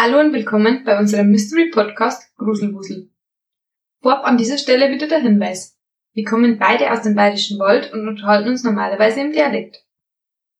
Hallo 0.00 0.20
und 0.20 0.32
willkommen 0.32 0.84
bei 0.84 0.96
unserem 0.96 1.32
Mystery 1.32 1.70
Podcast 1.70 2.32
Gruselwusel. 2.36 3.10
Vorab 4.00 4.24
an 4.26 4.36
dieser 4.36 4.56
Stelle 4.56 4.92
wieder 4.92 5.08
der 5.08 5.18
Hinweis. 5.18 5.76
Wir 6.12 6.22
kommen 6.22 6.56
beide 6.56 6.92
aus 6.92 7.02
dem 7.02 7.16
Bayerischen 7.16 7.58
Wald 7.58 7.92
und 7.92 8.06
unterhalten 8.06 8.48
uns 8.48 8.62
normalerweise 8.62 9.20
im 9.20 9.32
Dialekt. 9.32 9.84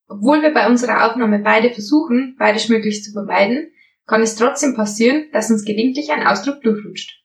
Obwohl 0.09 0.43
wir 0.43 0.53
bei 0.53 0.67
unserer 0.67 1.07
Aufnahme 1.07 1.39
beide 1.39 1.71
versuchen, 1.71 2.35
Bayerisch 2.37 2.69
möglichst 2.69 3.05
zu 3.05 3.13
vermeiden, 3.13 3.71
kann 4.09 4.23
es 4.23 4.35
trotzdem 4.35 4.75
passieren, 4.75 5.29
dass 5.31 5.53
uns 5.53 5.65
gelegentlich 5.65 6.11
ein 6.11 6.27
Ausdruck 6.27 6.61
durchrutscht. 6.63 7.23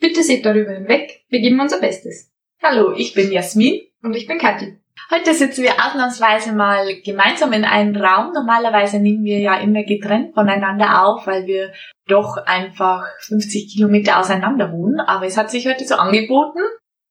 Bitte 0.00 0.24
seht 0.24 0.44
darüber 0.44 0.72
hinweg, 0.72 1.24
wir 1.28 1.38
geben 1.38 1.60
unser 1.60 1.78
Bestes. 1.78 2.32
Hallo, 2.64 2.94
ich 2.96 3.14
bin 3.14 3.30
Jasmin. 3.30 3.80
Und 4.02 4.16
ich 4.16 4.26
bin 4.26 4.38
Kathi. 4.38 4.80
Heute 5.14 5.32
sitzen 5.32 5.62
wir 5.62 5.74
ausnahmsweise 5.74 6.52
mal 6.52 7.00
gemeinsam 7.04 7.52
in 7.52 7.64
einem 7.64 7.94
Raum. 7.94 8.32
Normalerweise 8.32 8.98
nehmen 8.98 9.22
wir 9.22 9.38
ja 9.38 9.60
immer 9.60 9.84
getrennt 9.84 10.34
voneinander 10.34 11.04
auf, 11.04 11.24
weil 11.28 11.46
wir 11.46 11.72
doch 12.08 12.36
einfach 12.46 13.06
50 13.20 13.72
Kilometer 13.72 14.18
auseinander 14.18 14.72
wohnen. 14.72 14.98
Aber 14.98 15.26
es 15.26 15.36
hat 15.36 15.52
sich 15.52 15.68
heute 15.68 15.84
so 15.84 15.94
angeboten. 15.94 16.58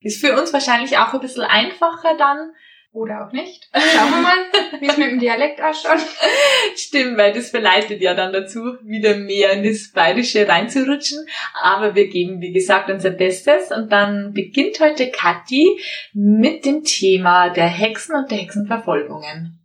Ist 0.02 0.20
für 0.20 0.38
uns 0.38 0.52
wahrscheinlich 0.52 0.98
auch 0.98 1.14
ein 1.14 1.22
bisschen 1.22 1.44
einfacher 1.44 2.18
dann, 2.18 2.52
oder 2.94 3.26
auch 3.26 3.32
nicht. 3.32 3.68
Schauen 3.74 4.12
wir 4.12 4.22
mal, 4.22 4.38
wie 4.80 4.88
es 4.88 4.98
mit 4.98 5.08
dem 5.12 5.20
Dialekt 5.20 5.62
ausschaut. 5.62 6.00
Stimmt, 6.76 7.18
weil 7.18 7.34
das 7.34 7.50
verleitet 7.50 8.02
ja 8.02 8.14
dann 8.14 8.32
dazu, 8.32 8.78
wieder 8.84 9.18
mehr 9.18 9.52
in 9.54 9.64
das 9.64 9.92
Bayerische 9.92 10.48
reinzurutschen. 10.48 11.26
Aber 11.62 11.96
wir 11.96 12.08
geben, 12.08 12.40
wie 12.40 12.54
gesagt, 12.54 12.90
unser 12.90 13.10
Bestes. 13.10 13.72
Und 13.72 13.92
dann 13.92 14.34
beginnt 14.34 14.80
heute 14.80 15.10
Kathi 15.10 15.80
mit 16.14 16.66
dem 16.66 16.84
Thema 16.84 17.50
der 17.50 17.68
Hexen 17.68 18.16
und 18.16 18.30
der 18.30 18.38
Hexenverfolgungen. 18.38 19.60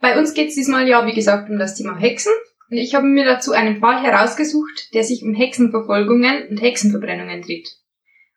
Bei 0.00 0.16
uns 0.16 0.32
geht 0.32 0.48
es 0.48 0.54
diesmal 0.54 0.88
ja, 0.88 1.06
wie 1.06 1.12
gesagt, 1.12 1.50
um 1.50 1.58
das 1.58 1.74
Thema 1.74 1.98
Hexen. 1.98 2.32
Und 2.70 2.76
ich 2.76 2.94
habe 2.94 3.06
mir 3.06 3.24
dazu 3.24 3.52
einen 3.52 3.80
Fall 3.80 4.00
herausgesucht, 4.02 4.94
der 4.94 5.02
sich 5.02 5.24
um 5.24 5.34
Hexenverfolgungen 5.34 6.46
und 6.48 6.62
Hexenverbrennungen 6.62 7.42
dreht. 7.42 7.68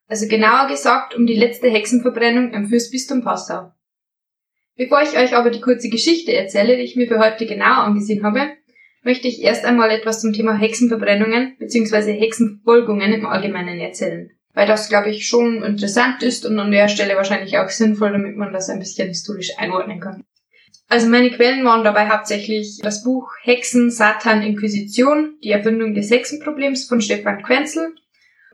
Also 0.08 0.28
genauer 0.28 0.68
gesagt 0.68 1.16
um 1.16 1.28
die 1.28 1.36
letzte 1.36 1.70
Hexenverbrennung 1.70 2.52
im 2.54 2.68
Fürstbistum 2.68 3.24
Passau. 3.24 3.73
Bevor 4.76 5.02
ich 5.04 5.18
euch 5.18 5.36
aber 5.36 5.52
die 5.52 5.62
kurze 5.62 5.90
Geschichte 5.90 6.34
erzähle, 6.34 6.76
die 6.76 6.84
ich 6.84 6.96
mir 6.96 7.08
für 7.08 7.20
heute 7.20 7.46
genauer 7.46 7.84
angesehen 7.84 8.24
habe, 8.24 8.54
möchte 9.04 9.28
ich 9.28 9.42
erst 9.42 9.66
einmal 9.66 9.92
etwas 9.92 10.22
zum 10.22 10.34
Thema 10.34 10.58
Hexenverbrennungen 10.58 11.58
bzw. 11.60 12.14
Hexenverfolgungen 12.14 13.14
im 13.14 13.26
Allgemeinen 13.26 13.80
erzählen. 13.80 14.32
Weil 14.54 14.68
das, 14.68 14.90
glaube 14.90 15.10
ich, 15.10 15.28
schon 15.28 15.64
interessant 15.64 16.24
ist 16.24 16.46
und 16.46 16.58
an 16.60 16.72
der 16.72 16.88
Stelle 16.88 17.16
wahrscheinlich 17.16 17.58
auch 17.58 17.70
sinnvoll, 17.70 18.12
damit 18.12 18.36
man 18.36 18.54
das 18.54 18.70
ein 18.70 18.80
bisschen 18.80 19.08
historisch 19.08 19.52
einordnen 19.58 20.00
kann. 20.00 20.24
Also 20.90 21.08
meine 21.08 21.32
Quellen 21.32 21.66
waren 21.66 21.84
dabei 21.84 22.10
hauptsächlich 22.10 22.80
das 22.82 23.04
Buch 23.04 23.32
Hexen, 23.42 23.90
Satan, 23.90 24.44
Inquisition, 24.44 25.38
die 25.44 25.52
Erfindung 25.52 25.94
des 25.94 26.12
Hexenproblems 26.12 26.86
von 26.86 27.02
Stefan 27.02 27.42
Quenzel 27.42 27.96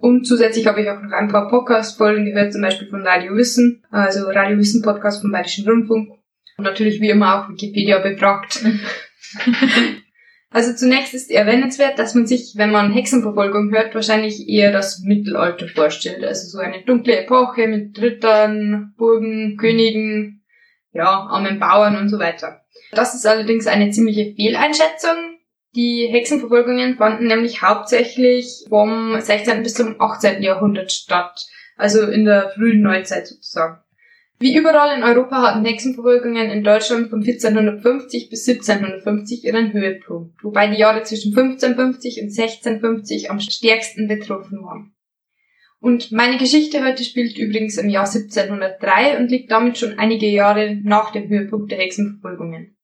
und 0.02 0.26
zusätzlich 0.26 0.68
habe 0.68 0.82
ich 0.82 0.90
auch 0.90 1.02
noch 1.02 1.12
ein 1.12 1.28
paar 1.28 1.50
Podcast-Folgen 1.50 2.26
gehört, 2.26 2.54
zum 2.54 2.62
Beispiel 2.62 2.88
von 2.88 3.06
Radio 3.06 3.36
Wissen, 3.36 3.84
also 3.92 4.28
Radio 4.30 4.58
Wissen 4.58 4.82
Podcast 4.82 5.22
vom 5.22 5.32
Bayerischen 5.32 5.68
Rundfunk. 5.68 6.12
Und 6.58 6.64
natürlich 6.66 7.00
wie 7.00 7.10
immer 7.10 7.36
auch 7.44 7.50
Wikipedia 7.50 8.00
befragt. 8.00 8.64
also 10.52 10.74
zunächst 10.74 11.14
ist 11.14 11.32
erwähnenswert, 11.32 11.98
dass 11.98 12.16
man 12.16 12.28
sich, 12.28 12.54
wenn 12.58 12.72
man 12.72 12.92
Hexenverfolgung 12.92 13.72
hört, 13.72 13.96
wahrscheinlich 13.96 14.48
eher 14.50 14.72
das 14.72 15.00
Mittelalter 15.00 15.68
vorstellt. 15.68 16.24
Also 16.24 16.48
so 16.50 16.60
eine 16.60 16.84
dunkle 16.84 17.22
Epoche 17.22 17.68
mit 17.68 18.00
Rittern, 18.02 18.94
Burgen, 18.98 19.58
Königen, 19.58 20.44
ja, 20.92 21.08
armen 21.08 21.60
Bauern 21.60 21.96
und 21.96 22.10
so 22.10 22.20
weiter. 22.20 22.62
Das 22.92 23.16
ist 23.16 23.26
allerdings 23.26 23.68
eine 23.68 23.92
ziemliche 23.92 24.34
Fehleinschätzung, 24.36 25.39
die 25.76 26.08
Hexenverfolgungen 26.08 26.98
fanden 26.98 27.28
nämlich 27.28 27.62
hauptsächlich 27.62 28.66
vom 28.70 29.20
16. 29.20 29.62
bis 29.64 29.76
zum 29.76 30.00
18. 30.00 30.42
Jahrhundert 30.42 30.92
statt, 30.92 31.46
also 31.78 32.08
in 32.08 32.26
der 32.26 32.50
frühen 32.50 32.82
Neuzeit 32.82 33.28
sozusagen. 33.28 33.80
Wie 34.40 34.56
überall 34.56 34.98
in 34.98 35.04
Europa 35.04 35.42
hatten 35.42 35.66
Hexenverfolgungen 35.66 36.50
in 36.50 36.64
Deutschland 36.64 37.10
von 37.10 37.20
1450 37.20 38.30
bis 38.30 38.48
1750 38.48 39.44
ihren 39.44 39.74
Höhepunkt, 39.74 40.42
wobei 40.44 40.68
die 40.68 40.80
Jahre 40.80 41.04
zwischen 41.04 41.38
1550 41.38 42.22
und 42.22 42.30
1650 42.30 43.30
am 43.30 43.42
stärksten 43.42 44.08
betroffen 44.08 44.64
waren. 44.64 44.94
Und 45.82 46.12
meine 46.12 46.38
Geschichte 46.38 46.84
heute 46.84 47.04
spielt 47.04 47.38
übrigens 47.38 47.78
im 47.78 47.90
Jahr 47.90 48.06
1703 48.06 49.18
und 49.18 49.30
liegt 49.30 49.52
damit 49.52 49.78
schon 49.78 50.00
einige 50.00 50.28
Jahre 50.28 50.76
nach 50.84 51.12
dem 51.12 51.28
Höhepunkt 51.28 51.72
der 51.72 51.80
Hexenverfolgungen. 51.80 52.78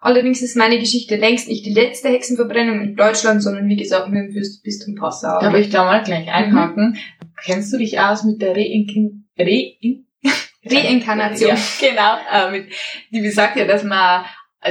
Allerdings 0.00 0.40
ist 0.40 0.56
meine 0.56 0.78
Geschichte 0.78 1.16
längst 1.16 1.48
nicht 1.48 1.66
die 1.66 1.74
letzte 1.74 2.08
Hexenverbrennung 2.08 2.80
in 2.80 2.96
Deutschland, 2.96 3.42
sondern 3.42 3.68
wie 3.68 3.76
gesagt 3.76 4.08
nur 4.08 4.22
im 4.22 4.32
Fürstbistum 4.32 4.94
Passau. 4.94 5.38
Darf 5.40 5.54
ich 5.54 5.68
da 5.68 5.84
mal 5.84 6.02
gleich 6.02 6.28
einhaken? 6.28 6.92
Mhm. 6.92 7.30
Kennst 7.44 7.72
du 7.72 7.76
dich 7.76 8.00
aus 8.00 8.24
mit 8.24 8.40
der 8.40 8.56
Reinkin 8.56 9.28
Rein 9.38 10.06
Reinkarnation? 10.64 11.50
Ja, 11.50 11.56
genau. 11.78 12.16
Äh, 12.32 12.50
mit, 12.50 12.72
die 13.12 13.20
besagt 13.20 13.56
ja, 13.56 13.66
dass 13.66 13.84
man 13.84 14.24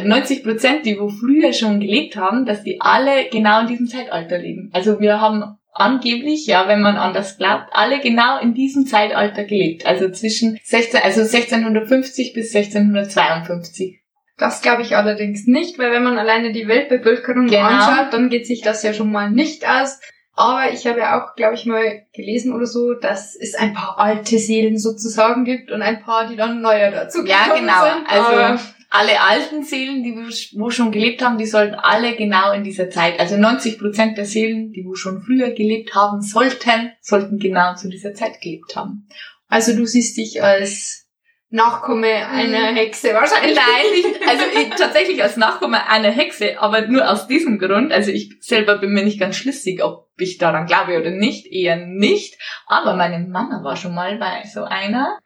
90 0.03 0.43
Prozent, 0.43 0.85
die 0.85 0.99
wo 0.99 1.09
früher 1.09 1.53
schon 1.53 1.79
gelebt 1.79 2.15
haben, 2.15 2.45
dass 2.45 2.63
die 2.63 2.81
alle 2.81 3.29
genau 3.31 3.61
in 3.61 3.67
diesem 3.67 3.87
Zeitalter 3.87 4.39
leben. 4.39 4.69
Also 4.73 4.99
wir 4.99 5.21
haben 5.21 5.57
angeblich, 5.73 6.47
ja, 6.47 6.67
wenn 6.67 6.81
man 6.81 6.97
an 6.97 7.13
das 7.13 7.37
glaubt, 7.37 7.69
alle 7.71 7.99
genau 7.99 8.39
in 8.39 8.53
diesem 8.55 8.85
Zeitalter 8.85 9.43
gelebt. 9.43 9.85
Also 9.85 10.09
zwischen 10.09 10.59
16, 10.63 11.01
also 11.03 11.21
1650 11.21 12.33
bis 12.33 12.53
1652. 12.55 13.99
Das 14.39 14.61
glaube 14.61 14.81
ich 14.81 14.95
allerdings 14.95 15.45
nicht, 15.45 15.77
weil 15.77 15.91
wenn 15.91 16.03
man 16.03 16.17
alleine 16.17 16.51
die 16.51 16.67
Weltbevölkerung 16.67 17.47
genau. 17.47 17.65
anschaut, 17.65 18.13
dann 18.13 18.29
geht 18.29 18.47
sich 18.47 18.61
das 18.61 18.83
ja 18.83 18.93
schon 18.93 19.11
mal 19.11 19.29
nicht 19.29 19.67
aus. 19.67 19.99
Aber 20.33 20.71
ich 20.71 20.87
habe 20.87 20.99
ja 20.99 21.21
auch, 21.21 21.35
glaube 21.35 21.55
ich, 21.55 21.65
mal 21.65 22.03
gelesen 22.13 22.53
oder 22.53 22.65
so, 22.65 22.93
dass 22.93 23.35
es 23.35 23.55
ein 23.55 23.73
paar 23.73 23.99
alte 23.99 24.39
Seelen 24.39 24.77
sozusagen 24.77 25.43
gibt 25.43 25.69
und 25.69 25.81
ein 25.81 26.01
paar, 26.01 26.29
die 26.29 26.37
dann 26.37 26.61
neuer 26.61 26.91
dazu 26.91 27.25
ja, 27.25 27.53
genau. 27.53 27.83
sind. 27.83 28.07
Also 28.07 28.63
alle 28.89 29.21
alten 29.21 29.63
Seelen, 29.63 30.01
die 30.01 30.15
wo 30.57 30.69
schon 30.69 30.91
gelebt 30.91 31.21
haben, 31.21 31.37
die 31.37 31.45
sollten 31.45 31.75
alle 31.75 32.15
genau 32.15 32.53
in 32.53 32.63
dieser 32.63 32.89
Zeit, 32.89 33.19
also 33.19 33.37
90 33.37 33.77
Prozent 33.77 34.17
der 34.17 34.25
Seelen, 34.25 34.71
die 34.71 34.85
wo 34.85 34.95
schon 34.95 35.21
früher 35.21 35.51
gelebt 35.51 35.93
haben 35.93 36.21
sollten, 36.21 36.91
sollten 37.01 37.37
genau 37.37 37.75
zu 37.75 37.89
dieser 37.89 38.13
Zeit 38.13 38.41
gelebt 38.41 38.75
haben. 38.75 39.07
Also 39.47 39.75
du 39.75 39.85
siehst 39.85 40.17
dich 40.17 40.41
als 40.41 41.08
Nachkomme 41.51 42.27
einer 42.27 42.73
Hexe 42.73 43.13
wahrscheinlich. 43.13 43.55
Nein, 43.57 43.85
ich, 43.95 44.27
also 44.27 44.43
ich, 44.53 44.69
tatsächlich 44.75 45.23
als 45.23 45.35
Nachkomme 45.35 45.87
einer 45.87 46.11
Hexe, 46.11 46.59
aber 46.59 46.81
nur 46.81 47.09
aus 47.09 47.27
diesem 47.27 47.57
Grund. 47.57 47.91
Also 47.91 48.11
ich 48.11 48.37
selber 48.39 48.77
bin 48.77 48.91
mir 48.91 49.03
nicht 49.03 49.19
ganz 49.19 49.35
schlüssig, 49.35 49.83
ob 49.83 50.09
ich 50.17 50.37
daran 50.37 50.67
glaube 50.67 50.99
oder 50.99 51.09
nicht, 51.09 51.47
eher 51.47 51.75
nicht. 51.75 52.39
Aber 52.67 52.95
meine 52.95 53.19
Mama 53.27 53.63
war 53.63 53.75
schon 53.75 53.95
mal 53.95 54.17
bei 54.17 54.43
so 54.47 54.63
einer. 54.63 55.17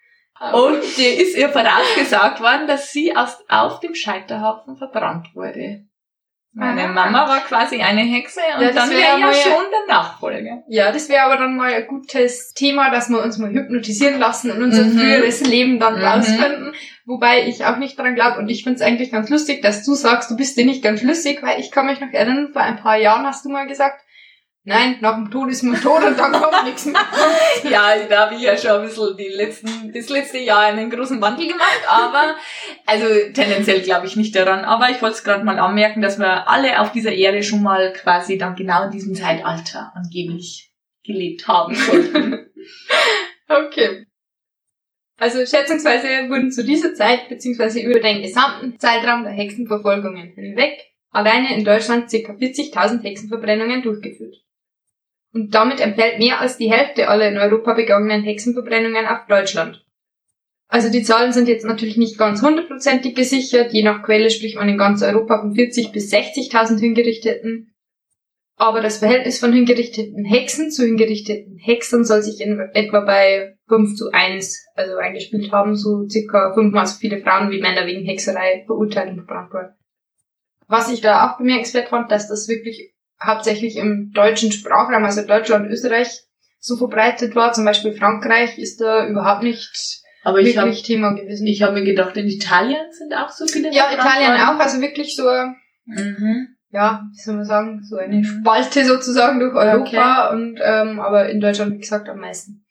Und 0.53 0.81
dir 0.97 1.22
ist 1.22 1.38
ihr 1.38 1.50
vorausgesagt 1.50 2.41
worden, 2.41 2.67
dass 2.67 2.91
sie 2.91 3.16
aus, 3.16 3.38
auf 3.50 3.81
dem 3.81 3.94
Scheiterhaufen 3.94 4.78
verbrannt 4.78 5.29
wurde. 5.35 5.85
Meine 6.56 6.88
Mama 6.88 7.28
war 7.28 7.40
quasi 7.40 7.81
eine 7.81 8.02
Hexe 8.02 8.40
und 8.58 8.64
ja, 8.64 8.72
dann 8.72 8.91
wäre 8.91 9.19
ja 9.19 9.34
schon 9.34 9.64
der 9.72 9.96
Nachfolger. 9.96 10.64
Ja, 10.68 10.91
das 10.91 11.09
wäre 11.09 11.24
aber 11.24 11.38
dann 11.38 11.58
mal 11.58 11.74
ein 11.74 11.88
gutes 11.88 12.53
Thema, 12.53 12.91
dass 12.91 13.09
wir 13.09 13.24
uns 13.24 13.40
mal 13.40 13.50
hypnotisieren 13.50 14.19
lassen 14.19 14.52
und 14.52 14.62
unser 14.62 14.84
mhm. 14.84 15.00
früheres 15.00 15.42
Leben 15.42 15.80
dann 15.80 15.97
mhm. 15.97 16.06
rausfinden. 16.06 16.74
Wobei 17.06 17.47
ich 17.47 17.66
auch 17.66 17.78
nicht 17.78 17.97
daran 17.97 18.13
glaube 18.13 18.38
und 18.38 18.50
ich 18.50 18.63
finde 18.63 18.75
es 18.75 18.86
eigentlich 18.86 19.12
ganz 19.12 19.30
lustig, 19.30 19.63
dass 19.63 19.84
du 19.84 19.96
sagst, 19.96 20.30
du 20.30 20.38
bist 20.38 20.56
dir 20.56 20.66
nicht 20.66 20.84
ganz 20.84 21.00
schlüssig, 21.00 21.42
weil 21.42 21.59
ich 21.59 21.72
kann 21.72 21.88
mich 21.88 22.00
noch 22.00 22.12
erinnern, 22.12 22.50
vor 22.53 22.62
ein 22.62 22.78
paar 22.78 22.97
Jahren 22.97 23.25
hast 23.25 23.46
du 23.46 23.50
mal 23.50 23.66
gesagt, 23.66 24.03
Nein, 24.66 24.96
nach 25.01 25.16
dem 25.16 25.29
Tod 25.29 25.50
ist 25.50 25.62
man 25.63 25.79
tot 25.81 26.06
und 26.06 26.18
dann 26.18 26.31
kommt 26.31 26.63
nichts 26.63 26.85
mehr. 26.85 27.01
ja, 27.69 27.97
da 28.07 28.25
habe 28.25 28.36
ich 28.36 28.42
ja 28.42 28.56
schon 28.57 28.71
ein 28.71 28.88
bisschen 28.88 29.18
die 29.18 29.27
letzten, 29.27 29.92
das 29.92 30.07
letzte 30.07 30.38
Jahr 30.38 30.62
einen 30.62 30.89
großen 30.89 31.19
Wandel 31.19 31.48
gemacht, 31.48 31.81
aber 31.86 32.36
also 32.86 33.06
tendenziell 33.33 33.81
glaube 33.81 34.07
ich 34.07 34.15
nicht 34.15 34.33
daran. 34.33 34.63
Aber 34.63 34.89
ich 34.89 35.01
wollte 35.01 35.15
es 35.15 35.24
gerade 35.25 35.44
mal 35.44 35.60
anmerken, 35.60 36.01
dass 36.01 36.18
wir 36.18 36.50
alle 36.50 36.80
auf 36.80 36.94
dieser 36.94 37.12
Erde 37.12 37.44
schon 37.44 37.62
mal 37.62 37.92
quasi 37.92 38.38
dann 38.38 38.56
genau 38.56 38.86
in 38.86 38.92
diesem 38.92 39.15
Zeitalter 39.15 39.92
angeblich 39.95 40.71
gelebt 41.04 41.45
haben 41.45 41.75
sollten. 41.75 42.50
okay. 43.50 44.06
Also 45.18 45.39
schätzungsweise 45.39 46.30
wurden 46.30 46.54
zu 46.54 46.63
dieser 46.63 46.94
Zeit 46.94 47.27
beziehungsweise 47.27 47.81
über 47.81 48.00
den 48.00 48.21
gesamten 48.21 48.80
Zeitraum 48.80 49.24
der 49.24 49.33
Hexenverfolgungen 49.33 50.31
hinweg 50.36 50.80
alleine 51.10 51.54
in 51.54 51.65
Deutschland 51.65 52.10
ca. 52.10 52.31
40.000 52.31 53.04
Hexenverbrennungen 53.04 53.83
durchgeführt 53.83 54.43
und 55.33 55.56
damit 55.56 55.80
entfällt 55.80 56.19
mehr 56.19 56.39
als 56.39 56.57
die 56.57 56.71
Hälfte 56.71 57.09
aller 57.09 57.27
in 57.27 57.38
Europa 57.38 57.74
begangenen 57.74 58.24
Hexenverbrennungen 58.24 59.07
auf 59.07 59.25
Deutschland. 59.27 59.83
Also 60.68 60.89
die 60.89 61.03
Zahlen 61.03 61.33
sind 61.33 61.47
jetzt 61.47 61.65
natürlich 61.65 61.97
nicht 61.97 62.18
ganz 62.18 62.41
hundertprozentig 62.41 63.15
gesichert, 63.15 63.74
je 63.74 63.83
nach 63.83 64.03
Quelle 64.03 64.30
spricht 64.30 64.56
man 64.56 64.69
in 64.69 64.77
ganz 64.77 65.03
Europa 65.03 65.41
von 65.41 65.53
40 65.53 65.91
bis 65.91 66.12
60.000 66.12 66.80
Hingerichteten. 66.80 67.74
Aber 68.56 68.81
das 68.81 69.00
Verhältnis 69.00 69.39
von 69.39 69.51
hingerichteten 69.51 70.24
Hexen 70.25 70.71
zu 70.71 70.85
hingerichteten 70.85 71.57
Hexern 71.57 72.06
soll 72.06 72.21
sich 72.21 72.39
in 72.39 72.59
etwa 72.74 73.01
bei 73.01 73.56
5 73.68 73.95
zu 73.95 74.12
1 74.12 74.68
also 74.75 74.95
eingespielt 74.97 75.51
haben, 75.51 75.75
so 75.75 76.07
circa 76.07 76.53
fünfmal 76.53 76.86
so 76.86 76.97
viele 76.97 77.21
Frauen 77.21 77.50
wie 77.50 77.62
Männer 77.62 77.88
wegen 77.88 78.06
Hexerei 78.06 78.63
verurteilt 78.68 79.09
und 79.09 79.25
verbrannt 79.25 79.53
wurden. 79.53 79.75
Was 80.68 80.91
ich 80.91 81.01
da 81.01 81.27
auch 81.27 81.38
bemerkenswert 81.38 81.89
fand, 81.89 82.12
dass 82.12 82.29
das 82.29 82.47
wirklich 82.47 82.93
hauptsächlich 83.21 83.75
im 83.77 84.12
deutschen 84.13 84.51
Sprachraum, 84.51 85.04
also 85.04 85.25
Deutschland, 85.25 85.69
Österreich, 85.69 86.07
so 86.60 86.77
verbreitet 86.77 87.36
war. 87.36 87.51
Zum 87.54 87.65
Beispiel 87.65 87.94
Frankreich 87.94 88.57
ist 88.57 88.80
da 88.80 89.07
überhaupt 89.07 89.44
nicht 89.44 90.01
Aber 90.24 90.39
ich 90.39 90.57
habe 90.57 90.69
wirklich 90.69 90.83
Thema 90.83 91.13
gewesen. 91.13 91.45
ich 91.48 91.62
hab 91.62 91.74
mir 91.74 91.83
gedacht, 91.83 92.15
in 92.18 92.27
Italien 92.27 92.86
sind 92.92 93.13
auch 93.13 93.30
so 93.30 93.45
viele 93.45 93.74
ja, 93.74 93.92
Italien 93.94 94.33
auch, 94.42 94.60
also 94.60 94.80
wirklich 94.81 95.15
so, 95.15 95.24
Mhm. 95.86 96.48
ja, 96.71 97.04
wie 97.12 97.21
soll 97.21 97.36
man 97.36 97.45
sagen, 97.45 97.83
so 97.83 97.98
eine 97.98 98.15
Mhm. 98.18 98.24
Spalte 98.24 98.86
sozusagen 98.86 99.39
durch 99.42 99.54
Europa 99.54 100.27
Okay. 100.30 100.36
und 100.36 100.60
ähm, 100.63 101.00
aber 101.01 101.30
in 101.30 101.42
Deutschland, 101.42 101.74
wie 101.74 101.80
gesagt, 101.80 102.07
am 102.07 102.19
meisten. 102.19 102.62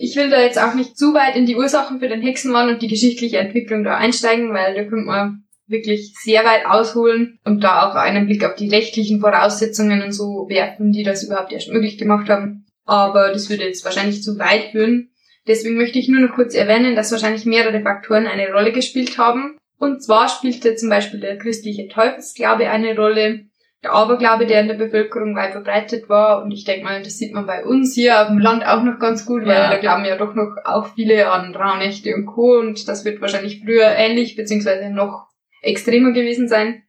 Ich 0.00 0.14
will 0.16 0.30
da 0.30 0.40
jetzt 0.40 0.58
auch 0.60 0.74
nicht 0.74 0.96
zu 0.96 1.12
weit 1.12 1.34
in 1.36 1.44
die 1.44 1.56
Ursachen 1.56 1.98
für 1.98 2.08
den 2.08 2.22
Hexenwahn 2.22 2.68
und 2.68 2.80
die 2.82 2.88
geschichtliche 2.88 3.38
Entwicklung 3.38 3.82
da 3.84 3.96
einsteigen, 3.96 4.54
weil 4.54 4.74
da 4.74 4.84
könnte 4.84 5.04
man 5.06 5.44
wirklich 5.68 6.14
sehr 6.20 6.44
weit 6.44 6.66
ausholen 6.66 7.38
und 7.44 7.62
da 7.62 7.88
auch 7.88 7.94
einen 7.94 8.26
Blick 8.26 8.44
auf 8.44 8.54
die 8.54 8.68
rechtlichen 8.70 9.20
Voraussetzungen 9.20 10.02
und 10.02 10.12
so 10.12 10.46
werfen, 10.48 10.92
die 10.92 11.02
das 11.02 11.22
überhaupt 11.24 11.52
erst 11.52 11.70
möglich 11.70 11.98
gemacht 11.98 12.28
haben. 12.28 12.66
Aber 12.84 13.30
das 13.32 13.50
würde 13.50 13.64
jetzt 13.64 13.84
wahrscheinlich 13.84 14.22
zu 14.22 14.38
weit 14.38 14.70
führen. 14.72 15.10
Deswegen 15.46 15.76
möchte 15.76 15.98
ich 15.98 16.08
nur 16.08 16.20
noch 16.20 16.34
kurz 16.34 16.54
erwähnen, 16.54 16.96
dass 16.96 17.12
wahrscheinlich 17.12 17.44
mehrere 17.46 17.80
Faktoren 17.82 18.26
eine 18.26 18.50
Rolle 18.52 18.72
gespielt 18.72 19.18
haben. 19.18 19.56
Und 19.78 20.02
zwar 20.02 20.28
spielte 20.28 20.74
zum 20.74 20.88
Beispiel 20.88 21.20
der 21.20 21.38
christliche 21.38 21.88
Teufelsglaube 21.88 22.68
eine 22.68 22.96
Rolle, 22.96 23.44
der 23.84 23.92
Aberglaube, 23.92 24.44
der 24.44 24.60
in 24.62 24.66
der 24.68 24.74
Bevölkerung 24.74 25.36
weit 25.36 25.52
verbreitet 25.52 26.08
war. 26.08 26.42
Und 26.42 26.50
ich 26.50 26.64
denke 26.64 26.84
mal, 26.84 27.00
das 27.02 27.16
sieht 27.16 27.32
man 27.32 27.46
bei 27.46 27.64
uns 27.64 27.94
hier 27.94 28.20
auf 28.20 28.26
dem 28.28 28.38
Land 28.38 28.66
auch 28.66 28.82
noch 28.82 28.98
ganz 28.98 29.24
gut, 29.24 29.42
weil 29.42 29.50
Ja. 29.56 29.70
da 29.70 29.78
glauben 29.78 30.04
ja 30.04 30.16
doch 30.16 30.34
noch 30.34 30.56
auch 30.64 30.88
viele 30.94 31.30
an 31.30 31.54
Rauhnächte 31.54 32.12
und 32.14 32.26
Co. 32.26 32.58
Und 32.58 32.88
das 32.88 33.04
wird 33.04 33.20
wahrscheinlich 33.20 33.62
früher 33.64 33.86
ähnlich, 33.86 34.34
beziehungsweise 34.34 34.90
noch 34.90 35.27
extremer 35.62 36.12
gewesen 36.12 36.48
sein. 36.48 36.82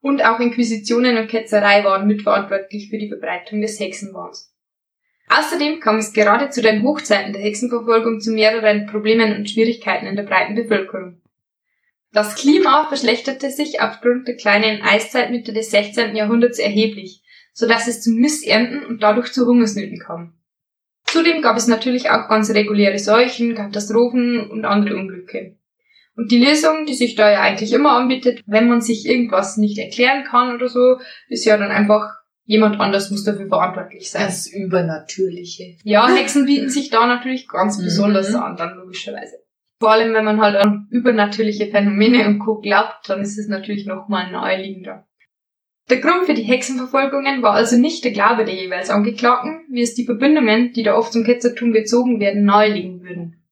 Und 0.00 0.24
auch 0.24 0.38
Inquisitionen 0.40 1.16
und 1.16 1.28
Ketzerei 1.28 1.82
waren 1.84 2.06
mitverantwortlich 2.06 2.90
für 2.90 2.98
die 2.98 3.08
Verbreitung 3.08 3.62
des 3.62 3.80
Hexenwahns. 3.80 4.54
Außerdem 5.28 5.80
kam 5.80 5.96
es 5.96 6.12
gerade 6.12 6.50
zu 6.50 6.60
den 6.60 6.82
Hochzeiten 6.82 7.32
der 7.32 7.42
Hexenverfolgung 7.42 8.20
zu 8.20 8.32
mehreren 8.32 8.86
Problemen 8.86 9.34
und 9.34 9.48
Schwierigkeiten 9.48 10.06
in 10.06 10.16
der 10.16 10.24
breiten 10.24 10.54
Bevölkerung. 10.54 11.22
Das 12.12 12.36
Klima 12.36 12.86
verschlechterte 12.86 13.50
sich 13.50 13.80
aufgrund 13.80 14.28
der 14.28 14.36
kleinen 14.36 14.82
Eiszeit 14.82 15.30
Mitte 15.30 15.52
des 15.52 15.70
16. 15.70 16.14
Jahrhunderts 16.14 16.58
erheblich, 16.58 17.22
so 17.52 17.66
dass 17.66 17.88
es 17.88 18.02
zu 18.02 18.10
Missernten 18.10 18.84
und 18.84 19.02
dadurch 19.02 19.32
zu 19.32 19.46
Hungersnöten 19.46 19.98
kam. 19.98 20.34
Zudem 21.04 21.42
gab 21.42 21.56
es 21.56 21.66
natürlich 21.66 22.10
auch 22.10 22.28
ganz 22.28 22.50
reguläre 22.50 22.98
Seuchen, 22.98 23.54
Katastrophen 23.54 24.48
und 24.50 24.64
andere 24.64 24.96
Unglücke. 24.96 25.56
Und 26.16 26.30
die 26.30 26.44
Lösung, 26.44 26.86
die 26.86 26.94
sich 26.94 27.16
da 27.16 27.30
ja 27.30 27.40
eigentlich 27.40 27.72
immer 27.72 27.92
anbietet, 27.92 28.42
wenn 28.46 28.68
man 28.68 28.80
sich 28.80 29.06
irgendwas 29.06 29.56
nicht 29.56 29.78
erklären 29.78 30.24
kann 30.24 30.54
oder 30.54 30.68
so, 30.68 30.98
ist 31.28 31.44
ja 31.44 31.56
dann 31.56 31.70
einfach, 31.70 32.08
jemand 32.44 32.78
anders 32.80 33.10
muss 33.10 33.24
dafür 33.24 33.48
verantwortlich 33.48 34.10
sein. 34.10 34.26
Das 34.26 34.46
Übernatürliche. 34.46 35.76
Ja, 35.82 36.08
Hexen 36.08 36.46
bieten 36.46 36.70
sich 36.70 36.90
da 36.90 37.06
natürlich 37.06 37.48
ganz 37.48 37.78
Mhm. 37.78 37.84
besonders 37.84 38.34
an, 38.34 38.56
dann 38.56 38.76
logischerweise. 38.76 39.38
Vor 39.80 39.90
allem, 39.90 40.14
wenn 40.14 40.24
man 40.24 40.40
halt 40.40 40.56
an 40.56 40.86
übernatürliche 40.90 41.66
Phänomene 41.66 42.26
und 42.28 42.38
Co. 42.38 42.60
glaubt, 42.60 43.08
dann 43.08 43.20
ist 43.20 43.36
es 43.38 43.48
natürlich 43.48 43.86
nochmal 43.86 44.30
naheliegender. 44.30 45.06
Der 45.90 45.98
Grund 46.00 46.24
für 46.24 46.34
die 46.34 46.42
Hexenverfolgungen 46.44 47.42
war 47.42 47.52
also 47.52 47.76
nicht 47.76 48.04
der 48.04 48.12
Glaube 48.12 48.44
der 48.44 48.54
jeweils 48.54 48.88
Angeklagten, 48.88 49.66
wie 49.70 49.82
es 49.82 49.94
die 49.94 50.06
Verbindungen, 50.06 50.72
die 50.72 50.82
da 50.82 50.96
oft 50.96 51.12
zum 51.12 51.24
Ketzertum 51.24 51.72
gezogen 51.72 52.20
werden, 52.20 52.44
naheliegen 52.44 53.02
würden. 53.02 53.43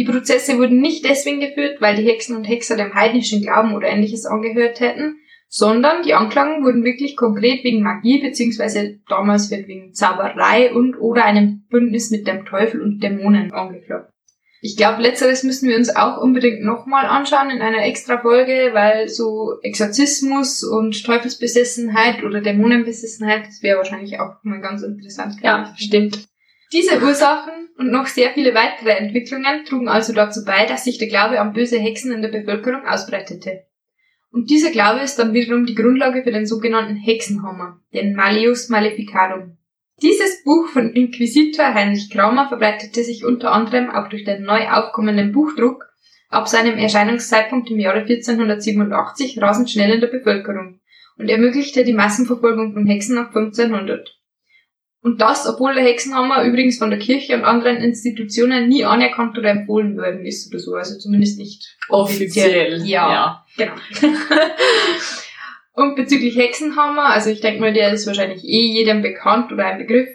Die 0.00 0.06
Prozesse 0.06 0.56
wurden 0.56 0.80
nicht 0.80 1.04
deswegen 1.04 1.40
geführt, 1.40 1.82
weil 1.82 1.94
die 1.94 2.08
Hexen 2.08 2.34
und 2.34 2.44
Hexer 2.44 2.74
dem 2.74 2.94
heidnischen 2.94 3.42
Glauben 3.42 3.74
oder 3.74 3.88
ähnliches 3.88 4.24
angehört 4.24 4.80
hätten, 4.80 5.18
sondern 5.46 6.02
die 6.04 6.14
Anklagen 6.14 6.64
wurden 6.64 6.84
wirklich 6.84 7.18
konkret 7.18 7.62
wegen 7.64 7.82
Magie 7.82 8.18
beziehungsweise 8.22 8.98
damals 9.10 9.50
wird 9.50 9.68
wegen 9.68 9.92
Zauberei 9.92 10.72
und 10.72 10.96
oder 10.96 11.26
einem 11.26 11.66
Bündnis 11.68 12.10
mit 12.10 12.26
dem 12.26 12.46
Teufel 12.46 12.80
und 12.80 13.02
Dämonen 13.02 13.52
angeklagt. 13.52 14.10
Ich 14.62 14.78
glaube, 14.78 15.02
letzteres 15.02 15.42
müssen 15.42 15.68
wir 15.68 15.76
uns 15.76 15.94
auch 15.94 16.16
unbedingt 16.16 16.62
nochmal 16.62 17.04
anschauen 17.04 17.50
in 17.50 17.60
einer 17.60 17.84
extra 17.84 18.22
Folge, 18.22 18.70
weil 18.72 19.06
so 19.06 19.58
Exorzismus 19.60 20.64
und 20.64 21.04
Teufelsbesessenheit 21.04 22.24
oder 22.24 22.40
Dämonenbesessenheit, 22.40 23.48
das 23.48 23.62
wäre 23.62 23.76
wahrscheinlich 23.76 24.18
auch 24.18 24.42
mal 24.44 24.62
ganz 24.62 24.82
interessant. 24.82 25.34
Ja, 25.42 25.74
stimmt. 25.76 26.29
Diese 26.72 27.02
Ursachen 27.02 27.68
und 27.78 27.90
noch 27.90 28.06
sehr 28.06 28.30
viele 28.30 28.54
weitere 28.54 28.90
Entwicklungen 28.90 29.64
trugen 29.64 29.88
also 29.88 30.12
dazu 30.12 30.44
bei, 30.44 30.66
dass 30.66 30.84
sich 30.84 30.98
der 30.98 31.08
Glaube 31.08 31.40
an 31.40 31.52
böse 31.52 31.78
Hexen 31.78 32.12
in 32.12 32.22
der 32.22 32.28
Bevölkerung 32.28 32.86
ausbreitete. 32.86 33.64
Und 34.30 34.50
dieser 34.50 34.70
Glaube 34.70 35.00
ist 35.00 35.18
dann 35.18 35.34
wiederum 35.34 35.66
die 35.66 35.74
Grundlage 35.74 36.22
für 36.22 36.30
den 36.30 36.46
sogenannten 36.46 36.94
Hexenhammer, 36.94 37.80
den 37.92 38.14
Malleus 38.14 38.68
Maleficarum. 38.68 39.56
Dieses 40.00 40.44
Buch 40.44 40.68
von 40.68 40.92
Inquisitor 40.92 41.74
Heinrich 41.74 42.08
Kramer 42.08 42.48
verbreitete 42.48 43.02
sich 43.02 43.24
unter 43.24 43.52
anderem 43.52 43.90
auch 43.90 44.08
durch 44.08 44.24
den 44.24 44.44
neu 44.44 44.68
aufkommenden 44.68 45.32
Buchdruck 45.32 45.84
ab 46.28 46.48
seinem 46.48 46.78
Erscheinungszeitpunkt 46.78 47.68
im 47.70 47.80
Jahre 47.80 48.02
1487 48.02 49.42
rasend 49.42 49.70
schnell 49.70 49.94
in 49.94 50.00
der 50.00 50.06
Bevölkerung 50.06 50.80
und 51.18 51.28
ermöglichte 51.28 51.84
die 51.84 51.92
Massenverfolgung 51.92 52.72
von 52.72 52.86
Hexen 52.86 53.18
ab 53.18 53.34
1500. 53.34 54.19
Und 55.02 55.20
das, 55.22 55.46
obwohl 55.46 55.74
der 55.74 55.84
Hexenhammer 55.84 56.44
übrigens 56.44 56.78
von 56.78 56.90
der 56.90 56.98
Kirche 56.98 57.34
und 57.34 57.44
anderen 57.44 57.78
Institutionen 57.78 58.68
nie 58.68 58.84
anerkannt 58.84 59.38
oder 59.38 59.50
empfohlen 59.50 59.96
worden 59.96 60.26
ist 60.26 60.52
oder 60.52 60.58
so, 60.58 60.74
also 60.74 60.98
zumindest 60.98 61.38
nicht 61.38 61.78
Offiziell. 61.88 62.82
Ja. 62.84 63.46
Genau. 63.56 63.74
Und 65.72 65.96
bezüglich 65.96 66.36
Hexenhammer, 66.36 67.06
also 67.06 67.30
ich 67.30 67.40
denke 67.40 67.60
mal, 67.60 67.72
der 67.72 67.92
ist 67.92 68.06
wahrscheinlich 68.06 68.44
eh 68.44 68.66
jedem 68.66 69.00
bekannt 69.00 69.50
oder 69.50 69.64
ein 69.66 69.78
Begriff. 69.78 70.08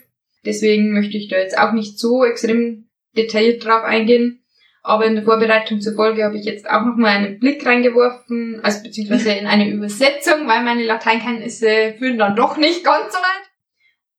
Deswegen 0.46 0.94
möchte 0.94 1.18
ich 1.18 1.28
da 1.28 1.38
jetzt 1.38 1.58
auch 1.58 1.72
nicht 1.72 1.98
so 1.98 2.24
extrem 2.24 2.88
detailliert 3.18 3.66
drauf 3.66 3.84
eingehen. 3.84 4.44
Aber 4.84 5.06
in 5.06 5.16
der 5.16 5.24
Vorbereitung 5.24 5.82
zur 5.82 5.96
Folge 5.96 6.24
habe 6.24 6.38
ich 6.38 6.46
jetzt 6.46 6.70
auch 6.70 6.86
nochmal 6.86 7.18
einen 7.18 7.40
Blick 7.40 7.66
reingeworfen, 7.66 8.60
also 8.62 8.84
beziehungsweise 8.84 9.32
in 9.32 9.48
eine 9.48 9.68
Übersetzung, 9.68 10.48
weil 10.48 10.64
meine 10.64 10.84
Lateinkenntnisse 10.84 11.96
führen 11.98 12.20
dann 12.20 12.36
doch 12.36 12.58
nicht 12.58 12.84
ganz 12.84 13.12
so 13.12 13.18
weit. 13.18 13.50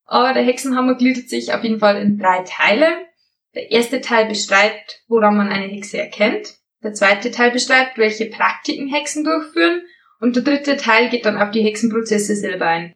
Aber 0.07 0.33
der 0.33 0.45
Hexenhammer 0.45 0.95
gliedert 0.95 1.29
sich 1.29 1.53
auf 1.53 1.63
jeden 1.63 1.81
Fall 1.81 2.01
in 2.01 2.19
drei 2.19 2.45
Teile. 2.47 2.87
Der 3.55 3.71
erste 3.71 4.01
Teil 4.01 4.27
beschreibt, 4.27 5.03
woran 5.09 5.37
man 5.37 5.49
eine 5.49 5.67
Hexe 5.67 5.99
erkennt. 5.99 6.55
Der 6.83 6.95
zweite 6.95 7.31
Teil 7.31 7.51
beschreibt, 7.51 7.99
welche 7.99 8.27
Praktiken 8.27 8.89
Hexen 8.89 9.25
durchführen. 9.25 9.83
Und 10.21 10.37
der 10.37 10.45
dritte 10.45 10.77
Teil 10.77 11.09
geht 11.11 11.27
dann 11.27 11.37
auf 11.37 11.51
die 11.51 11.63
Hexenprozesse 11.63 12.37
selber 12.37 12.67
ein. 12.67 12.95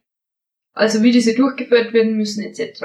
Also 0.73 1.03
wie 1.03 1.11
diese 1.11 1.35
durchgeführt 1.35 1.93
werden 1.93 2.15
müssen 2.15 2.43
etc. 2.43 2.83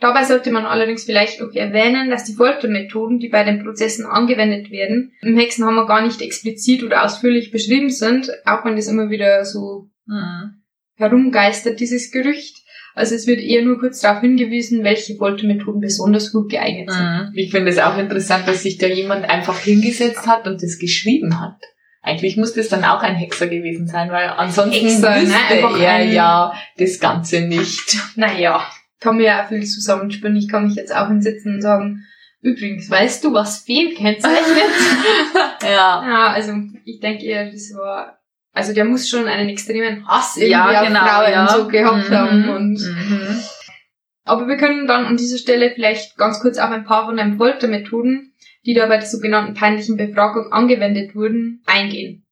Dabei 0.00 0.24
sollte 0.24 0.50
man 0.50 0.64
allerdings 0.66 1.04
vielleicht 1.04 1.40
noch 1.40 1.52
erwähnen, 1.54 2.10
dass 2.10 2.24
die 2.24 2.34
Foltermethoden, 2.34 3.18
die 3.18 3.28
bei 3.28 3.44
den 3.44 3.62
Prozessen 3.62 4.06
angewendet 4.06 4.70
werden, 4.70 5.12
im 5.20 5.36
Hexenhammer 5.36 5.86
gar 5.86 6.02
nicht 6.02 6.20
explizit 6.20 6.82
oder 6.82 7.04
ausführlich 7.04 7.50
beschrieben 7.50 7.90
sind, 7.90 8.30
auch 8.44 8.64
wenn 8.64 8.76
das 8.76 8.88
immer 8.88 9.10
wieder 9.10 9.44
so 9.44 9.90
Mhm. 10.06 10.62
herumgeistert, 10.96 11.80
dieses 11.80 12.10
Gerücht. 12.10 12.63
Also 12.94 13.14
es 13.14 13.26
wird 13.26 13.40
eher 13.40 13.62
nur 13.62 13.78
kurz 13.80 14.00
darauf 14.00 14.20
hingewiesen, 14.20 14.84
welche 14.84 15.16
Foltermethoden 15.16 15.80
besonders 15.80 16.32
gut 16.32 16.50
geeignet 16.50 16.90
sind. 16.90 17.02
Mhm. 17.02 17.32
Ich 17.34 17.50
finde 17.50 17.70
es 17.70 17.78
auch 17.78 17.98
interessant, 17.98 18.46
dass 18.46 18.62
sich 18.62 18.78
da 18.78 18.86
jemand 18.86 19.28
einfach 19.28 19.58
hingesetzt 19.58 20.26
hat 20.26 20.46
und 20.46 20.62
das 20.62 20.78
geschrieben 20.78 21.40
hat. 21.40 21.56
Eigentlich 22.02 22.36
muss 22.36 22.52
das 22.52 22.68
dann 22.68 22.84
auch 22.84 23.02
ein 23.02 23.16
Hexer 23.16 23.48
gewesen 23.48 23.88
sein, 23.88 24.10
weil 24.10 24.28
ansonsten 24.28 24.86
Hexer, 24.86 25.16
ne? 25.16 25.22
wüsste 25.22 25.36
Einfach 25.36 25.80
er 25.80 26.04
ja 26.04 26.52
das 26.76 27.00
Ganze 27.00 27.40
nicht. 27.40 27.96
Naja, 28.16 28.64
kann 29.00 29.16
mir 29.16 29.24
ja 29.24 29.44
auch 29.44 29.48
viel 29.48 29.64
zusammenspinnen. 29.64 30.36
Ich 30.36 30.48
kann 30.48 30.66
mich 30.66 30.76
jetzt 30.76 30.94
auch 30.94 31.08
hinsetzen 31.08 31.54
und 31.54 31.62
sagen, 31.62 32.04
übrigens, 32.42 32.90
weißt 32.90 33.24
du, 33.24 33.32
was 33.32 33.60
Feen 33.60 33.94
kennzeichnet? 33.94 34.70
ja. 35.62 35.68
ja, 35.68 36.26
also 36.28 36.52
ich 36.84 37.00
denke 37.00 37.24
eher, 37.24 37.50
das 37.50 37.72
war, 37.74 38.18
also 38.54 38.72
der 38.72 38.86
muss 38.86 39.08
schon 39.08 39.26
einen 39.28 39.48
extremen 39.50 40.06
Hass 40.08 40.36
irgendwie 40.36 40.52
Ja, 40.52 40.80
auf 40.80 40.86
genau, 40.86 41.00
Frauen 41.00 41.32
ja. 41.32 41.48
so 41.48 41.68
gehabt 41.68 42.08
Mhm. 42.08 42.14
haben. 42.14 42.48
Und, 42.48 42.80
Mhm. 42.80 43.40
aber 44.24 44.48
wir 44.48 44.56
können 44.56 44.86
dann 44.86 45.04
an 45.04 45.16
dieser 45.18 45.36
Stelle 45.38 45.72
vielleicht 45.74 46.16
ganz 46.16 46.40
kurz 46.40 46.56
auf 46.56 46.70
ein 46.70 46.84
paar 46.84 47.04
von 47.06 47.16
den 47.18 47.36
Foltermethoden, 47.36 48.32
die 48.64 48.72
da 48.74 48.86
bei 48.86 48.96
der 48.96 49.06
sogenannten 49.06 49.52
peinlichen 49.54 49.96
Befragung 49.98 50.50
angewendet 50.52 51.14
wurden, 51.14 51.62
eingehen. 51.66 52.24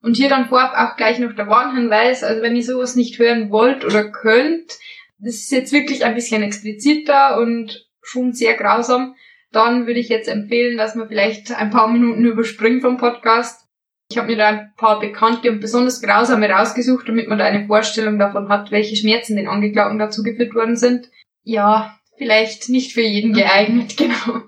Und 0.00 0.16
hier 0.16 0.28
dann 0.28 0.48
vorab 0.48 0.72
auch 0.76 0.96
gleich 0.96 1.18
noch 1.18 1.34
der 1.34 1.48
Warnhinweis, 1.48 2.22
also 2.22 2.40
wenn 2.40 2.54
ihr 2.56 2.62
sowas 2.62 2.94
nicht 2.96 3.18
hören 3.18 3.50
wollt 3.50 3.84
oder 3.84 4.08
könnt, 4.10 4.70
das 5.18 5.34
ist 5.34 5.50
jetzt 5.50 5.72
wirklich 5.72 6.04
ein 6.04 6.14
bisschen 6.14 6.42
expliziter 6.42 7.38
und 7.38 7.86
schon 8.02 8.32
sehr 8.32 8.54
grausam, 8.54 9.16
dann 9.50 9.86
würde 9.86 9.98
ich 9.98 10.08
jetzt 10.08 10.28
empfehlen, 10.28 10.76
dass 10.76 10.94
man 10.94 11.08
vielleicht 11.08 11.50
ein 11.58 11.70
paar 11.70 11.88
Minuten 11.88 12.24
überspringt 12.24 12.82
vom 12.82 12.98
Podcast. 12.98 13.65
Ich 14.08 14.18
habe 14.18 14.28
mir 14.28 14.36
da 14.36 14.48
ein 14.48 14.72
paar 14.76 15.00
bekannte 15.00 15.50
und 15.50 15.60
besonders 15.60 16.00
grausame 16.00 16.48
rausgesucht, 16.48 17.08
damit 17.08 17.28
man 17.28 17.38
da 17.38 17.44
eine 17.44 17.66
Vorstellung 17.66 18.18
davon 18.18 18.48
hat, 18.48 18.70
welche 18.70 18.96
Schmerzen 18.96 19.36
den 19.36 19.48
Angeklagten 19.48 19.98
dazu 19.98 20.22
geführt 20.22 20.54
worden 20.54 20.76
sind. 20.76 21.10
Ja, 21.42 21.98
vielleicht 22.16 22.68
nicht 22.68 22.92
für 22.92 23.02
jeden 23.02 23.32
geeignet, 23.32 23.96
genau. 23.98 24.42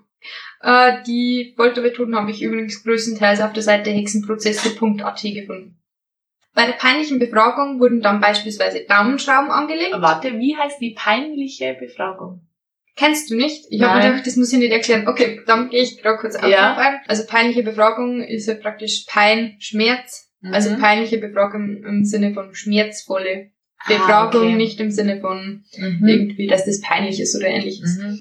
Äh, 0.60 1.02
die 1.06 1.54
Foltermethoden 1.56 2.16
habe 2.16 2.30
ich 2.30 2.42
übrigens 2.42 2.82
größtenteils 2.82 3.40
auf 3.40 3.52
der 3.52 3.62
Seite 3.62 3.90
hexenprozesse.at 3.90 5.22
gefunden. 5.22 5.78
Bei 6.54 6.66
der 6.66 6.72
peinlichen 6.72 7.18
Befragung 7.18 7.78
wurden 7.78 8.00
dann 8.00 8.20
beispielsweise 8.20 8.84
Daumenschrauben 8.88 9.50
angelegt. 9.50 9.94
Warte, 9.98 10.38
wie 10.38 10.56
heißt 10.56 10.80
die 10.80 10.90
peinliche 10.90 11.76
Befragung? 11.78 12.47
Kennst 12.98 13.30
du 13.30 13.36
nicht? 13.36 13.64
Ich 13.70 13.80
habe 13.80 14.00
gedacht, 14.02 14.26
das 14.26 14.34
muss 14.36 14.52
ich 14.52 14.58
nicht 14.58 14.72
erklären. 14.72 15.06
Okay, 15.06 15.40
dann 15.46 15.70
gehe 15.70 15.82
ich 15.82 16.02
gerade 16.02 16.18
kurz 16.18 16.34
auf 16.34 16.48
Ja. 16.50 16.76
ein. 16.76 17.00
Also 17.06 17.24
peinliche 17.26 17.62
Befragung 17.62 18.22
ist 18.22 18.46
ja 18.46 18.54
praktisch 18.54 19.04
Pein, 19.08 19.54
Schmerz. 19.60 20.32
Also 20.42 20.70
Mhm. 20.70 20.78
peinliche 20.80 21.18
Befragung 21.18 21.82
im 21.84 22.04
Sinne 22.04 22.34
von 22.34 22.54
schmerzvolle 22.54 23.50
Ah, 23.80 23.88
Befragung, 23.88 24.42
okay. 24.48 24.54
nicht 24.56 24.80
im 24.80 24.90
Sinne 24.90 25.20
von 25.20 25.64
Mhm. 25.78 26.08
irgendwie, 26.08 26.48
dass 26.48 26.64
das 26.64 26.80
peinlich 26.80 27.20
ist 27.20 27.36
oder 27.36 27.46
ähnliches. 27.46 27.98
Mhm. 27.98 28.20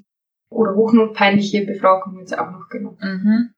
Oder 0.50 0.74
hochnotpeinliche 0.76 1.64
Befragung 1.66 2.18
jetzt 2.20 2.38
auch 2.38 2.50
noch 2.52 2.68
genannt. 2.70 2.98
Mhm. 3.02 3.50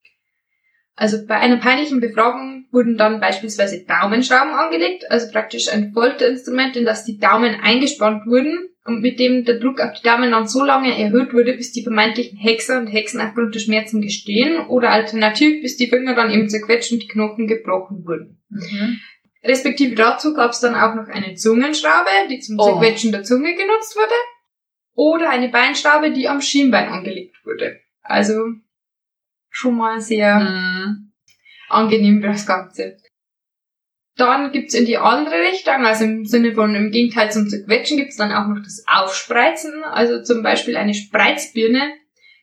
Also 0.96 1.26
bei 1.26 1.36
einer 1.36 1.58
peinlichen 1.58 2.00
Befragung 2.00 2.59
wurden 2.72 2.96
dann 2.96 3.20
beispielsweise 3.20 3.84
Daumenschrauben 3.84 4.52
angelegt, 4.52 5.10
also 5.10 5.30
praktisch 5.30 5.68
ein 5.72 5.92
Folterinstrument, 5.92 6.76
in 6.76 6.84
das 6.84 7.04
die 7.04 7.18
Daumen 7.18 7.60
eingespannt 7.60 8.26
wurden 8.26 8.68
und 8.84 9.02
mit 9.02 9.18
dem 9.18 9.44
der 9.44 9.58
Druck 9.58 9.80
auf 9.80 9.92
die 9.98 10.02
Daumen 10.02 10.30
dann 10.30 10.46
so 10.46 10.64
lange 10.64 10.96
erhöht 10.96 11.32
wurde, 11.32 11.54
bis 11.54 11.72
die 11.72 11.82
vermeintlichen 11.82 12.38
Hexer 12.38 12.78
und 12.78 12.86
Hexen 12.86 13.20
aufgrund 13.20 13.54
der 13.54 13.60
Schmerzen 13.60 14.00
gestehen 14.00 14.66
oder 14.66 14.90
alternativ, 14.90 15.62
bis 15.62 15.76
die 15.76 15.88
Finger 15.88 16.14
dann 16.14 16.30
eben 16.30 16.48
zerquetscht 16.48 16.92
und 16.92 17.02
die 17.02 17.08
Knochen 17.08 17.46
gebrochen 17.46 18.04
wurden. 18.06 18.42
Mhm. 18.48 19.00
Respektive 19.42 19.94
dazu 19.94 20.34
gab 20.34 20.50
es 20.52 20.60
dann 20.60 20.74
auch 20.74 20.94
noch 20.94 21.08
eine 21.08 21.34
Zungenschraube, 21.34 22.10
die 22.30 22.40
zum 22.40 22.58
Oh. 22.58 22.64
Zerquetschen 22.64 23.10
der 23.12 23.22
Zunge 23.22 23.54
genutzt 23.54 23.96
wurde, 23.96 24.14
oder 24.94 25.30
eine 25.30 25.48
Beinschraube, 25.48 26.10
die 26.10 26.28
am 26.28 26.40
Schienbein 26.42 26.88
angelegt 26.88 27.36
wurde. 27.44 27.80
Also 28.02 28.34
schon 29.48 29.76
mal 29.76 30.00
sehr 30.00 30.40
Mhm. 30.40 31.09
Angenehm 31.70 32.20
das 32.22 32.46
Ganze. 32.46 32.96
Dann 34.16 34.52
gibt's 34.52 34.74
in 34.74 34.84
die 34.84 34.98
andere 34.98 35.40
Richtung, 35.40 35.84
also 35.84 36.04
im 36.04 36.26
Sinne 36.26 36.54
von 36.54 36.74
im 36.74 36.90
Gegenteil 36.90 37.32
zum 37.32 37.48
Zerquetschen, 37.48 37.96
gibt's 37.96 38.16
dann 38.16 38.32
auch 38.32 38.46
noch 38.48 38.62
das 38.62 38.84
Aufspreizen, 38.86 39.82
also 39.84 40.22
zum 40.22 40.42
Beispiel 40.42 40.76
eine 40.76 40.94
Spreizbirne, 40.94 41.92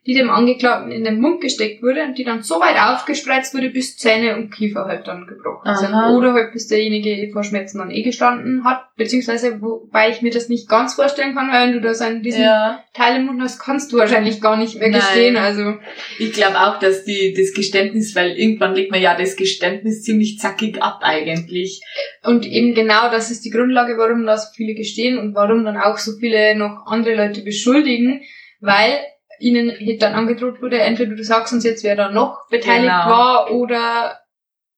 die 0.08 0.14
dem 0.14 0.30
Angeklagten 0.30 0.90
in 0.90 1.04
den 1.04 1.20
Mund 1.20 1.42
gesteckt 1.42 1.84
wurde 1.84 2.04
und 2.04 2.18
die 2.18 2.24
dann 2.24 2.42
so 2.42 2.62
weit 2.62 2.78
aufgespreizt 2.80 3.54
wurde, 3.54 3.70
bis 3.70 3.98
Zähne 3.98 4.38
und 4.38 4.52
Kiefer 4.52 4.86
halt 4.86 5.06
dann 5.06 5.28
gebrochen 5.28 5.76
sind. 5.76 5.94
Aha. 5.94 6.16
Oder 6.16 6.32
halt 6.32 6.54
bis 6.54 6.68
derjenige 6.68 7.30
vor 7.34 7.44
Schmerzen 7.44 7.80
dann 7.80 7.92
eh 7.92 8.04
gestanden 8.04 8.64
hat, 8.64 8.86
beziehungsweise 8.96 9.62
wobei 9.62 10.10
ich 10.10 10.22
mir 10.22 10.32
das 10.32 10.48
nicht 10.48 10.70
ganz 10.70 10.94
vorstellen 10.94 11.36
kann, 11.36 11.52
weil 11.52 11.68
wenn 11.68 11.74
du 11.74 11.82
da 11.82 11.94
so 11.94 12.06
einen, 12.06 12.24
diesen 12.24 12.44
Ja, 12.44 12.82
Teil 12.94 13.18
im 13.18 13.26
Mund 13.26 13.42
hast, 13.42 13.60
kannst 13.60 13.92
du 13.92 13.98
wahrscheinlich 13.98 14.40
gar 14.40 14.56
nicht 14.56 14.80
mehr 14.80 14.90
Nein. 14.90 15.02
gestehen, 15.02 15.36
also 15.36 15.74
ich 16.20 16.32
glaube 16.32 16.58
auch, 16.58 16.80
dass 16.80 17.04
die 17.04 17.34
das 17.38 17.54
Geständnis, 17.54 18.16
weil 18.16 18.32
irgendwann 18.32 18.76
legt 18.76 18.92
man 18.92 19.02
ja 19.02 19.14
das 19.18 19.36
Geständnis 19.36 20.04
ziemlich 20.04 20.40
zackig 20.40 20.82
ab 20.82 21.00
eigentlich. 21.02 21.82
Und 22.24 22.46
eben 22.46 22.74
genau 22.74 23.12
das 23.12 23.30
ist 23.30 23.44
die 23.44 23.50
Grundlage, 23.50 23.98
warum 23.98 24.26
da 24.26 24.38
so 24.38 24.48
viele 24.56 24.74
gestehen 24.74 25.18
und 25.18 25.36
warum 25.36 25.66
dann 25.66 25.76
auch 25.76 25.98
so 25.98 26.14
viele 26.18 26.56
noch 26.56 26.86
andere 26.86 27.16
Leute 27.16 27.42
beschuldigen, 27.42 28.22
weil 28.62 29.00
ihnen 29.40 29.72
dann 30.00 30.14
angedroht 30.14 30.62
wurde, 30.62 30.80
entweder 30.80 31.16
du 31.16 31.24
sagst 31.24 31.54
uns 31.54 31.64
jetzt, 31.64 31.84
wer 31.84 31.96
da 31.96 32.12
noch 32.12 32.48
beteiligt 32.50 32.84
Genau. 32.92 33.10
war 33.10 33.52
oder 33.52 34.20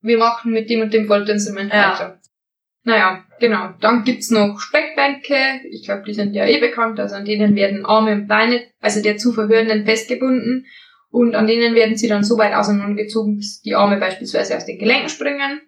wir 0.02 0.18
machen 0.18 0.52
mit 0.52 0.70
dem 0.70 0.82
und 0.82 0.94
dem 0.94 1.08
Folterinstrument 1.08 1.74
Ja. 1.74 1.92
weiter. 1.92 2.20
Naja, 2.84 3.24
genau. 3.40 3.74
Dann 3.82 4.04
gibt's 4.04 4.32
noch 4.32 4.60
Speckbänke. 4.60 5.36
Ich 5.70 5.86
glaube, 5.86 6.04
die 6.08 6.14
sind 6.14 6.34
ja 6.34 6.46
eh 6.46 6.60
bekannt. 6.60 7.00
Also 7.00 7.16
an 7.16 7.26
denen 7.26 7.56
werden 7.56 7.86
Arme 7.86 8.14
und 8.14 8.28
Beine, 8.28 8.64
also 8.80 9.02
der 9.02 9.18
zu 9.18 9.34
Verhörenden, 9.34 9.86
festgebunden. 9.86 10.66
Und 11.12 11.36
an 11.36 11.46
denen 11.48 11.76
werden 11.76 11.98
sie 11.98 12.08
dann 12.08 12.24
so 12.24 12.38
weit 12.38 12.54
auseinandergezogen, 12.54 13.36
bis 13.38 13.62
die 13.62 13.76
Arme 13.76 13.98
beispielsweise 13.98 14.56
aus 14.56 14.66
den 14.66 14.80
Gelenken 14.80 15.10
springen. 15.10 15.62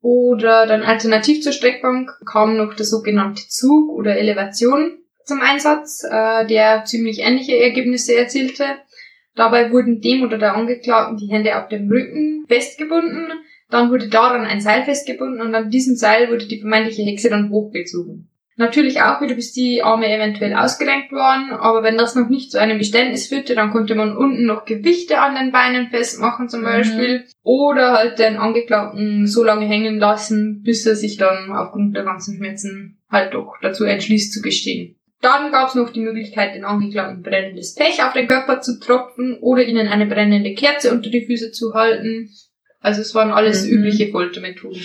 Oder 0.00 0.66
dann 0.66 0.82
alternativ 0.82 1.42
zur 1.42 1.52
Streckbank 1.52 2.10
kam 2.30 2.56
noch 2.56 2.74
der 2.74 2.86
sogenannte 2.86 3.42
Zug 3.48 3.90
oder 3.90 4.16
Elevation 4.18 4.98
zum 5.26 5.40
Einsatz, 5.40 6.02
äh, 6.04 6.46
der 6.46 6.84
ziemlich 6.84 7.20
ähnliche 7.20 7.56
Ergebnisse 7.58 8.14
erzielte. 8.14 8.64
Dabei 9.34 9.70
wurden 9.70 10.00
dem 10.00 10.22
oder 10.22 10.38
der 10.38 10.54
Angeklagten 10.54 11.18
die 11.18 11.30
Hände 11.30 11.58
auf 11.58 11.68
dem 11.68 11.88
Rücken 11.90 12.46
festgebunden, 12.48 13.32
dann 13.68 13.90
wurde 13.90 14.08
daran 14.08 14.46
ein 14.46 14.60
Seil 14.60 14.84
festgebunden 14.84 15.40
und 15.40 15.54
an 15.54 15.70
diesem 15.70 15.96
Seil 15.96 16.30
wurde 16.30 16.46
die 16.46 16.60
vermeintliche 16.60 17.02
Hexe 17.02 17.28
dann 17.28 17.50
hochgezogen. 17.50 18.30
Natürlich 18.58 19.02
auch 19.02 19.20
wieder, 19.20 19.34
bis 19.34 19.52
die 19.52 19.82
Arme 19.82 20.10
eventuell 20.10 20.54
ausgerenkt 20.54 21.12
waren, 21.12 21.50
aber 21.50 21.82
wenn 21.82 21.98
das 21.98 22.14
noch 22.14 22.30
nicht 22.30 22.50
zu 22.50 22.58
einem 22.58 22.78
Geständnis 22.78 23.26
führte, 23.26 23.54
dann 23.54 23.70
konnte 23.70 23.94
man 23.94 24.16
unten 24.16 24.46
noch 24.46 24.64
Gewichte 24.64 25.20
an 25.20 25.34
den 25.34 25.52
Beinen 25.52 25.90
festmachen 25.90 26.48
zum 26.48 26.60
Mhm. 26.60 26.64
Beispiel 26.64 27.24
oder 27.42 27.92
halt 27.92 28.18
den 28.18 28.36
Angeklagten 28.36 29.26
so 29.26 29.44
lange 29.44 29.66
hängen 29.66 29.98
lassen, 29.98 30.62
bis 30.62 30.86
er 30.86 30.96
sich 30.96 31.18
dann 31.18 31.52
aufgrund 31.52 31.94
der 31.94 32.04
ganzen 32.04 32.36
Schmerzen 32.36 32.98
halt 33.10 33.34
doch 33.34 33.56
dazu 33.60 33.84
entschließt 33.84 34.32
zu 34.32 34.40
gestehen. 34.40 34.95
Dann 35.22 35.50
gab 35.50 35.68
es 35.68 35.74
noch 35.74 35.90
die 35.90 36.00
Möglichkeit, 36.00 36.54
den 36.54 36.64
Angeklagten 36.64 37.22
brennendes 37.22 37.74
Pech 37.74 38.02
auf 38.02 38.12
den 38.12 38.28
Körper 38.28 38.60
zu 38.60 38.78
tropfen 38.78 39.38
oder 39.40 39.62
ihnen 39.64 39.88
eine 39.88 40.06
brennende 40.06 40.54
Kerze 40.54 40.92
unter 40.92 41.10
die 41.10 41.24
Füße 41.26 41.52
zu 41.52 41.72
halten. 41.74 42.30
Also 42.80 43.00
es 43.00 43.14
waren 43.14 43.32
alles 43.32 43.64
Mhm. 43.64 43.72
übliche 43.72 44.08
Foltermethoden. 44.12 44.82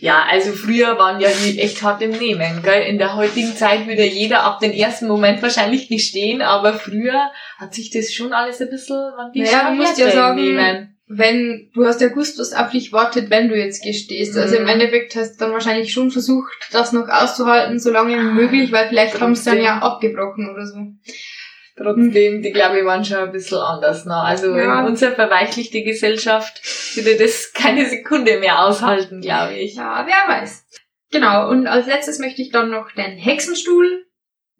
Ja, 0.00 0.24
also 0.28 0.52
früher 0.52 0.98
waren 0.98 1.20
ja 1.20 1.28
die 1.28 1.58
echt 1.60 1.82
hart 1.82 2.02
im 2.02 2.10
Nehmen, 2.10 2.62
gell? 2.62 2.82
In 2.82 2.98
der 2.98 3.16
heutigen 3.16 3.54
Zeit 3.54 3.86
würde 3.86 4.04
jeder 4.04 4.42
ab 4.42 4.58
dem 4.60 4.72
ersten 4.72 5.06
Moment 5.06 5.40
wahrscheinlich 5.42 5.88
gestehen, 5.88 6.42
aber 6.42 6.74
früher 6.74 7.30
hat 7.58 7.74
sich 7.74 7.90
das 7.90 8.12
schon 8.12 8.32
alles 8.32 8.60
ein 8.60 8.70
bisschen 8.70 8.96
Naja, 9.34 9.70
du 9.70 9.76
musst 9.76 9.98
ja 9.98 10.10
sagen, 10.10 10.40
nehmen. 10.42 10.99
Wenn 11.12 11.70
du 11.74 11.84
hast 11.86 12.00
ja 12.00 12.06
gewusst, 12.06 12.38
was 12.38 12.52
auf 12.52 12.70
dich 12.70 12.92
wartet, 12.92 13.30
wenn 13.30 13.48
du 13.48 13.56
jetzt 13.56 13.82
gestehst. 13.82 14.38
Also 14.38 14.54
im 14.56 14.62
Mhm. 14.62 14.68
Endeffekt 14.68 15.16
hast 15.16 15.34
du 15.34 15.44
dann 15.44 15.52
wahrscheinlich 15.52 15.92
schon 15.92 16.12
versucht, 16.12 16.52
das 16.70 16.92
noch 16.92 17.08
auszuhalten, 17.08 17.80
so 17.80 17.90
lange 17.90 18.16
wie 18.16 18.32
möglich, 18.32 18.70
weil 18.70 18.88
vielleicht 18.88 19.20
haben 19.20 19.34
sie 19.34 19.50
dann 19.50 19.60
ja 19.60 19.78
abgebrochen 19.78 20.48
oder 20.48 20.64
so. 20.66 20.78
Trotzdem, 21.76 22.42
die 22.42 22.52
glaube 22.52 22.78
ich 22.80 22.84
waren 22.84 23.04
schon 23.04 23.16
ein 23.18 23.32
bisschen 23.32 23.58
anders. 23.58 24.04
Ne? 24.04 24.14
Also 24.14 24.54
Ja. 24.56 24.80
in 24.80 24.86
unserer 24.86 25.12
verweichlichte 25.12 25.82
Gesellschaft 25.82 26.60
würde 26.94 27.16
das 27.16 27.52
keine 27.54 27.88
Sekunde 27.88 28.38
mehr 28.38 28.64
aushalten, 28.64 29.20
glaube 29.20 29.54
ich. 29.54 29.76
Ja, 29.76 30.06
wer 30.06 30.34
weiß. 30.36 30.64
Genau, 31.10 31.48
und 31.48 31.66
als 31.66 31.86
letztes 31.86 32.18
möchte 32.20 32.42
ich 32.42 32.50
dann 32.50 32.70
noch 32.70 32.92
den 32.92 33.16
Hexenstuhl 33.16 34.04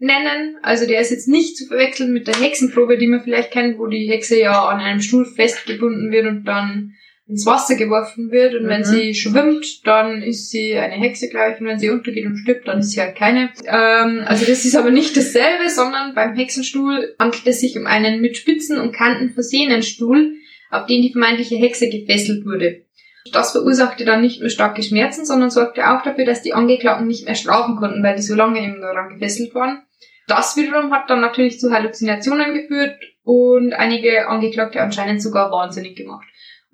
nennen. 0.01 0.57
Also 0.63 0.87
der 0.87 1.01
ist 1.01 1.11
jetzt 1.11 1.29
nicht 1.29 1.57
zu 1.57 1.67
verwechseln 1.67 2.13
mit 2.13 2.27
der 2.27 2.35
Hexenprobe, 2.35 2.99
die 2.99 3.07
man 3.07 3.23
vielleicht 3.23 3.53
kennt, 3.53 3.79
wo 3.79 3.87
die 3.87 4.09
Hexe 4.11 4.39
ja 4.41 4.65
an 4.69 4.81
einem 4.81 5.01
Stuhl 5.01 5.25
festgebunden 5.25 6.11
wird 6.11 6.27
und 6.27 6.45
dann 6.45 6.95
ins 7.29 7.47
Wasser 7.47 7.77
geworfen 7.77 8.33
wird. 8.33 8.55
Und 8.57 8.67
wenn 8.67 8.81
Mhm. 8.81 8.85
sie 8.85 9.15
schwimmt, 9.15 9.87
dann 9.87 10.21
ist 10.23 10.51
sie 10.51 10.75
eine 10.75 10.95
Hexe 10.95 11.29
gleich. 11.29 11.61
Und 11.61 11.67
wenn 11.67 11.79
sie 11.79 11.91
untergeht 11.91 12.27
und 12.27 12.37
stirbt, 12.39 12.67
dann 12.67 12.81
ist 12.81 12.91
sie 12.91 13.01
halt 13.01 13.15
keine. 13.17 13.51
Ähm, 13.67 14.23
also 14.27 14.45
das 14.47 14.65
ist 14.65 14.75
aber 14.75 14.91
nicht 14.91 15.17
dasselbe, 15.17 15.71
sondern 15.71 16.15
beim 16.15 16.35
Hexenstuhl 16.35 17.15
handelt 17.21 17.47
es 17.47 17.61
sich 17.61 17.79
um 17.79 17.87
einen 17.87 18.21
mit 18.21 18.37
Spitzen 18.37 18.79
und 18.79 18.93
Kanten 18.93 19.31
versehenen 19.31 19.83
Stuhl, 19.83 20.35
auf 20.71 20.87
den 20.87 21.03
die 21.03 21.13
vermeintliche 21.13 21.57
Hexe 21.57 21.89
gefesselt 21.89 22.45
wurde. 22.45 22.85
Das 23.33 23.53
verursachte 23.53 24.05
dann 24.05 24.23
nicht 24.23 24.41
nur 24.41 24.51
starke 24.51 24.83
Schmerzen, 24.83 25.25
sondern 25.27 25.51
sorgte 25.51 25.91
auch 25.91 26.03
dafür, 26.03 26.25
dass 26.25 26.43
die 26.43 26.55
Angeklagten 26.55 27.07
nicht 27.07 27.27
mehr 27.27 27.35
schlafen 27.35 27.77
konnten, 27.77 28.03
weil 28.03 28.17
die 28.17 28.23
so 28.23 28.35
lange 28.35 28.61
eben 28.61 28.81
daran 28.81 29.11
gefesselt 29.11 29.55
waren. 29.55 29.83
Das 30.27 30.57
wiederum 30.57 30.93
hat 30.93 31.11
dann 31.11 31.21
natürlich 31.21 31.59
zu 31.61 31.73
Halluzinationen 31.73 32.55
geführt 32.55 32.97
und 33.25 33.73
einige 33.75 34.29
Angeklagte 34.29 34.81
anscheinend 34.81 35.23
sogar 35.23 35.51
wahnsinnig 35.51 35.97
gemacht. 35.97 36.27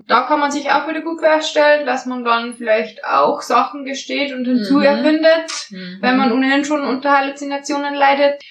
Da 0.07 0.23
kann 0.23 0.39
man 0.41 0.51
sich 0.51 0.71
auch 0.71 0.87
wieder 0.89 1.01
gut 1.01 1.21
vorstellen, 1.21 1.87
dass 1.87 2.05
man 2.07 2.23
dann 2.23 2.55
vielleicht 2.55 3.05
auch 3.05 3.41
Sachen 3.41 3.85
gesteht 3.85 4.33
und 4.33 4.45
hinzu 4.45 4.77
Mhm. 4.77 4.83
erfindet, 4.83 5.69
Mhm. 5.71 5.99
wenn 6.01 6.17
man 6.19 6.33
ohnehin 6.33 6.65
schon 6.65 6.83
unter 6.85 7.17
Halluzinationen 7.19 7.95
leidet. 7.95 8.43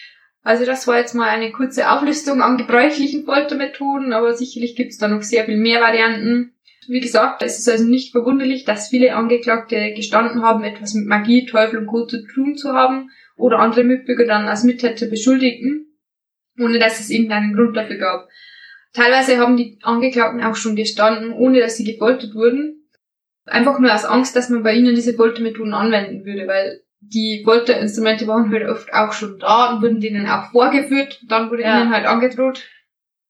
Also 0.43 0.65
das 0.65 0.87
war 0.87 0.97
jetzt 0.97 1.13
mal 1.13 1.29
eine 1.29 1.51
kurze 1.51 1.89
Auflistung 1.89 2.41
an 2.41 2.57
gebräuchlichen 2.57 3.25
Foltermethoden, 3.25 4.11
aber 4.11 4.33
sicherlich 4.33 4.75
gibt 4.75 4.91
es 4.91 4.97
da 4.97 5.07
noch 5.07 5.21
sehr 5.21 5.45
viel 5.45 5.57
mehr 5.57 5.81
Varianten. 5.81 6.54
Wie 6.87 6.99
gesagt, 6.99 7.41
es 7.41 7.59
ist 7.59 7.69
also 7.69 7.83
nicht 7.85 8.11
verwunderlich, 8.11 8.65
dass 8.65 8.89
viele 8.89 9.15
Angeklagte 9.15 9.93
gestanden 9.93 10.41
haben, 10.41 10.63
etwas 10.63 10.93
mit 10.93 11.07
Magie, 11.07 11.45
Teufel 11.45 11.79
und 11.79 11.87
Co. 11.87 12.05
zu 12.05 12.25
tun 12.27 12.55
zu 12.55 12.73
haben 12.73 13.09
oder 13.35 13.59
andere 13.59 13.83
Mitbürger 13.83 14.25
dann 14.25 14.47
als 14.47 14.63
Mittäter 14.63 15.07
beschuldigten, 15.07 15.87
ohne 16.59 16.79
dass 16.79 16.99
es 16.99 17.09
irgendeinen 17.09 17.53
Grund 17.55 17.75
dafür 17.75 17.97
gab. 17.97 18.29
Teilweise 18.93 19.37
haben 19.39 19.57
die 19.57 19.77
Angeklagten 19.81 20.41
auch 20.41 20.55
schon 20.55 20.75
gestanden, 20.75 21.33
ohne 21.33 21.59
dass 21.59 21.75
sie 21.75 21.83
gefoltert 21.83 22.33
wurden. 22.33 22.87
Einfach 23.45 23.79
nur 23.79 23.93
aus 23.93 24.05
Angst, 24.05 24.35
dass 24.35 24.49
man 24.49 24.63
bei 24.63 24.73
ihnen 24.73 24.95
diese 24.95 25.13
Foltermethoden 25.13 25.73
anwenden 25.73 26.25
würde, 26.25 26.47
weil 26.47 26.81
die 26.99 27.41
Folterinstrumente 27.43 28.25
waren 28.27 28.51
halt 28.51 28.67
oft 28.67 28.91
auch 28.93 29.11
schon 29.11 29.37
da 29.37 29.73
und 29.73 29.81
wurden 29.81 29.99
denen 29.99 30.27
auch 30.27 30.51
vorgeführt. 30.51 31.21
Dann 31.27 31.51
wurde 31.51 31.63
Ja. 31.63 31.81
ihnen 31.81 31.91
halt 31.93 32.05
angedroht. 32.05 32.63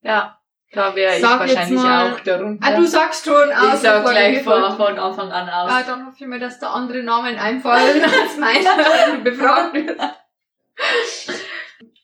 Ja, 0.02 0.35
da 0.75 0.96
wäre 0.96 1.15
ich 1.15 1.22
Sag 1.22 1.39
wahrscheinlich 1.39 1.79
mal- 1.79 2.12
auch 2.13 2.20
darunter. 2.20 2.67
Ah, 2.67 2.75
du 2.75 2.86
sagst 2.86 3.25
schon 3.25 3.50
ich 3.50 3.58
aus. 3.58 3.82
sag 3.82 3.98
bevor 4.00 4.12
gleich 4.12 4.44
von, 4.44 4.75
von 4.77 5.00
Anfang 5.00 5.32
an 5.32 5.50
aus. 5.50 5.72
Ah, 5.72 5.84
dann 5.88 6.05
hoffe 6.05 6.17
ich 6.20 6.27
mir, 6.27 6.39
dass 6.39 6.60
da 6.60 6.72
andere 6.72 7.01
Namen 7.03 7.38
einfallen 7.38 8.03
als 8.03 8.38
meiner, 8.38 8.77
wenn 8.77 9.24
du 9.24 9.32
befragt 9.32 9.74
wirst. 9.74 10.00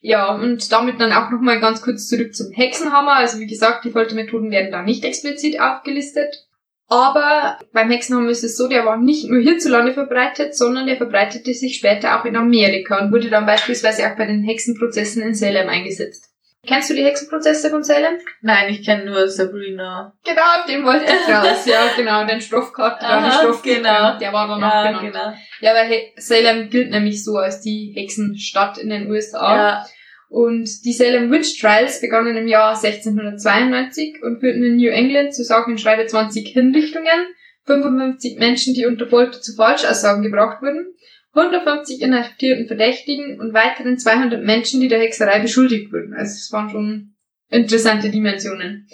Ja, 0.04 0.34
und 0.34 0.72
damit 0.72 1.00
dann 1.00 1.12
auch 1.14 1.30
nochmal 1.30 1.60
ganz 1.60 1.82
kurz 1.84 2.08
zurück 2.08 2.34
zum 2.34 2.52
Hexenhammer. 2.52 3.14
Also 3.14 3.40
wie 3.40 3.46
gesagt, 3.48 3.86
die 3.86 3.92
Foltermethoden 3.92 4.50
werden 4.50 4.72
da 4.72 4.82
nicht 4.82 5.06
explizit 5.06 5.60
aufgelistet. 5.62 6.48
Aber 6.88 7.58
beim 7.72 7.90
Hexenhammer 7.90 8.30
ist 8.32 8.44
es 8.44 8.58
so, 8.58 8.68
der 8.68 8.86
war 8.86 8.98
nicht 8.98 9.30
nur 9.30 9.40
hierzulande 9.40 9.94
verbreitet, 9.94 10.58
sondern 10.58 10.88
der 10.88 10.98
verbreitete 10.98 11.54
sich 11.54 11.78
später 11.78 12.20
auch 12.20 12.26
in 12.26 12.36
Amerika 12.36 13.00
und 13.00 13.14
wurde 13.14 13.30
dann 13.30 13.46
beispielsweise 13.46 14.12
auch 14.12 14.18
bei 14.18 14.26
den 14.26 14.44
Hexenprozessen 14.44 15.22
in 15.22 15.34
Salem 15.36 15.70
eingesetzt. 15.70 16.31
Kennst 16.68 16.90
du 16.92 16.94
die 16.94 17.04
Hexenprozesse 17.04 17.72
von 17.72 17.84
Salem? 17.84 18.20
Nein, 18.42 18.70
ich 18.72 18.86
kenne 18.86 19.06
nur 19.06 19.28
Sabrina. 19.28 20.14
Genau, 20.24 20.42
auf 20.60 20.66
den 20.68 20.86
wollte 20.86 21.06
ich 21.06 21.34
raus. 21.34 21.66
Ja, 21.66 21.88
genau, 21.96 22.26
den 22.26 22.40
Stoffkarte, 22.40 23.04
Aha, 23.06 23.22
den 23.22 23.32
Stoff, 23.32 23.62
genau. 23.64 24.18
der 24.20 24.32
war 24.32 24.48
dann 24.48 24.60
noch 24.62 24.68
Ja, 24.72 24.88
genannt. 24.92 25.12
genau. 25.12 25.34
Ja, 25.62 25.74
weil 25.74 25.88
He- 25.88 26.12
Salem 26.18 26.70
gilt 26.70 26.92
nämlich 26.92 27.24
so 27.24 27.38
als 27.38 27.62
die 27.62 27.92
Hexenstadt 27.96 28.78
in 28.78 28.90
den 28.90 29.10
USA. 29.10 29.56
Ja. 29.56 29.86
Und 30.30 30.86
die 30.86 30.94
Salem 30.94 31.32
Witch 31.32 31.60
Trials 31.60 32.00
begannen 32.00 32.38
im 32.38 32.48
Jahr 32.48 32.76
1692 32.76 34.22
und 34.24 34.40
führten 34.40 34.64
in 34.64 34.78
New 34.78 34.90
England 34.90 35.34
zu 35.34 35.44
sagen 35.44 35.72
und 35.74 35.82
schreibe 35.82 36.06
20 36.06 36.48
Hinrichtungen, 36.48 37.28
55 37.66 38.38
Menschen, 38.40 38.74
die 38.74 38.86
unter 38.86 39.08
Folter 39.08 39.42
zu 39.42 39.56
Falschaussagen 39.56 40.24
gebracht 40.24 40.62
wurden, 40.62 40.94
150 41.34 42.02
inhaftierten 42.02 42.68
Verdächtigen 42.68 43.40
und 43.40 43.54
weiteren 43.54 43.98
200 43.98 44.44
Menschen, 44.44 44.82
die 44.82 44.88
der 44.88 45.00
Hexerei 45.00 45.40
beschuldigt 45.40 45.92
wurden. 45.92 46.14
Also 46.14 46.34
es 46.34 46.52
waren 46.52 46.70
schon 46.70 47.16
interessante 47.50 48.10
Dimensionen. 48.10 48.88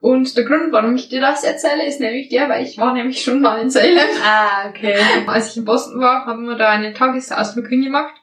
Und 0.00 0.36
der 0.36 0.44
Grund, 0.44 0.70
warum 0.70 0.96
ich 0.96 1.08
dir 1.08 1.22
das 1.22 1.44
erzähle, 1.44 1.86
ist 1.86 1.98
nämlich 1.98 2.28
der, 2.28 2.50
weil 2.50 2.62
ich 2.62 2.76
war 2.76 2.92
nämlich 2.92 3.22
schon 3.22 3.40
mal 3.40 3.62
in 3.62 3.70
Salem. 3.70 3.98
Ah, 4.22 4.68
okay. 4.68 4.96
Als 5.26 5.50
ich 5.50 5.56
in 5.56 5.64
Boston 5.64 5.98
war, 6.00 6.26
haben 6.26 6.44
wir 6.44 6.56
da 6.56 6.68
einen 6.68 6.92
Tagesausflug 6.92 7.68
hingemacht. 7.68 8.14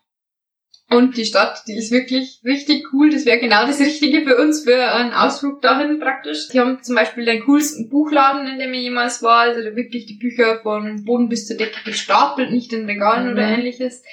Und 0.92 1.16
die 1.16 1.24
Stadt, 1.26 1.64
die 1.68 1.78
ist 1.78 1.92
wirklich 1.92 2.42
richtig 2.44 2.92
cool. 2.92 3.10
Das 3.10 3.26
wäre 3.26 3.40
genau 3.40 3.66
das 3.66 3.80
Richtige 3.80 4.24
für 4.24 4.36
uns, 4.38 4.64
für 4.66 4.92
einen 4.92 5.14
Ausflug 5.14 5.62
dahin 5.62 6.00
praktisch. 6.00 6.50
Die 6.50 6.60
haben 6.60 6.84
zum 6.84 6.96
Beispiel 6.96 7.24
den 7.24 7.46
coolsten 7.46 7.90
Buchladen, 7.90 8.46
in 8.46 8.60
dem 8.60 8.74
ich 8.74 8.82
jemals 8.82 9.24
war. 9.24 9.40
Also 9.40 9.62
da 9.64 9.76
wirklich 9.76 10.06
die 10.06 10.16
Bücher 10.18 10.60
von 10.62 11.06
Boden 11.06 11.30
bis 11.30 11.48
zur 11.48 11.56
Decke 11.56 11.80
gestapelt, 11.86 12.52
nicht 12.52 12.74
in 12.74 12.86
Regalen 12.86 13.28
Mhm. 13.28 13.32
oder 13.34 13.44
ähnliches. 13.44 14.04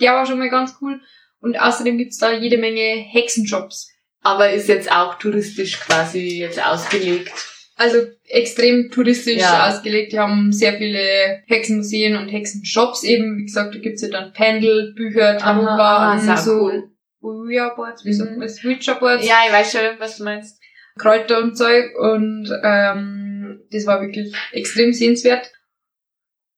Der 0.00 0.14
war 0.14 0.26
schon 0.26 0.40
mal 0.40 0.50
ganz 0.50 0.74
cool. 0.80 1.00
Und 1.40 1.60
außerdem 1.60 1.98
gibt's 1.98 2.18
da 2.18 2.32
jede 2.32 2.58
Menge 2.58 2.80
Hexenshops. 2.80 3.90
Aber 4.20 4.50
ist 4.50 4.68
jetzt 4.68 4.90
auch 4.90 5.18
touristisch 5.18 5.78
quasi 5.78 6.38
jetzt 6.40 6.60
ausgelegt. 6.64 7.30
Also 7.76 7.98
extrem 8.28 8.90
touristisch 8.90 9.40
Ja. 9.40 9.68
ausgelegt. 9.68 10.12
Die 10.12 10.18
haben 10.18 10.52
sehr 10.52 10.74
viele 10.74 11.42
Hexenmuseen 11.46 12.16
und 12.16 12.28
Hexenshops 12.28 13.02
eben. 13.02 13.36
Wie 13.38 13.44
gesagt, 13.46 13.74
da 13.74 13.78
gibt's 13.80 14.02
ja 14.02 14.08
dann 14.08 14.32
Pendel, 14.32 14.92
Bücher, 14.94 15.30
Aha, 15.30 15.38
Tarotkarten, 15.38 16.20
ist 16.20 16.30
auch 16.30 16.36
so 16.44 16.52
cool. 16.62 16.90
Ouija-Boards, 17.20 18.04
wie 18.04 18.12
sagt 18.12 18.30
Mhm. 18.32 18.38
man 18.38 18.46
das? 18.46 18.62
Witcher-Boards, 18.62 19.26
Ja, 19.26 19.38
ich 19.46 19.52
weiß 19.52 19.72
schon, 19.72 19.80
was 19.98 20.18
du 20.18 20.24
meinst. 20.24 20.60
Kräuter 20.98 21.42
und 21.42 21.56
Zeug. 21.56 21.86
Und 21.98 22.48
ähm, 22.62 23.60
das 23.72 23.86
war 23.86 24.00
wirklich 24.02 24.32
extrem 24.52 24.92
sehenswert. 24.92 25.50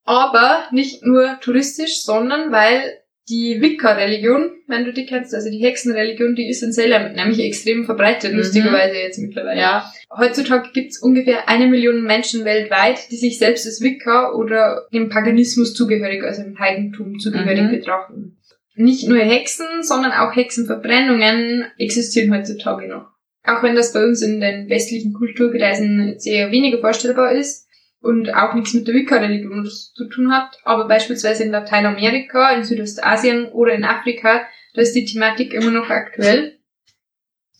Aber 0.04 0.66
nicht 0.70 1.02
nur 1.04 1.38
touristisch, 1.40 2.02
sondern 2.02 2.52
weil 2.52 3.00
die 3.28 3.61
Wicca-Religion, 3.61 4.50
wenn 4.68 4.85
du 4.85 4.92
die 4.92 5.04
kennst, 5.06 5.35
also 5.35 5.50
die 5.50 5.59
Hexenreligion, 5.59 6.37
die 6.37 6.49
ist 6.49 6.62
in 6.62 6.73
Salem 6.73 7.12
nämlich 7.14 7.40
extrem 7.40 7.85
verbreitet, 7.85 8.33
Mhm. 8.33 8.38
lustigerweise 8.38 8.97
jetzt 8.97 9.18
mittlerweile. 9.18 9.61
Ja. 9.61 9.92
Heutzutage 10.16 10.71
gibt 10.73 10.92
es 10.92 10.99
ungefähr 11.02 11.49
eine 11.49 11.66
Million 11.66 12.04
Menschen 12.04 12.45
weltweit, 12.45 13.11
die 13.11 13.16
sich 13.16 13.38
selbst 13.38 13.66
als 13.66 13.80
Wicca 13.80 14.33
oder 14.33 14.87
dem 14.92 15.09
Paganismus 15.09 15.75
zugehörig, 15.75 16.23
also 16.23 16.42
dem 16.42 16.59
Heidentum 16.59 17.18
zugehörig 17.18 17.62
Mhm. 17.62 17.71
betrachten. 17.71 18.37
Nicht 18.76 19.09
nur 19.09 19.18
Hexen, 19.18 19.66
sondern 19.83 20.12
auch 20.12 20.37
Hexenverbrennungen 20.37 21.64
existieren 21.78 22.33
heutzutage 22.35 22.87
noch. 22.88 23.06
Auch 23.45 23.62
wenn 23.62 23.75
das 23.75 23.92
bei 23.92 24.04
uns 24.04 24.23
in 24.23 24.40
den 24.40 24.68
westlichen 24.68 25.12
Kulturkreisen 25.12 26.16
eher 26.25 26.50
weniger 26.50 26.78
vorstellbar 26.78 27.32
ist 27.32 27.66
und 28.00 28.32
auch 28.35 28.54
nichts 28.54 28.75
mit 28.75 28.87
der 28.87 28.95
Wicca-Religion 28.95 29.67
zu 29.67 30.09
tun 30.09 30.32
hat, 30.32 30.59
aber 30.65 30.87
beispielsweise 30.87 31.45
in 31.45 31.50
Lateinamerika, 31.50 32.52
in 32.52 32.65
Südostasien 32.65 33.47
oder 33.47 33.75
in 33.75 33.85
Afrika, 33.85 34.43
da 34.75 34.82
ist 34.82 34.95
die 34.95 35.04
Thematik 35.04 35.52
immer 35.54 35.71
noch 35.71 35.89
aktuell. 35.89 36.59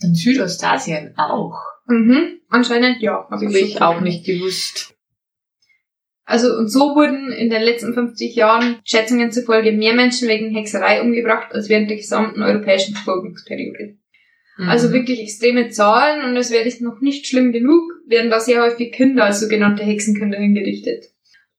In 0.01 0.15
Südostasien 0.15 1.15
auch. 1.17 1.59
Mhm, 1.87 2.41
anscheinend 2.49 3.01
ja. 3.01 3.27
Habe 3.31 3.49
so 3.49 3.57
ich 3.57 3.77
auch 3.77 3.95
verstanden. 3.95 4.05
nicht 4.05 4.27
gewusst. 4.27 4.95
Also 6.25 6.57
und 6.57 6.69
so 6.69 6.97
wurden 6.97 7.31
in 7.31 7.51
den 7.51 7.63
letzten 7.63 7.95
50 7.95 8.35
Jahren 8.35 8.81
Schätzungen 8.85 9.31
zufolge 9.31 9.71
mehr 9.73 9.95
Menschen 9.95 10.29
wegen 10.29 10.53
Hexerei 10.55 11.01
umgebracht 11.01 11.53
als 11.53 11.69
während 11.69 11.89
der 11.89 11.97
gesamten 11.97 12.43
europäischen 12.43 12.95
Verfolgungsperiode. 12.95 13.97
Mhm. 14.57 14.69
Also 14.69 14.93
wirklich 14.93 15.21
extreme 15.21 15.69
Zahlen 15.69 16.25
und 16.25 16.37
es 16.37 16.51
wäre 16.51 16.69
noch 16.83 17.01
nicht 17.01 17.27
schlimm 17.27 17.53
genug, 17.53 17.83
werden 18.07 18.31
da 18.31 18.41
sehr 18.41 18.63
häufig 18.63 18.93
Kinder 18.93 19.25
als 19.25 19.41
sogenannte 19.41 19.85
Hexenkinder 19.85 20.39
hingerichtet. 20.39 21.05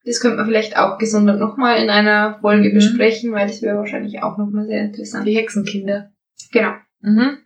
Das 0.06 0.22
könnte 0.22 0.38
man 0.38 0.46
vielleicht 0.46 0.78
auch 0.78 0.98
gesondert 0.98 1.40
nochmal 1.40 1.84
in 1.84 1.90
einer 1.90 2.40
Folge 2.42 2.70
Mhm. 2.70 2.76
besprechen, 2.76 3.34
weil 3.34 3.48
das 3.48 3.62
wäre 3.62 3.78
wahrscheinlich 3.78 4.24
auch 4.24 4.38
nochmal 4.38 4.66
sehr 4.66 4.86
interessant. 4.86 5.28
Die 5.28 5.36
Hexenkinder. 5.36 6.12
Genau. 6.52 6.74
Mhm. 7.02 7.38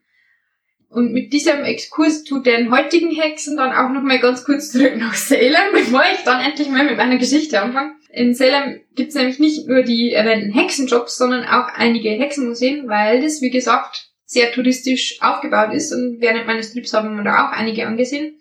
Und 0.90 1.14
mit 1.14 1.32
diesem 1.32 1.64
Exkurs 1.64 2.24
zu 2.24 2.40
den 2.40 2.70
heutigen 2.70 3.12
Hexen 3.12 3.56
dann 3.56 3.72
auch 3.72 3.92
noch 3.94 4.04
mal 4.04 4.20
ganz 4.20 4.44
kurz 4.44 4.72
zurück 4.72 4.98
nach 4.98 5.14
Salem, 5.14 5.56
bevor 5.74 6.04
ich 6.14 6.24
dann 6.24 6.42
endlich 6.42 6.70
mal 6.70 6.86
mit 6.86 6.98
meiner 6.98 7.18
Geschichte 7.18 7.62
anfange. 7.62 7.94
In 8.12 8.36
Salem 8.36 8.82
gibt's 8.94 9.16
nämlich 9.16 9.40
nicht 9.40 9.68
nur 9.68 9.84
die 9.84 10.12
erwähnten 10.12 10.52
Hexenjobs, 10.52 11.18
sondern 11.18 11.46
auch 11.46 11.68
einige 11.74 12.10
Hexenmuseen, 12.10 12.90
weil 12.90 13.22
das, 13.22 13.42
wie 13.42 13.50
gesagt, 13.50 14.11
sehr 14.32 14.54
touristisch 14.54 15.22
aufgebaut 15.22 15.74
ist 15.74 15.91
und 15.91 16.22
während 16.22 16.48
meines 16.48 16.72
Trips 16.72 16.94
haben 16.94 17.17
wir 17.17 17.24
da 17.24 17.48
auch 17.48 17.52
einige 17.52 17.86
angesehen. 17.86 18.38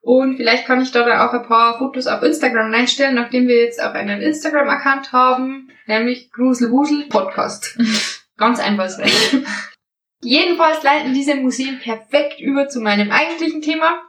Und 0.00 0.36
vielleicht 0.36 0.66
kann 0.66 0.82
ich 0.82 0.90
da 0.90 1.28
auch 1.28 1.32
ein 1.32 1.46
paar 1.46 1.78
Fotos 1.78 2.08
auf 2.08 2.22
Instagram 2.22 2.74
reinstellen, 2.74 3.14
nachdem 3.14 3.46
wir 3.46 3.62
jetzt 3.62 3.80
auch 3.80 3.94
einen 3.94 4.20
Instagram-Account 4.20 5.12
haben, 5.12 5.70
nämlich 5.86 6.32
Gruselwusel 6.32 7.06
Podcast. 7.08 7.78
Ganz 8.36 8.58
einfallsreich. 8.58 9.36
Jedenfalls 10.22 10.82
leiten 10.82 11.14
diese 11.14 11.36
Museen 11.36 11.78
perfekt 11.78 12.40
über 12.40 12.68
zu 12.68 12.80
meinem 12.80 13.12
eigentlichen 13.12 13.62
Thema, 13.62 14.00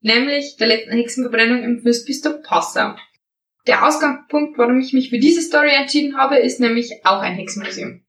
nämlich 0.00 0.56
der 0.56 0.66
letzten 0.66 0.96
Hexenverbrennung 0.96 1.62
im 1.62 1.80
Fürstbistum 1.80 2.42
Passau. 2.42 2.96
Der 3.68 3.86
Ausgangspunkt, 3.86 4.58
warum 4.58 4.80
ich 4.80 4.92
mich 4.92 5.10
für 5.10 5.20
diese 5.20 5.42
Story 5.42 5.70
entschieden 5.70 6.16
habe, 6.16 6.38
ist 6.38 6.58
nämlich 6.58 7.04
auch 7.04 7.20
ein 7.20 7.34
Hexenmuseum. 7.34 8.02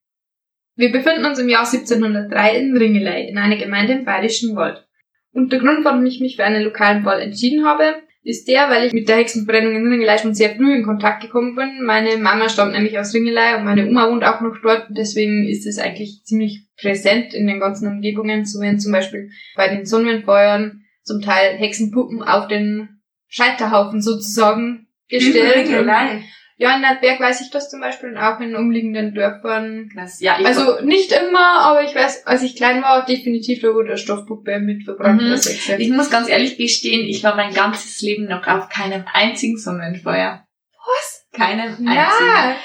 Wir 0.75 0.91
befinden 0.91 1.25
uns 1.25 1.39
im 1.39 1.49
Jahr 1.49 1.65
1703 1.65 2.57
in 2.57 2.75
Ringelei, 2.75 3.27
in 3.27 3.37
einer 3.37 3.57
Gemeinde 3.57 3.93
im 3.93 4.05
Bayerischen 4.05 4.55
Wald. 4.55 4.87
Und 5.31 5.51
der 5.51 5.59
Grund, 5.59 5.85
warum 5.85 6.05
ich 6.05 6.19
mich 6.19 6.35
für 6.35 6.43
einen 6.43 6.63
lokalen 6.63 7.05
Wald 7.05 7.23
entschieden 7.23 7.65
habe, 7.65 7.95
ist 8.23 8.47
der, 8.47 8.69
weil 8.69 8.87
ich 8.87 8.93
mit 8.93 9.09
der 9.09 9.17
Hexenverbrennung 9.17 9.75
in 9.75 9.87
Ringelei 9.87 10.17
schon 10.17 10.33
sehr 10.33 10.55
früh 10.55 10.73
in 10.73 10.85
Kontakt 10.85 11.21
gekommen 11.21 11.55
bin. 11.55 11.83
Meine 11.83 12.17
Mama 12.17 12.47
stammt 12.47 12.71
nämlich 12.71 12.97
aus 12.97 13.13
Ringelei 13.13 13.57
und 13.57 13.65
meine 13.65 13.87
Oma 13.87 14.09
wohnt 14.09 14.23
auch 14.23 14.39
noch 14.39 14.55
dort. 14.63 14.87
Deswegen 14.89 15.47
ist 15.47 15.67
es 15.67 15.77
eigentlich 15.77 16.23
ziemlich 16.23 16.67
präsent 16.79 17.33
in 17.33 17.47
den 17.47 17.59
ganzen 17.59 17.87
Umgebungen. 17.87 18.45
So 18.45 18.61
werden 18.61 18.79
zum 18.79 18.93
Beispiel 18.93 19.29
bei 19.55 19.67
den 19.67 19.85
Sonnenfeuern 19.85 20.83
zum 21.03 21.21
Teil 21.21 21.57
Hexenpuppen 21.57 22.23
auf 22.23 22.47
den 22.47 23.01
Scheiterhaufen 23.27 24.01
sozusagen 24.01 24.87
gestellt. 25.09 25.67
Ringelei. 25.67 26.23
Ja, 26.63 26.77
in 26.77 26.81
Nordberg 26.81 27.19
weiß 27.19 27.41
ich 27.41 27.49
das 27.49 27.69
zum 27.69 27.81
Beispiel 27.81 28.11
und 28.11 28.17
auch 28.17 28.39
in 28.39 28.55
umliegenden 28.55 29.13
Dörfern. 29.13 29.89
Krass. 29.93 30.21
Ja, 30.21 30.37
ich 30.39 30.45
Also 30.45 30.79
nicht 30.81 31.11
immer, 31.11 31.59
aber 31.59 31.83
ich 31.83 31.93
weiß, 31.93 32.25
als 32.25 32.41
ich 32.41 32.55
klein 32.55 32.81
war, 32.81 33.05
definitiv 33.05 33.61
da 33.61 33.73
wurde 33.73 33.89
eine 33.89 33.97
Stoffpuppe 33.97 34.59
mit 34.59 34.85
verbrannt 34.85 35.21
Mhm. 35.21 35.35
Ich 35.77 35.89
muss 35.89 36.09
ganz 36.09 36.29
ehrlich 36.29 36.55
gestehen, 36.55 37.05
ich 37.05 37.21
war 37.21 37.35
mein 37.35 37.53
ganzes 37.53 38.01
Leben 38.01 38.29
noch 38.29 38.47
auf 38.47 38.69
keinem 38.69 39.03
einzigen 39.11 39.57
Sonnenfeuer. 39.57 40.47
Was? 40.77 41.27
Keinem 41.33 41.67
einzigen. 41.67 41.93
Ja, 41.93 42.55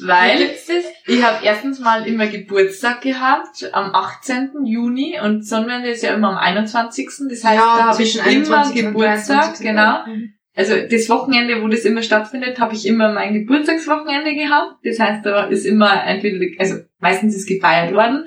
Weil 0.00 0.36
gibt's 0.36 0.66
das? 0.66 0.84
ich 1.06 1.22
habe 1.22 1.42
erstens 1.42 1.78
mal 1.78 2.06
immer 2.06 2.26
Geburtstag 2.26 3.00
gehabt 3.00 3.70
am 3.72 3.94
18. 3.94 4.66
Juni 4.66 5.18
und 5.22 5.46
Sonnenwende 5.46 5.88
ist 5.88 6.02
ja 6.02 6.12
immer 6.12 6.32
am 6.32 6.36
21. 6.36 7.08
Das 7.30 7.44
heißt, 7.44 7.58
da 7.58 7.84
habe 7.84 8.02
ich 8.02 8.12
zwischen 8.12 8.20
immer 8.26 8.58
21. 8.58 8.84
und 8.84 8.92
Geburtstag, 8.92 9.56
23. 9.56 9.66
genau. 9.66 10.06
Mhm. 10.06 10.34
Also 10.58 10.74
das 10.90 11.08
Wochenende, 11.08 11.62
wo 11.62 11.68
das 11.68 11.84
immer 11.84 12.02
stattfindet, 12.02 12.58
habe 12.58 12.74
ich 12.74 12.84
immer 12.84 13.12
mein 13.12 13.32
Geburtstagswochenende 13.32 14.34
gehabt. 14.34 14.84
Das 14.84 14.98
heißt, 14.98 15.24
da 15.24 15.44
ist 15.44 15.64
immer 15.64 16.04
entweder, 16.04 16.44
also 16.58 16.80
meistens 16.98 17.36
ist 17.36 17.46
gefeiert 17.46 17.94
worden. 17.94 18.26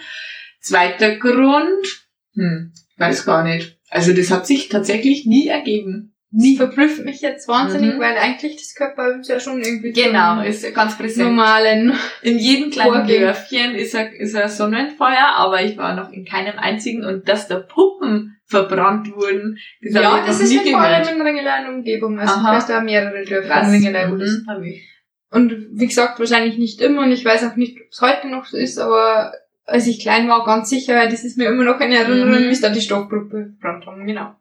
Zweiter 0.61 1.17
Grund, 1.17 2.07
hm, 2.35 2.71
weiß 2.95 3.25
gar 3.25 3.43
nicht. 3.43 3.77
Also 3.89 4.13
das 4.13 4.31
hat 4.31 4.47
sich 4.47 4.69
tatsächlich 4.69 5.25
nie 5.25 5.49
ergeben. 5.49 6.10
Das 6.33 6.55
verblüfft 6.55 7.03
mich 7.03 7.19
jetzt 7.21 7.47
wahnsinnig, 7.49 7.95
Mhm. 7.95 7.99
weil 7.99 8.15
eigentlich 8.17 8.55
das 8.55 8.73
bei 8.95 9.11
uns 9.11 9.27
ja 9.27 9.39
schon 9.41 9.59
irgendwie 9.61 9.91
Genau, 9.91 10.41
ist 10.41 10.73
ganz 10.73 10.97
präsent. 10.97 11.27
normalen. 11.27 11.93
In 12.21 12.37
jedem 12.39 12.71
kleinen. 12.71 13.05
Dörfchen 13.05 13.75
ist 13.75 13.93
ein, 13.95 14.13
ist 14.13 14.33
ein 14.35 14.47
Sonnenfeuer, 14.47 15.33
aber 15.35 15.61
ich 15.61 15.75
war 15.77 15.93
noch 15.93 16.09
in 16.13 16.23
keinem 16.25 16.57
einzigen 16.57 17.03
und 17.03 17.27
dass 17.27 17.49
da 17.49 17.59
Puppen 17.59 18.37
verbrannt 18.45 19.13
wurden, 19.13 19.57
das 19.81 19.93
Ja, 19.93 20.23
das 20.25 20.39
ist 20.39 20.57
halt 20.57 20.69
vor 20.69 20.79
allem 20.79 21.15
in 21.15 21.21
Ringelei 21.21 21.67
und 21.67 21.75
Umgebung. 21.75 22.17
Also 22.19 22.33
Aha. 22.35 22.51
du 22.51 22.55
hast 22.57 22.69
da 22.69 22.81
mehrere 22.81 23.23
Dörfer 23.25 23.63
in 23.63 23.69
Ringelei, 23.71 24.09
wo 24.11 24.15
das 24.15 24.29
Mhm, 24.29 24.47
hab 24.49 24.61
ich. 24.63 24.87
Und 25.31 25.67
wie 25.71 25.87
gesagt, 25.87 26.19
wahrscheinlich 26.19 26.57
nicht 26.57 26.81
immer 26.81 27.03
und 27.03 27.11
ich 27.11 27.23
weiß 27.25 27.43
auch 27.45 27.55
nicht, 27.57 27.77
ob 27.79 27.87
es 27.91 28.01
heute 28.01 28.27
noch 28.29 28.45
so 28.45 28.57
ist, 28.57 28.77
aber 28.77 29.33
als 29.65 29.87
ich 29.87 29.99
klein 30.01 30.27
war, 30.29 30.45
ganz 30.45 30.69
sicher, 30.69 31.07
das 31.09 31.23
ist 31.23 31.37
mir 31.37 31.47
immer 31.49 31.63
noch 31.63 31.79
in 31.81 31.91
Erinnerung, 31.91 32.41
Mhm. 32.43 32.47
wie 32.49 32.51
es 32.53 32.61
da 32.61 32.69
die 32.69 32.81
Stoffgruppe 32.81 33.53
verbrannt 33.59 33.85
haben, 33.85 34.05
genau. 34.07 34.35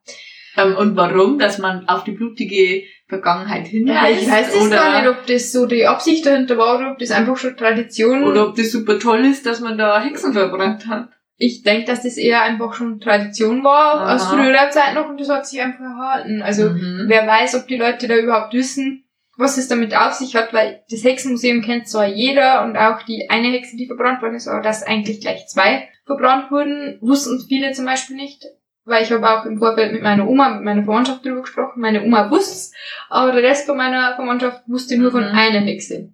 Ähm, 0.56 0.76
und 0.76 0.96
warum? 0.96 1.38
Dass 1.38 1.58
man 1.58 1.88
auf 1.88 2.04
die 2.04 2.12
blutige 2.12 2.82
Vergangenheit 3.08 3.64
Ja, 3.72 4.04
hinweist? 4.04 4.22
ich 4.22 4.30
weiß 4.30 4.54
es 4.54 4.70
gar 4.70 5.00
nicht, 5.00 5.10
ob 5.10 5.26
das 5.26 5.52
so 5.52 5.66
die 5.66 5.86
Absicht 5.86 6.26
dahinter 6.26 6.56
war 6.58 6.78
oder 6.78 6.92
ob 6.92 6.98
das 6.98 7.10
einfach 7.10 7.36
schon 7.36 7.56
Tradition 7.56 8.24
Oder 8.24 8.48
ob 8.48 8.56
das 8.56 8.70
super 8.72 8.98
toll 8.98 9.24
ist, 9.24 9.46
dass 9.46 9.60
man 9.60 9.78
da 9.78 10.00
Hexen 10.00 10.32
verbrannt 10.32 10.86
hat. 10.86 11.08
Ich 11.36 11.62
denke, 11.62 11.86
dass 11.86 12.02
das 12.02 12.16
eher 12.18 12.42
einfach 12.42 12.74
schon 12.74 13.00
Tradition 13.00 13.64
war 13.64 14.00
Aha. 14.02 14.14
aus 14.14 14.26
früherer 14.28 14.70
Zeit 14.70 14.94
noch 14.94 15.08
und 15.08 15.18
das 15.18 15.28
hat 15.30 15.46
sich 15.46 15.60
einfach 15.62 15.80
erhalten. 15.80 16.42
Also 16.42 16.68
Mhm. 16.70 17.04
wer 17.06 17.26
weiß, 17.26 17.54
ob 17.54 17.66
die 17.66 17.76
Leute 17.78 18.08
da 18.08 18.16
überhaupt 18.16 18.52
wissen, 18.52 19.04
was 19.38 19.56
es 19.56 19.66
damit 19.68 19.96
auf 19.96 20.12
sich 20.12 20.36
hat, 20.36 20.52
weil 20.52 20.82
das 20.90 21.02
Hexenmuseum 21.02 21.62
kennt 21.62 21.88
zwar 21.88 22.06
jeder 22.06 22.62
und 22.64 22.76
auch 22.76 23.02
die 23.04 23.30
eine 23.30 23.48
Hexe, 23.48 23.76
die 23.78 23.86
verbrannt 23.86 24.20
worden 24.20 24.34
ist, 24.34 24.48
aber 24.48 24.60
dass 24.60 24.82
eigentlich 24.82 25.20
gleich 25.22 25.46
zwei 25.46 25.88
verbrannt 26.04 26.50
wurden, 26.50 26.98
wussten 27.00 27.40
viele 27.48 27.72
zum 27.72 27.86
Beispiel 27.86 28.16
nicht. 28.16 28.44
Weil 28.84 29.02
ich 29.02 29.12
habe 29.12 29.28
auch 29.28 29.44
im 29.44 29.58
Vorfeld 29.58 29.92
mit 29.92 30.02
meiner 30.02 30.26
Oma, 30.28 30.54
mit 30.54 30.64
meiner 30.64 30.84
Verwandtschaft 30.84 31.24
darüber 31.24 31.42
gesprochen. 31.42 31.80
Meine 31.80 32.02
Oma 32.02 32.30
wusste 32.30 32.74
aber 33.08 33.32
der 33.32 33.42
Rest 33.42 33.66
von 33.66 33.76
meiner 33.76 34.14
Verwandtschaft 34.16 34.62
wusste 34.66 34.96
nur 34.96 35.10
von 35.10 35.22
Mhm. 35.24 35.34
einer 35.36 35.60
Hexe. 35.60 36.12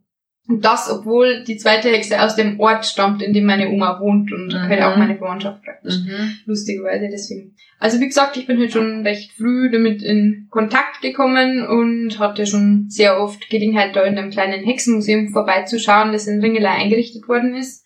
Und 0.49 0.65
das, 0.65 0.89
obwohl 0.91 1.43
die 1.43 1.57
zweite 1.57 1.89
Hexe 1.89 2.23
aus 2.23 2.37
dem 2.37 2.61
Ort 2.61 2.87
stammt, 2.87 3.21
in 3.21 3.33
dem 3.33 3.47
meine 3.47 3.69
Oma 3.69 3.99
wohnt 4.01 4.33
und 4.33 4.49
Mhm. 4.53 4.69
halt 4.69 4.83
auch 4.83 4.97
meine 4.97 5.17
Verwandtschaft 5.17 5.63
praktisch. 5.65 5.97
Mhm. 6.05 6.37
Lustigerweise 6.47 7.09
deswegen. 7.11 7.57
Also 7.79 8.01
wie 8.01 8.07
gesagt, 8.07 8.37
ich 8.37 8.47
bin 8.47 8.59
halt 8.59 8.73
schon 8.73 9.03
recht 9.03 9.33
früh 9.33 9.71
damit 9.71 10.03
in 10.03 10.47
Kontakt 10.51 11.03
gekommen 11.03 11.67
und 11.67 12.19
hatte 12.19 12.47
schon 12.47 12.87
sehr 12.89 13.21
oft 13.21 13.51
Gelegenheit, 13.51 13.95
da 13.97 14.03
in 14.03 14.17
einem 14.17 14.31
kleinen 14.31 14.65
Hexenmuseum 14.65 15.29
vorbeizuschauen, 15.29 16.13
das 16.13 16.27
in 16.27 16.41
Ringelei 16.41 16.71
eingerichtet 16.71 17.29
worden 17.29 17.55
ist. 17.55 17.85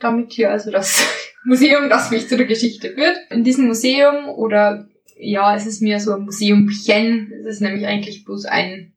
Damit 0.00 0.32
hier 0.32 0.50
also 0.50 0.70
das 0.70 1.29
Museum, 1.44 1.88
das 1.88 2.10
mich 2.10 2.28
zu 2.28 2.36
der 2.36 2.46
Geschichte 2.46 2.92
führt. 2.92 3.18
In 3.30 3.44
diesem 3.44 3.66
Museum 3.66 4.28
oder 4.28 4.88
ja, 5.16 5.54
es 5.54 5.66
ist 5.66 5.82
mir 5.82 6.00
so 6.00 6.14
ein 6.14 6.22
Museumpchen, 6.22 7.32
es 7.40 7.46
ist 7.46 7.60
nämlich 7.60 7.86
eigentlich 7.86 8.24
bloß 8.24 8.46
ein 8.46 8.94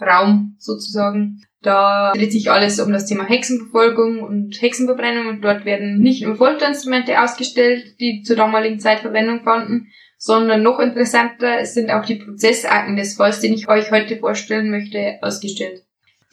Raum 0.00 0.56
sozusagen. 0.58 1.42
Da 1.62 2.12
dreht 2.12 2.32
sich 2.32 2.50
alles 2.50 2.78
um 2.78 2.92
das 2.92 3.06
Thema 3.06 3.24
Hexenverfolgung 3.24 4.20
und 4.20 4.60
Hexenverbrennung 4.60 5.26
und 5.26 5.42
dort 5.42 5.64
werden 5.64 5.98
nicht 5.98 6.22
nur 6.22 6.36
Folterinstrumente 6.36 7.20
ausgestellt, 7.20 7.98
die 7.98 8.22
zur 8.22 8.36
damaligen 8.36 8.78
Zeit 8.78 9.00
Verwendung 9.00 9.42
fanden, 9.42 9.88
sondern 10.18 10.62
noch 10.62 10.78
interessanter, 10.78 11.58
es 11.60 11.74
sind 11.74 11.90
auch 11.90 12.04
die 12.04 12.16
Prozessakten 12.16 12.96
des 12.96 13.14
Falls, 13.16 13.40
den 13.40 13.52
ich 13.52 13.68
euch 13.68 13.90
heute 13.90 14.16
vorstellen 14.16 14.70
möchte, 14.70 15.18
ausgestellt. 15.22 15.82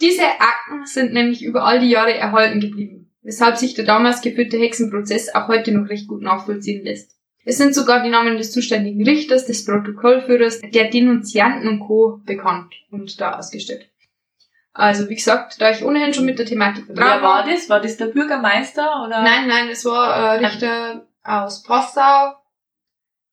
Diese 0.02 0.24
Akten 0.24 0.86
sind 0.86 1.14
nämlich 1.14 1.44
über 1.44 1.66
all 1.66 1.80
die 1.80 1.90
Jahre 1.90 2.14
erhalten 2.14 2.60
geblieben, 2.60 3.03
weshalb 3.24 3.58
sich 3.58 3.74
der 3.74 3.86
damals 3.86 4.22
geführte 4.22 4.58
Hexenprozess 4.58 5.34
auch 5.34 5.48
heute 5.48 5.72
noch 5.72 5.90
recht 5.90 6.08
gut 6.08 6.22
nachvollziehen 6.22 6.84
lässt. 6.84 7.12
Es 7.46 7.58
sind 7.58 7.76
sogar 7.76 8.04
die 8.04 8.10
Namen 8.10 8.38
des 8.38 8.52
zuständigen 8.52 9.04
Richters, 9.04 9.46
des 9.46 9.66
Protokollführers, 9.66 10.62
der 10.62 10.90
Denunzianten 10.90 11.68
und 11.68 11.80
Co. 11.80 12.22
bekannt 12.26 12.74
und 12.90 13.20
da 13.20 13.38
ausgestellt. 13.38 13.90
Also, 14.74 15.08
wie 15.10 15.16
gesagt, 15.16 15.62
da 15.62 15.70
ich 15.70 15.84
ohnehin 15.84 16.14
schon 16.14 16.26
mit 16.26 16.40
der 16.40 16.48
Thematik 16.48 16.86
vertraut 16.86 17.06
Wer 17.06 17.22
war 17.22 17.46
das? 17.46 17.70
War 17.70 17.80
das 17.80 17.98
der 17.98 18.08
Bürgermeister 18.08 19.04
oder? 19.06 19.22
Nein, 19.22 19.48
nein, 19.48 19.70
es 19.70 19.86
war 19.86 20.36
äh, 20.36 20.46
Richter 20.46 21.06
aus 21.24 21.64
Passau. 21.64 22.34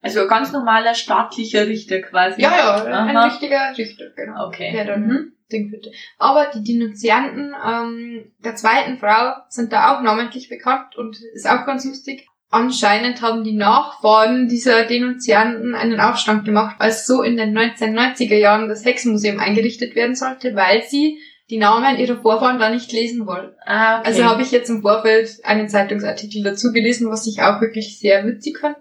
Also 0.02 0.22
ein 0.22 0.28
ganz 0.28 0.52
normaler 0.52 0.94
staatlicher 0.94 1.66
Richter 1.66 2.00
quasi. 2.00 2.40
Ja, 2.40 2.56
ja, 2.56 2.84
ein 2.84 3.16
Aha. 3.16 3.24
richtiger 3.26 3.72
Richter, 3.76 4.06
genau. 4.16 4.46
Okay. 4.48 4.72
Der 4.72 4.84
dann 4.84 5.06
Mhm. 5.06 5.32
Ding 5.52 5.68
führte. 5.68 5.90
Aber 6.18 6.46
die 6.54 6.62
Denunzianten 6.62 7.54
ähm, 7.66 8.32
der 8.44 8.54
zweiten 8.54 8.98
Frau 8.98 9.32
sind 9.48 9.72
da 9.72 9.94
auch 9.96 10.02
namentlich 10.02 10.48
bekannt 10.48 10.96
und 10.96 11.18
ist 11.34 11.48
auch 11.50 11.66
ganz 11.66 11.84
lustig. 11.84 12.26
Anscheinend 12.52 13.20
haben 13.22 13.44
die 13.44 13.54
Nachfahren 13.56 14.48
dieser 14.48 14.84
Denunzianten 14.84 15.74
einen 15.74 16.00
Aufstand 16.00 16.44
gemacht, 16.44 16.76
als 16.78 17.06
so 17.06 17.22
in 17.22 17.36
den 17.36 17.56
1990er 17.56 18.36
Jahren 18.36 18.68
das 18.68 18.84
Hexenmuseum 18.84 19.38
eingerichtet 19.38 19.94
werden 19.94 20.16
sollte, 20.16 20.54
weil 20.56 20.82
sie 20.82 21.18
die 21.48 21.58
Namen 21.58 21.98
ihrer 21.98 22.16
Vorfahren 22.20 22.58
da 22.60 22.70
nicht 22.70 22.92
lesen 22.92 23.26
wollten. 23.26 23.54
Ah, 23.66 23.98
okay. 24.00 24.08
Also 24.08 24.24
habe 24.24 24.42
ich 24.42 24.52
jetzt 24.52 24.68
im 24.70 24.82
Vorfeld 24.82 25.30
einen 25.44 25.68
Zeitungsartikel 25.68 26.42
dazu 26.44 26.72
gelesen, 26.72 27.10
was 27.10 27.26
ich 27.26 27.42
auch 27.42 27.60
wirklich 27.60 27.98
sehr 27.98 28.24
witzig 28.24 28.58
fand, 28.58 28.76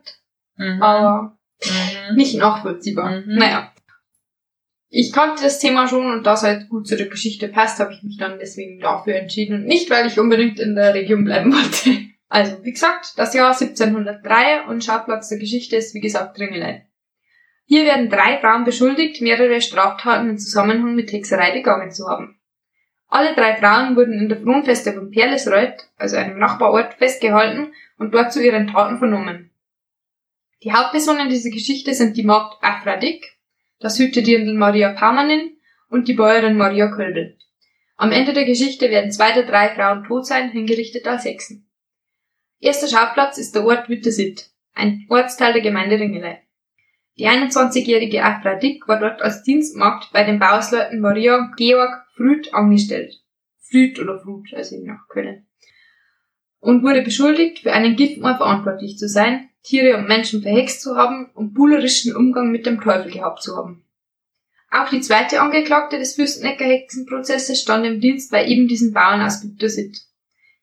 Mhm. 0.60 0.82
aber 0.82 1.39
Mhm. 1.65 2.15
nicht 2.15 2.38
nachvollziehbar. 2.38 3.22
Mhm. 3.22 3.36
Naja. 3.36 3.74
Ich 4.91 5.13
kannte 5.13 5.43
das 5.43 5.60
Thema 5.60 5.88
schon 5.88 6.12
und 6.12 6.26
da 6.26 6.34
es 6.34 6.43
halt 6.43 6.69
gut 6.69 6.88
zu 6.88 6.95
der 6.98 7.08
Geschichte 7.08 7.48
passt, 7.48 7.80
habe 7.80 7.93
ich 7.93 8.02
mich 8.02 8.17
dann 8.17 8.39
deswegen 8.39 8.80
dafür 8.80 9.15
entschieden 9.15 9.58
und 9.58 9.65
nicht, 9.65 9.89
weil 9.89 10.08
ich 10.08 10.19
unbedingt 10.19 10.60
in 10.60 10.76
der 10.76 10.93
Region 10.93 11.26
bleiben 11.26 11.54
wollte. 11.54 12.06
Also, 12.28 12.63
wie 12.63 12.72
gesagt, 12.72 13.13
das 13.17 13.34
Jahr 13.34 13.54
1703 13.54 14.67
und 14.67 14.84
Schauplatz 14.84 15.30
der 15.30 15.39
Geschichte 15.39 15.76
ist, 15.76 15.93
wie 15.93 16.00
gesagt, 16.00 16.39
Ringelei. 16.39 16.88
Hier 17.65 17.86
werden 17.86 18.10
drei 18.10 18.39
Frauen 18.39 18.63
beschuldigt, 18.63 19.22
mehrere 19.22 19.62
Straftaten 19.62 20.30
im 20.30 20.38
Zusammenhang 20.38 20.95
mit 20.95 21.12
Hexerei 21.12 21.52
begangen 21.52 21.91
zu 21.91 22.08
haben. 22.08 22.39
Alle 23.08 23.36
drei 23.36 23.56
Frauen 23.58 23.95
wurden 23.95 24.13
in 24.13 24.30
der 24.30 24.39
Fronfeste 24.39 24.93
von 24.93 25.12
Perlesreuth, 25.12 25.88
also 25.98 26.15
einem 26.15 26.39
Nachbarort, 26.39 26.95
festgehalten 26.95 27.74
und 27.98 28.13
dort 28.13 28.34
zu 28.34 28.43
ihren 28.43 28.67
Taten 28.67 28.98
vernommen. 28.98 29.48
Die 30.63 30.74
Hauptpersonen 30.74 31.30
dieser 31.30 31.52
Geschichte 31.52 31.93
sind 31.93 32.17
die 32.17 32.24
Magd 32.24 32.62
Afradik, 32.62 33.38
das 33.80 33.98
Hütedirndl 33.98 34.56
Maria 34.56 34.91
Paumanin 34.91 35.58
und 35.89 36.10
die 36.10 36.13
Bäuerin 36.13 36.58
Maria 36.58 36.93
Kölbel. 36.93 37.38
Am 37.95 38.12
Ende 38.12 38.34
der 38.34 38.45
Geschichte 38.45 38.89
werden 38.89 39.12
zwei 39.12 39.32
der 39.32 39.43
drei 39.45 39.69
Frauen 39.69 40.04
tot 40.04 40.26
sein, 40.26 40.52
hingerichtet 40.52 41.08
als 41.08 41.24
Hexen. 41.24 41.69
Erster 42.60 42.88
Schauplatz 42.88 43.38
ist 43.38 43.56
der 43.56 43.65
Ort 43.65 43.88
Wittersitt, 43.88 44.50
ein 44.74 45.06
Ortsteil 45.10 45.54
der 45.54 45.62
Gemeinde 45.62 45.98
Ringelei. 45.98 46.43
Die 47.17 47.28
21-jährige 47.28 48.24
Afradik 48.24 48.88
war 48.88 49.00
dort 49.00 49.22
als 49.22 49.43
Dienstmagd 49.43 50.12
bei 50.12 50.24
den 50.24 50.39
Bauersleuten 50.39 51.00
Maria 51.00 51.38
und 51.38 51.56
Georg 51.56 52.06
Früd 52.15 52.54
angestellt. 52.54 53.22
Früd 53.60 54.00
oder 54.00 54.19
Frut, 54.19 54.54
also 54.54 54.76
je 54.76 54.86
nach 54.86 55.08
Können. 55.08 55.48
Und 56.60 56.84
wurde 56.84 57.02
beschuldigt, 57.02 57.60
für 57.60 57.72
einen 57.72 57.95
Giftmord 57.95 58.38
verantwortlich 58.38 58.98
zu 58.98 59.08
sein, 59.08 59.48
Tiere 59.63 59.98
und 59.98 60.08
Menschen 60.08 60.41
verhext 60.41 60.82
zu 60.82 60.95
haben 60.95 61.30
und 61.34 61.54
buhlerischen 61.54 62.15
Umgang 62.15 62.52
mit 62.52 62.65
dem 62.65 62.82
Teufel 62.82 63.12
gehabt 63.12 63.43
zu 63.43 63.56
haben. 63.56 63.84
Auch 64.72 64.89
die 64.89 65.02
zweite 65.02 65.41
Angeklagte 65.41 65.98
des 65.98 66.15
Fürstenecker 66.15 66.65
Hexenprozesses 66.65 67.62
stand 67.62 67.86
im 67.86 68.00
Dienst 68.00 68.32
bei 68.32 68.45
eben 68.45 68.67
diesen 68.67 68.93
Bauern 68.93 69.22
aus 69.22 69.41
Gütersitt. 69.41 69.98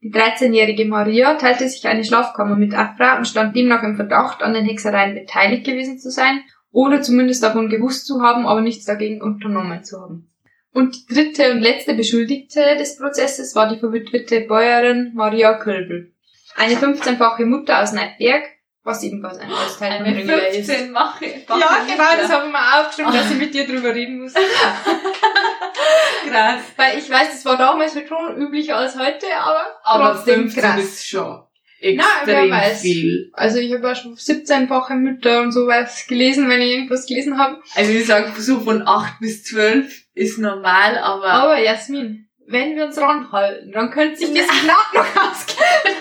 Die 0.01 0.13
13-jährige 0.13 0.85
Maria 0.85 1.35
teilte 1.35 1.69
sich 1.69 1.87
eine 1.87 2.05
Schlafkammer 2.05 2.55
mit 2.55 2.75
Afra 2.75 3.19
und 3.19 3.27
stand 3.27 3.57
demnach 3.57 3.83
im 3.83 3.97
Verdacht, 3.97 4.43
an 4.43 4.55
den 4.55 4.65
Hexereien 4.65 5.15
beteiligt 5.15 5.65
gewesen 5.65 5.99
zu 5.99 6.11
sein 6.11 6.43
oder 6.71 7.03
zumindest 7.03 7.43
davon 7.43 7.69
gewusst 7.69 8.07
zu 8.07 8.23
haben, 8.23 8.47
aber 8.47 8.61
nichts 8.61 8.85
dagegen 8.85 9.21
unternommen 9.21 9.83
zu 9.83 10.01
haben. 10.01 10.31
Und 10.73 10.95
die 10.95 11.15
dritte 11.15 11.53
und 11.53 11.61
letzte 11.61 11.95
Beschuldigte 11.95 12.61
des 12.79 12.99
Prozesses 12.99 13.55
war 13.55 13.73
die 13.73 13.81
verwitwete 13.81 14.43
Bäuerin 14.43 15.13
Maria 15.15 15.55
Kölbel. 15.55 16.13
Eine 16.55 16.75
15-fache 16.75 17.47
Mutter 17.47 17.83
aus 17.83 17.93
Neidberg, 17.93 18.45
was 18.87 19.03
ebenfalls 19.03 19.38
ein 19.38 19.51
von 19.51 19.87
Eine 19.87 20.16
Ringelei 20.16 20.49
ist. 20.49 20.66
15 20.70 20.92
mache. 20.92 21.27
Ja, 21.27 21.85
genau, 21.87 22.16
das 22.16 22.31
habe 22.31 22.46
ich 22.46 22.53
mir 22.53 22.81
aufgeschrieben, 22.81 23.12
dass 23.12 23.31
ich 23.31 23.37
mit 23.37 23.53
dir 23.53 23.66
drüber 23.66 23.94
reden 23.94 24.20
muss. 24.22 24.33
Krass. 26.29 26.61
Weil 26.77 26.99
ich 26.99 27.11
weiß, 27.11 27.31
das 27.33 27.44
war 27.44 27.57
damals 27.57 27.94
halt 27.94 28.09
schon 28.09 28.37
üblicher 28.40 28.77
als 28.77 28.96
heute, 28.99 29.27
aber, 29.38 29.66
Aber 29.83 30.14
trotzdem 30.14 30.42
15 30.42 30.62
krass. 30.62 30.81
ist 30.81 31.07
schon 31.07 31.42
wer 31.81 31.90
extrem 31.90 32.51
weiß. 32.51 32.81
viel. 32.81 33.31
Also 33.33 33.59
ich 33.59 33.72
habe 33.75 33.87
ja 33.87 33.94
schon 33.94 34.14
17-fache 34.14 34.94
Mütter 34.94 35.42
und 35.42 35.53
sowas 35.53 36.07
gelesen, 36.09 36.49
wenn 36.49 36.61
ich 36.62 36.70
irgendwas 36.70 37.07
gelesen 37.07 37.38
habe. 37.38 37.61
Also 37.75 37.92
ich 37.92 38.07
sage 38.07 38.33
so 38.40 38.61
von 38.61 38.87
8 38.87 39.18
bis 39.20 39.44
12 39.44 40.05
ist 40.14 40.38
normal, 40.38 40.99
aber 40.99 41.27
Aber 41.27 41.59
Jasmin, 41.59 42.29
wenn 42.46 42.77
wir 42.77 42.87
uns 42.87 42.99
ranhalten, 42.99 43.72
dann 43.72 43.90
könnte 43.90 44.16
sich 44.16 44.33
das 44.33 44.46
knapp 44.46 44.94
noch 44.94 45.22
ausgehen. 45.22 45.96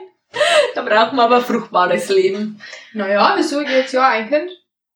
da 0.74 0.82
braucht 0.82 1.12
man 1.12 1.26
aber 1.26 1.40
fruchtbares 1.40 2.08
Leben. 2.08 2.60
Naja, 2.92 3.34
wieso 3.36 3.60
jetzt 3.60 3.92
ja 3.92 4.08
ein 4.08 4.28
Kind? 4.28 4.50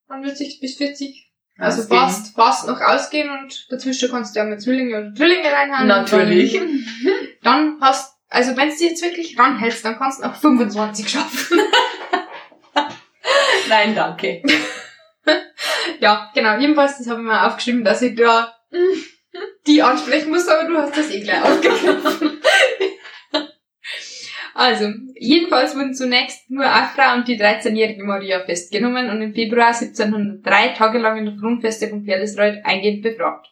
Dann 0.09 0.23
wird 0.23 0.37
sich 0.37 0.61
bis 0.61 0.77
40, 0.77 1.33
also 1.59 1.83
Ausgehen. 1.83 2.01
fast, 2.01 2.35
fast 2.35 2.69
noch 2.69 2.81
ausgehen 2.81 3.31
und 3.31 3.67
dazwischen 3.71 4.11
kannst 4.11 4.35
du 4.35 4.41
ja 4.41 4.47
mal 4.47 4.59
Zwillinge 4.59 4.99
oder 4.99 5.11
Drillinge 5.11 5.51
reinhauen. 5.51 5.87
Natürlich. 5.87 6.53
Dann, 6.53 6.87
dann 7.43 7.79
hast, 7.81 8.15
also 8.29 8.57
wenn 8.57 8.69
du 8.69 8.77
dich 8.77 8.91
jetzt 8.91 9.03
wirklich 9.03 9.39
ranhältst, 9.39 9.85
dann 9.85 9.99
kannst 9.99 10.21
du 10.21 10.27
noch 10.27 10.37
25 10.37 11.09
schaffen. 11.09 11.61
Nein, 13.69 13.95
danke. 13.95 14.43
Ja, 16.01 16.31
genau. 16.35 16.59
Jedenfalls, 16.59 16.99
das 16.99 17.09
habe 17.09 17.21
ich 17.21 17.27
mal 17.27 17.47
aufgeschrieben, 17.47 17.83
dass 17.83 18.03
ich 18.03 18.15
da 18.15 18.55
die 19.67 19.83
ansprechen 19.83 20.31
muss, 20.31 20.47
aber 20.49 20.69
du 20.69 20.77
hast 20.77 20.97
das 20.97 21.11
eh 21.11 21.21
gleich 21.21 21.43
aufgegriffen. 21.43 22.41
Also, 24.55 24.93
jedenfalls 25.19 25.75
wurden 25.75 25.95
zunächst 25.95 26.49
nur 26.49 26.65
Afra 26.65 27.17
und 27.17 27.27
die 27.27 27.39
13-jährige 27.39 28.05
Maria 28.05 28.45
festgenommen 28.45 29.11
und 29.11 29.21
im 29.21 29.35
Februar 29.35 29.75
1703 29.75 30.69
tagelang 30.69 31.19
in 31.19 31.25
der 31.25 31.37
Fronfeste 31.37 31.89
von 31.89 32.05
Perlesreuth 32.05 32.65
eingehend 32.65 33.03
befragt. 33.03 33.49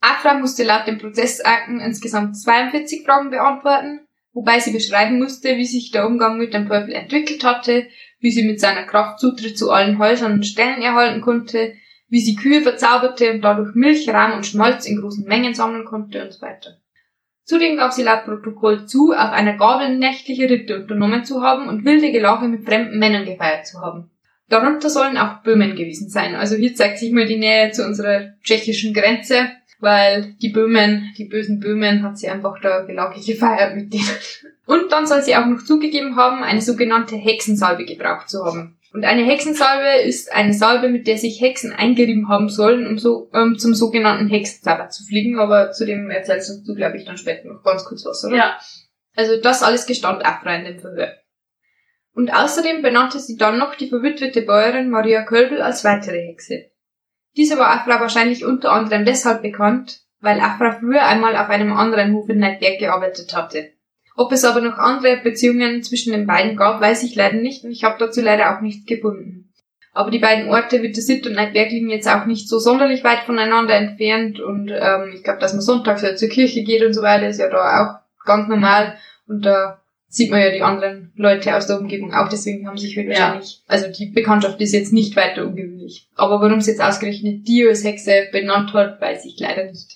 Afra 0.00 0.34
musste 0.34 0.62
laut 0.62 0.86
den 0.86 0.98
Prozessakten 0.98 1.80
insgesamt 1.80 2.36
42 2.36 3.04
Fragen 3.04 3.30
beantworten, 3.30 4.06
wobei 4.32 4.60
sie 4.60 4.70
beschreiben 4.70 5.18
musste, 5.18 5.56
wie 5.56 5.64
sich 5.64 5.90
der 5.90 6.06
Umgang 6.06 6.38
mit 6.38 6.54
dem 6.54 6.68
Teufel 6.68 6.92
entwickelt 6.92 7.42
hatte, 7.42 7.88
wie 8.20 8.30
sie 8.30 8.44
mit 8.44 8.60
seiner 8.60 8.84
Kraft 8.84 9.18
Zutritt 9.18 9.58
zu 9.58 9.72
allen 9.72 9.98
Häusern 9.98 10.32
und 10.32 10.46
Stellen 10.46 10.80
erhalten 10.80 11.22
konnte, 11.22 11.74
wie 12.08 12.20
sie 12.20 12.36
Kühe 12.36 12.62
verzauberte 12.62 13.32
und 13.32 13.40
dadurch 13.40 13.74
Milch, 13.74 14.08
Rahm 14.08 14.34
und 14.34 14.46
Schmalz 14.46 14.86
in 14.86 15.00
großen 15.00 15.26
Mengen 15.26 15.54
sammeln 15.54 15.84
konnte 15.84 16.22
und 16.22 16.32
so 16.32 16.40
weiter. 16.40 16.78
Zudem 17.48 17.78
gab 17.78 17.94
sie 17.94 18.02
laut 18.02 18.26
Protokoll 18.26 18.84
zu, 18.84 19.12
auf 19.12 19.30
einer 19.30 19.56
Gabel 19.56 19.96
nächtliche 19.96 20.50
Ritte 20.50 20.82
unternommen 20.82 21.24
zu 21.24 21.42
haben 21.42 21.66
und 21.66 21.86
wilde 21.86 22.12
Gelache 22.12 22.46
mit 22.46 22.66
fremden 22.66 22.98
Männern 22.98 23.24
gefeiert 23.24 23.66
zu 23.66 23.80
haben. 23.80 24.10
Darunter 24.50 24.90
sollen 24.90 25.16
auch 25.16 25.42
Böhmen 25.42 25.74
gewesen 25.74 26.10
sein. 26.10 26.34
Also 26.34 26.56
hier 26.56 26.74
zeigt 26.74 26.98
sich 26.98 27.10
mal 27.10 27.24
die 27.24 27.38
Nähe 27.38 27.70
zu 27.70 27.86
unserer 27.86 28.34
tschechischen 28.42 28.92
Grenze, 28.92 29.50
weil 29.80 30.34
die 30.42 30.50
Böhmen, 30.50 31.14
die 31.16 31.24
bösen 31.24 31.58
Böhmen, 31.58 32.02
hat 32.02 32.18
sie 32.18 32.28
einfach 32.28 32.60
da 32.60 32.82
Gelage 32.82 33.18
gefeiert 33.24 33.76
mit 33.76 33.94
denen. 33.94 34.04
Und 34.66 34.92
dann 34.92 35.06
soll 35.06 35.22
sie 35.22 35.34
auch 35.34 35.46
noch 35.46 35.64
zugegeben 35.64 36.16
haben, 36.16 36.42
eine 36.42 36.60
sogenannte 36.60 37.16
Hexensalbe 37.16 37.86
gebraucht 37.86 38.28
zu 38.28 38.44
haben. 38.44 38.77
Und 38.92 39.04
eine 39.04 39.24
Hexensalbe 39.24 40.02
ist 40.02 40.32
eine 40.32 40.54
Salbe, 40.54 40.88
mit 40.88 41.06
der 41.06 41.18
sich 41.18 41.40
Hexen 41.40 41.72
eingerieben 41.72 42.28
haben 42.28 42.48
sollen, 42.48 42.86
um 42.86 42.98
so 42.98 43.28
um 43.32 43.58
zum 43.58 43.74
sogenannten 43.74 44.28
Hexenzauber 44.28 44.88
zu 44.88 45.04
fliegen. 45.04 45.38
Aber 45.38 45.72
zu 45.72 45.84
dem 45.84 46.10
erzählst 46.10 46.66
du, 46.66 46.74
glaube 46.74 46.96
ich, 46.96 47.04
dann 47.04 47.18
später 47.18 47.48
noch 47.48 47.62
ganz 47.62 47.84
kurz 47.84 48.04
was, 48.06 48.24
oder? 48.24 48.36
Ja. 48.36 48.58
Also 49.14 49.40
das 49.40 49.62
alles 49.62 49.86
gestand 49.86 50.24
Afra 50.24 50.54
in 50.56 50.64
dem 50.64 50.78
Verhör. 50.78 51.12
Und 52.14 52.32
außerdem 52.32 52.82
benannte 52.82 53.20
sie 53.20 53.36
dann 53.36 53.58
noch 53.58 53.74
die 53.74 53.88
verwitwete 53.88 54.42
Bäuerin 54.42 54.90
Maria 54.90 55.22
Kölbel 55.22 55.60
als 55.60 55.84
weitere 55.84 56.26
Hexe. 56.26 56.70
Diese 57.36 57.58
war 57.58 57.70
Afra 57.70 58.00
wahrscheinlich 58.00 58.44
unter 58.44 58.72
anderem 58.72 59.04
deshalb 59.04 59.42
bekannt, 59.42 60.00
weil 60.20 60.40
Afra 60.40 60.72
früher 60.72 61.06
einmal 61.06 61.36
auf 61.36 61.48
einem 61.48 61.72
anderen 61.72 62.14
Hof 62.14 62.28
in 62.28 62.38
Neidberg 62.38 62.78
gearbeitet 62.78 63.36
hatte. 63.36 63.72
Ob 64.18 64.32
es 64.32 64.44
aber 64.44 64.60
noch 64.60 64.78
andere 64.78 65.18
Beziehungen 65.18 65.84
zwischen 65.84 66.12
den 66.12 66.26
beiden 66.26 66.56
gab, 66.56 66.80
weiß 66.80 67.04
ich 67.04 67.14
leider 67.14 67.36
nicht 67.36 67.62
und 67.62 67.70
ich 67.70 67.84
habe 67.84 68.00
dazu 68.00 68.20
leider 68.20 68.52
auch 68.56 68.60
nichts 68.60 68.84
gefunden. 68.84 69.52
Aber 69.92 70.10
die 70.10 70.18
beiden 70.18 70.48
Orte 70.48 70.82
Wittersitt 70.82 71.24
und 71.28 71.34
Neidberg 71.34 71.70
liegen 71.70 71.88
jetzt 71.88 72.08
auch 72.08 72.26
nicht 72.26 72.48
so 72.48 72.58
sonderlich 72.58 73.04
weit 73.04 73.20
voneinander 73.20 73.76
entfernt 73.76 74.40
und 74.40 74.72
ähm, 74.74 75.12
ich 75.14 75.22
glaube, 75.22 75.38
dass 75.38 75.52
man 75.52 75.62
sonntags 75.62 76.02
ja 76.02 76.16
zur 76.16 76.28
Kirche 76.30 76.64
geht 76.64 76.82
und 76.84 76.94
so 76.94 77.02
weiter, 77.02 77.28
ist 77.28 77.38
ja 77.38 77.48
da 77.48 77.80
auch 77.80 78.24
ganz 78.26 78.48
normal 78.48 78.96
und 79.28 79.46
da 79.46 79.82
sieht 80.08 80.32
man 80.32 80.40
ja 80.40 80.50
die 80.50 80.62
anderen 80.62 81.12
Leute 81.14 81.54
aus 81.54 81.68
der 81.68 81.78
Umgebung 81.78 82.12
auch, 82.12 82.28
deswegen 82.28 82.66
haben 82.66 82.76
sich 82.76 82.96
halt 82.96 83.06
Ja. 83.06 83.18
wahrscheinlich, 83.20 83.62
also 83.68 83.86
die 83.96 84.06
Bekanntschaft 84.06 84.60
ist 84.60 84.72
jetzt 84.72 84.92
nicht 84.92 85.14
weiter 85.14 85.46
ungewöhnlich. 85.46 86.08
Aber 86.16 86.40
warum 86.40 86.60
sie 86.60 86.72
jetzt 86.72 86.82
ausgerechnet 86.82 87.46
die 87.46 87.64
als 87.68 87.84
Hexe 87.84 88.26
benannt 88.32 88.72
hat, 88.72 89.00
weiß 89.00 89.26
ich 89.26 89.38
leider 89.38 89.66
nicht. 89.66 89.92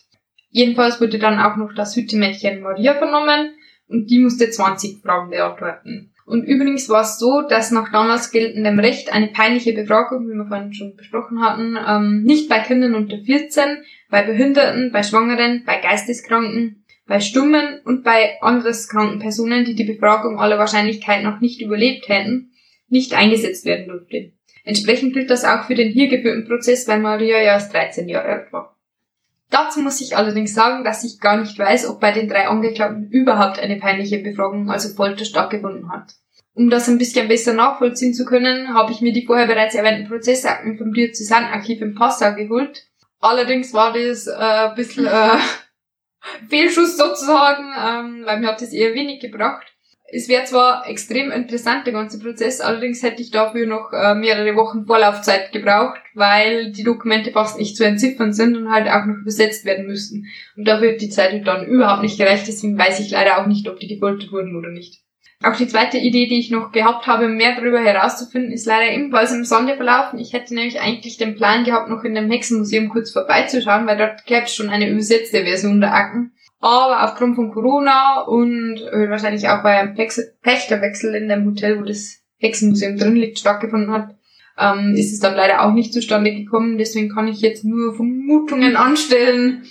Jedenfalls 0.50 1.00
wurde 1.00 1.18
dann 1.18 1.40
auch 1.40 1.56
noch 1.56 1.74
das 1.74 1.96
Hüttemädchen 1.96 2.60
Maria 2.60 2.94
vernommen 2.94 3.54
und 3.88 4.10
die 4.10 4.18
musste 4.18 4.50
20 4.50 5.02
Fragen 5.02 5.30
beantworten. 5.30 6.12
Und 6.24 6.44
übrigens 6.44 6.88
war 6.88 7.02
es 7.02 7.18
so, 7.18 7.42
dass 7.42 7.72
nach 7.72 7.90
damals 7.90 8.30
geltendem 8.30 8.78
Recht 8.78 9.12
eine 9.12 9.28
peinliche 9.28 9.72
Befragung, 9.72 10.28
wie 10.28 10.34
wir 10.34 10.46
vorhin 10.46 10.72
schon 10.72 10.96
besprochen 10.96 11.42
hatten, 11.42 11.76
ähm, 11.86 12.22
nicht 12.22 12.48
bei 12.48 12.60
Kindern 12.60 12.94
unter 12.94 13.18
14, 13.18 13.82
bei 14.08 14.22
Behinderten, 14.22 14.92
bei 14.92 15.02
Schwangeren, 15.02 15.64
bei 15.66 15.80
Geisteskranken, 15.80 16.84
bei 17.06 17.20
Stummen 17.20 17.80
und 17.84 18.04
bei 18.04 18.40
anderskranken 18.40 19.18
Personen, 19.18 19.64
die 19.64 19.74
die 19.74 19.84
Befragung 19.84 20.38
aller 20.38 20.58
Wahrscheinlichkeit 20.58 21.24
noch 21.24 21.40
nicht 21.40 21.60
überlebt 21.60 22.08
hätten, 22.08 22.52
nicht 22.88 23.14
eingesetzt 23.14 23.66
werden 23.66 23.88
durfte. 23.88 24.32
Entsprechend 24.64 25.14
gilt 25.14 25.28
das 25.28 25.44
auch 25.44 25.64
für 25.64 25.74
den 25.74 25.90
hier 25.90 26.08
geführten 26.08 26.46
Prozess, 26.46 26.86
weil 26.86 27.00
Maria 27.00 27.38
ja 27.38 27.54
erst 27.54 27.74
13 27.74 28.08
Jahre 28.08 28.28
alt 28.28 28.52
war. 28.52 28.71
Dazu 29.52 29.80
muss 29.80 30.00
ich 30.00 30.16
allerdings 30.16 30.54
sagen, 30.54 30.82
dass 30.82 31.04
ich 31.04 31.20
gar 31.20 31.36
nicht 31.36 31.58
weiß, 31.58 31.86
ob 31.86 32.00
bei 32.00 32.10
den 32.10 32.26
drei 32.26 32.48
Angeklagten 32.48 33.10
überhaupt 33.10 33.58
eine 33.58 33.76
peinliche 33.76 34.18
Befragung, 34.18 34.70
also 34.70 34.94
Folter, 34.94 35.26
stattgefunden 35.26 35.92
hat. 35.92 36.14
Um 36.54 36.70
das 36.70 36.88
ein 36.88 36.96
bisschen 36.96 37.28
besser 37.28 37.52
nachvollziehen 37.52 38.14
zu 38.14 38.24
können, 38.24 38.72
habe 38.72 38.92
ich 38.92 39.02
mir 39.02 39.12
die 39.12 39.26
vorher 39.26 39.46
bereits 39.46 39.74
erwähnten 39.74 40.08
Prozessakten 40.08 40.78
vom 40.78 40.94
Diözesanarchiv 40.94 41.82
in 41.82 41.94
Passau 41.94 42.34
geholt. 42.34 42.86
Allerdings 43.20 43.74
war 43.74 43.92
das 43.92 44.26
äh, 44.26 44.32
ein 44.32 44.74
bisschen 44.74 45.06
äh, 45.06 45.36
Fehlschuss 46.48 46.96
sozusagen, 46.96 47.74
ähm, 47.78 48.22
weil 48.24 48.40
mir 48.40 48.48
hat 48.48 48.62
das 48.62 48.72
eher 48.72 48.94
wenig 48.94 49.20
gebracht. 49.20 49.66
Es 50.14 50.28
wäre 50.28 50.44
zwar 50.44 50.86
extrem 50.86 51.30
interessant, 51.30 51.86
der 51.86 51.94
ganze 51.94 52.18
Prozess, 52.18 52.60
allerdings 52.60 53.02
hätte 53.02 53.22
ich 53.22 53.30
dafür 53.30 53.66
noch 53.66 53.94
äh, 53.94 54.14
mehrere 54.14 54.54
Wochen 54.56 54.84
Vorlaufzeit 54.84 55.52
gebraucht, 55.52 56.02
weil 56.12 56.70
die 56.70 56.84
Dokumente 56.84 57.32
fast 57.32 57.58
nicht 57.58 57.78
zu 57.78 57.86
entziffern 57.86 58.34
sind 58.34 58.54
und 58.54 58.70
halt 58.70 58.88
auch 58.88 59.06
noch 59.06 59.16
übersetzt 59.16 59.64
werden 59.64 59.86
müssten. 59.86 60.26
Und 60.54 60.68
dafür 60.68 60.92
hat 60.92 61.00
die 61.00 61.08
Zeit 61.08 61.32
halt 61.32 61.46
dann 61.46 61.66
überhaupt 61.66 62.02
nicht 62.02 62.18
gereicht, 62.18 62.46
deswegen 62.46 62.78
weiß 62.78 63.00
ich 63.00 63.10
leider 63.10 63.40
auch 63.40 63.46
nicht, 63.46 63.66
ob 63.70 63.80
die 63.80 63.88
gefoltert 63.88 64.30
wurden 64.32 64.54
oder 64.54 64.68
nicht. 64.68 65.00
Auch 65.42 65.56
die 65.56 65.66
zweite 65.66 65.96
Idee, 65.96 66.26
die 66.26 66.38
ich 66.38 66.50
noch 66.50 66.72
gehabt 66.72 67.06
habe, 67.06 67.26
mehr 67.26 67.56
darüber 67.56 67.80
herauszufinden, 67.80 68.52
ist 68.52 68.66
leider 68.66 68.92
ebenfalls 68.92 69.32
im 69.32 69.44
Sande 69.44 69.76
verlaufen. 69.76 70.18
Ich 70.18 70.34
hätte 70.34 70.54
nämlich 70.54 70.78
eigentlich 70.78 71.16
den 71.16 71.36
Plan 71.36 71.64
gehabt, 71.64 71.88
noch 71.88 72.04
in 72.04 72.14
dem 72.14 72.30
Hexenmuseum 72.30 72.90
kurz 72.90 73.12
vorbeizuschauen, 73.12 73.86
weil 73.86 73.96
dort 73.96 74.26
gäbe 74.26 74.44
es 74.44 74.54
schon 74.54 74.68
eine 74.68 74.90
übersetzte 74.90 75.42
Version 75.42 75.80
der 75.80 75.94
Akten. 75.94 76.32
Aber 76.62 77.02
aufgrund 77.02 77.34
von 77.34 77.50
Corona 77.50 78.20
und 78.20 78.76
äh, 78.92 79.10
wahrscheinlich 79.10 79.48
auch 79.48 79.64
bei 79.64 79.80
einem 79.80 79.96
Pächterwechsel 79.96 81.12
in 81.16 81.28
dem 81.28 81.44
Hotel, 81.44 81.80
wo 81.80 81.82
das 81.82 82.22
Hexenmuseum 82.38 82.96
drin 82.96 83.16
liegt, 83.16 83.40
stattgefunden 83.40 83.90
hat, 83.90 84.14
ähm, 84.56 84.94
ist 84.96 85.12
es 85.12 85.18
dann 85.18 85.34
leider 85.34 85.64
auch 85.64 85.72
nicht 85.72 85.92
zustande 85.92 86.32
gekommen. 86.32 86.78
Deswegen 86.78 87.12
kann 87.12 87.26
ich 87.26 87.40
jetzt 87.40 87.64
nur 87.64 87.96
Vermutungen 87.96 88.76
anstellen, 88.76 89.64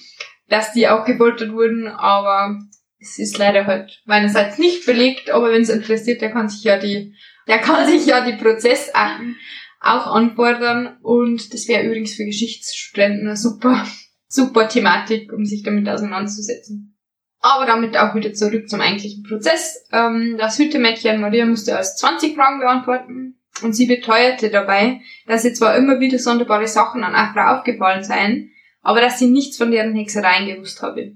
dass 0.49 0.73
die 0.73 0.89
auch 0.89 1.05
gefoltert 1.05 1.53
wurden, 1.53 1.87
aber 1.87 2.59
es 2.99 3.19
ist 3.19 3.37
leider 3.37 3.67
halt 3.67 4.01
meinerseits 4.03 4.57
nicht 4.57 4.85
belegt, 4.85 5.31
aber 5.31 5.49
wenn 5.53 5.61
es 5.61 5.69
interessiert, 5.69 6.21
der 6.21 6.31
kann 6.31 6.49
sich 6.49 6.65
ja 6.65 6.77
die, 6.77 7.15
der 7.47 7.59
kann 7.59 7.87
sich 7.87 8.05
ja 8.05 8.19
die 8.19 8.35
Prozessakten 8.35 9.37
auch 9.79 10.07
anfordern. 10.07 10.97
Und 11.01 11.53
das 11.53 11.69
wäre 11.69 11.83
übrigens 11.83 12.15
für 12.15 12.25
Geschichtsstudenten 12.25 13.33
super, 13.37 13.85
super 14.31 14.69
Thematik, 14.69 15.33
um 15.33 15.45
sich 15.45 15.61
damit 15.61 15.87
auseinanderzusetzen. 15.89 16.97
Aber 17.41 17.65
damit 17.65 17.97
auch 17.97 18.15
wieder 18.15 18.33
zurück 18.33 18.69
zum 18.69 18.79
eigentlichen 18.79 19.23
Prozess. 19.23 19.85
Ähm, 19.91 20.37
das 20.37 20.57
Hüttemädchen 20.57 21.19
Maria 21.19 21.45
musste 21.45 21.75
als 21.75 21.97
20 21.97 22.35
Fragen 22.35 22.59
beantworten 22.59 23.35
und 23.61 23.73
sie 23.73 23.87
beteuerte 23.87 24.49
dabei, 24.49 25.01
dass 25.27 25.43
ihr 25.43 25.53
zwar 25.53 25.75
immer 25.75 25.99
wieder 25.99 26.17
sonderbare 26.17 26.67
Sachen 26.67 27.03
an 27.03 27.15
Afra 27.15 27.57
aufgefallen 27.57 28.03
seien, 28.03 28.51
aber 28.81 29.01
dass 29.01 29.19
sie 29.19 29.27
nichts 29.27 29.57
von 29.57 29.71
deren 29.71 29.95
Hexereien 29.95 30.47
gewusst 30.47 30.81
habe. 30.81 31.15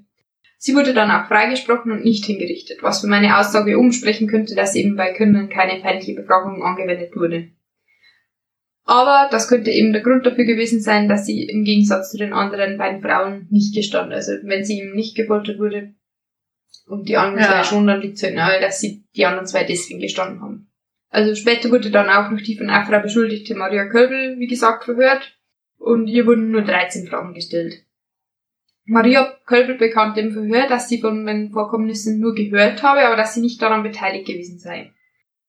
Sie 0.58 0.75
wurde 0.75 0.93
dann 0.93 1.12
auch 1.12 1.28
freigesprochen 1.28 1.91
und 1.91 2.04
nicht 2.04 2.25
hingerichtet, 2.25 2.82
was 2.82 3.01
für 3.01 3.08
meine 3.08 3.38
Aussage 3.38 3.78
umsprechen 3.78 4.28
könnte, 4.28 4.56
dass 4.56 4.75
eben 4.75 4.95
bei 4.95 5.13
Kindern 5.13 5.47
keine 5.47 5.80
peinliche 5.80 6.15
Befragung 6.15 6.63
angewendet 6.63 7.15
wurde. 7.15 7.51
Aber 8.86 9.28
das 9.32 9.48
könnte 9.48 9.71
eben 9.71 9.93
der 9.93 10.04
Grund 10.04 10.26
dafür 10.26 10.45
gewesen 10.45 10.80
sein, 10.80 11.10
dass 11.10 11.26
sie 11.26 11.43
im 11.43 11.63
Gegensatz 11.63 12.12
zu 12.12 12.17
den 12.17 12.34
anderen 12.34 12.78
beiden 12.78 13.02
Frauen 13.02 13.48
nicht 13.50 13.76
gestand. 13.76 14.13
Also 14.13 14.34
wenn 14.43 14.63
sie 14.63 14.80
ihm 14.80 14.93
nicht 14.93 15.15
gefoltert 15.15 15.58
wurde 15.58 15.95
und 16.86 17.10
die 17.10 17.17
anderen 17.17 17.43
Ja. 17.43 17.50
zwei 17.50 17.63
schon, 17.63 17.88
dann 17.88 18.02
liegt 18.02 18.17
es 18.17 18.24
halt 18.24 18.36
nahe, 18.36 18.62
dass 18.62 18.80
sie 18.80 19.04
die 19.15 19.26
anderen 19.26 19.48
zwei 19.48 19.63
deswegen 19.63 20.00
gestanden 20.00 20.41
haben. 20.41 20.71
Also 21.10 21.34
später 21.34 21.71
wurde 21.71 21.89
dann 21.89 22.10
auch 22.10 22.30
noch 22.30 22.41
die 22.41 22.58
von 22.58 22.69
Afra 22.69 23.00
beschuldigte 23.00 23.56
Maria 23.56 23.86
Köbel, 23.86 24.38
wie 24.38 24.48
gesagt, 24.48 24.84
verhört 24.84 25.36
und 25.78 26.08
ihr 26.08 26.28
wurden 26.28 26.52
nur 26.52 26.62
13 26.62 27.08
Fragen 27.08 27.34
gestellt. 27.34 27.86
Maria 28.84 29.36
Kölbel 29.48 29.78
bekannte 29.78 30.19
im 30.19 30.32
Verhör, 30.32 30.67
dass 30.67 30.88
sie 30.89 31.02
von 31.02 31.26
den 31.26 31.52
Vorkommnissen 31.52 32.19
nur 32.19 32.36
gehört 32.36 32.84
habe, 32.84 33.08
aber 33.08 33.15
dass 33.15 33.34
sie 33.34 33.41
nicht 33.41 33.60
daran 33.60 33.82
beteiligt 33.82 34.28
gewesen 34.28 34.60
sei. 34.60 34.91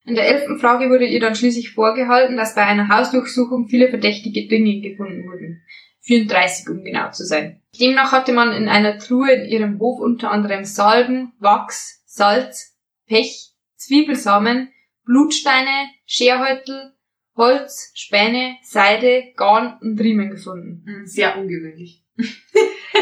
In 0.07 0.15
der 0.15 0.25
elften 0.25 0.57
Frage 0.57 0.89
wurde 0.89 1.05
ihr 1.05 1.19
dann 1.19 1.35
schließlich 1.35 1.71
vorgehalten, 1.71 2.37
dass 2.37 2.55
bei 2.55 2.65
einer 2.65 2.87
Hausdurchsuchung 2.87 3.67
viele 3.67 3.89
verdächtige 3.89 4.47
Dinge 4.47 4.79
gefunden 4.79 5.27
wurden. 5.27 5.61
34, 6.03 6.69
um 6.69 6.83
genau 6.85 7.11
zu 7.11 7.25
sein. 7.25 7.61
Demnach 7.77 8.13
hatte 8.13 8.31
man 8.31 8.53
in 8.53 8.69
einer 8.69 8.97
Truhe 8.99 9.29
in 9.33 9.49
ihrem 9.49 9.79
Hof 9.79 9.99
unter 9.99 10.31
anderem 10.31 10.63
Salben, 10.63 11.33
Wachs, 11.39 12.03
Salz, 12.05 12.77
Pech, 13.05 13.51
Zwiebelsamen, 13.75 14.69
Blutsteine, 15.03 15.89
Scherhäutel, 16.05 16.93
Holz, 17.35 17.91
Späne, 17.93 18.55
Seide, 18.63 19.33
Garn 19.35 19.77
und 19.81 19.99
Riemen 19.99 20.31
gefunden. 20.31 20.85
Hm, 20.87 21.05
Sehr 21.05 21.37
ungewöhnlich. 21.37 22.01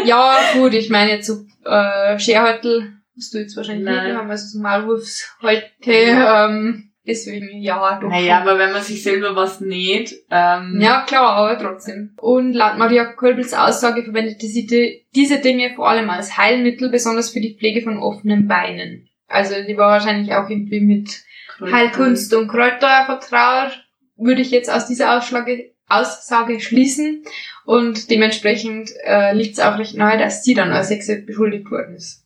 Ja, 0.03 0.37
gut, 0.55 0.73
ich 0.73 0.89
meine 0.89 1.11
jetzt 1.11 1.27
so 1.27 1.45
äh, 1.63 2.19
Scherhäutel 2.19 2.95
hast 3.15 3.33
du 3.33 3.37
jetzt 3.37 3.55
wahrscheinlich 3.55 3.85
Nein. 3.85 4.03
nicht 4.03 4.13
gehabt, 4.13 4.29
also 4.29 4.45
so 4.47 4.61
Maulwurfshäute, 4.61 5.63
ähm, 5.85 6.91
deswegen 7.07 7.61
ja, 7.61 7.99
doch. 7.99 8.09
Naja, 8.09 8.41
aber 8.41 8.57
wenn 8.57 8.71
man 8.71 8.81
sich 8.81 9.03
selber 9.03 9.35
was 9.35 9.61
näht, 9.61 10.13
ähm, 10.31 10.79
Ja, 10.81 11.03
klar, 11.07 11.35
aber 11.35 11.57
trotzdem. 11.57 12.13
Und 12.17 12.53
laut 12.53 12.77
Maria 12.77 13.05
Kölbels 13.05 13.53
Aussage 13.53 14.03
verwendete 14.03 14.47
sie 14.47 14.65
die, 14.65 15.05
diese 15.15 15.39
Dinge 15.39 15.73
vor 15.75 15.89
allem 15.89 16.09
als 16.09 16.37
Heilmittel, 16.37 16.89
besonders 16.89 17.29
für 17.29 17.41
die 17.41 17.55
Pflege 17.57 17.81
von 17.81 17.97
offenen 17.97 18.47
Beinen. 18.47 19.09
Also 19.27 19.55
die 19.67 19.77
war 19.77 19.91
wahrscheinlich 19.91 20.33
auch 20.33 20.49
irgendwie 20.49 20.81
mit 20.81 21.23
Heilkunst 21.59 22.33
und 22.33 22.47
Kräuter 22.47 23.05
vertraut, 23.05 23.85
würde 24.17 24.41
ich 24.41 24.51
jetzt 24.51 24.69
aus 24.69 24.87
dieser 24.87 25.17
Ausschlage, 25.17 25.71
Aussage 25.87 26.59
schließen. 26.59 27.23
Und 27.65 28.09
dementsprechend 28.09 28.91
äh, 29.03 29.33
liegt 29.33 29.53
es 29.53 29.59
auch 29.59 29.77
recht 29.77 29.95
nahe, 29.95 30.17
dass 30.17 30.43
sie 30.43 30.53
dann 30.53 30.71
als 30.71 30.89
Hexe 30.89 31.21
beschuldigt 31.21 31.69
worden 31.71 31.95
ist. 31.95 32.24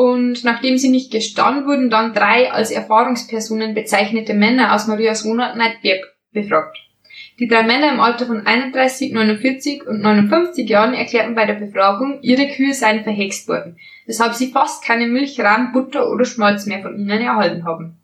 Und 0.00 0.44
nachdem 0.44 0.78
sie 0.78 0.88
nicht 0.88 1.12
gestanden 1.12 1.66
wurden, 1.66 1.90
dann 1.90 2.14
drei 2.14 2.50
als 2.50 2.70
Erfahrungspersonen 2.70 3.74
bezeichnete 3.74 4.32
Männer 4.32 4.74
aus 4.74 4.86
Marias 4.86 5.26
Wohnort 5.26 5.56
Neidberg 5.56 6.00
befragt. 6.32 6.78
Die 7.38 7.46
drei 7.46 7.64
Männer 7.64 7.92
im 7.92 8.00
Alter 8.00 8.24
von 8.24 8.46
31, 8.46 9.12
49 9.12 9.86
und 9.86 10.00
59 10.00 10.66
Jahren 10.66 10.94
erklärten 10.94 11.34
bei 11.34 11.44
der 11.44 11.52
Befragung, 11.52 12.18
ihre 12.22 12.48
Kühe 12.48 12.72
seien 12.72 13.04
verhext 13.04 13.46
worden, 13.46 13.76
weshalb 14.06 14.32
sie 14.32 14.50
fast 14.50 14.82
keine 14.82 15.06
Milch, 15.06 15.38
Rahm, 15.38 15.72
Butter 15.72 16.10
oder 16.10 16.24
Schmalz 16.24 16.64
mehr 16.64 16.80
von 16.80 16.98
ihnen 16.98 17.20
erhalten 17.20 17.66
haben. 17.66 17.98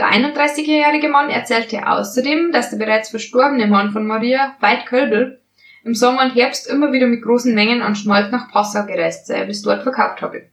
Der 0.00 0.10
31-jährige 0.10 1.08
Mann 1.08 1.30
erzählte 1.30 1.86
außerdem, 1.86 2.50
dass 2.50 2.70
der 2.70 2.78
bereits 2.78 3.10
verstorbene 3.10 3.68
Mann 3.68 3.92
von 3.92 4.08
Maria, 4.08 4.56
Veit 4.58 4.86
Kölbel, 4.86 5.40
im 5.84 5.94
Sommer 5.94 6.22
und 6.22 6.34
Herbst 6.34 6.68
immer 6.68 6.92
wieder 6.92 7.06
mit 7.06 7.22
großen 7.22 7.54
Mengen 7.54 7.80
an 7.80 7.94
Schmalz 7.94 8.32
nach 8.32 8.50
Passau 8.50 8.86
gereist 8.86 9.28
sei, 9.28 9.44
bis 9.44 9.62
dort 9.62 9.84
verkauft 9.84 10.20
habe. 10.20 10.50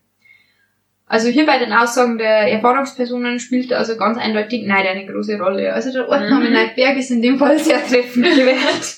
Also 1.10 1.28
hier 1.28 1.48
bei 1.48 1.58
den 1.58 1.74
Aussagen 1.74 2.20
der 2.20 2.52
Erfahrungspersonen 2.52 3.40
spielt 3.40 3.74
also 3.74 3.98
ganz 3.98 4.20
eindeutig 4.20 4.68
Neid 4.68 4.86
eine 4.86 5.08
große 5.08 5.40
Rolle. 5.40 5.74
Also 5.74 5.92
der 5.92 6.08
Ortname 6.08 6.46
mhm. 6.46 6.54
Neidberg 6.54 6.98
ist 6.98 7.10
in 7.10 7.24
dem 7.24 7.40
Fall 7.40 7.58
sehr 7.58 7.84
treffend 7.84 8.26
gewählt. 8.36 8.98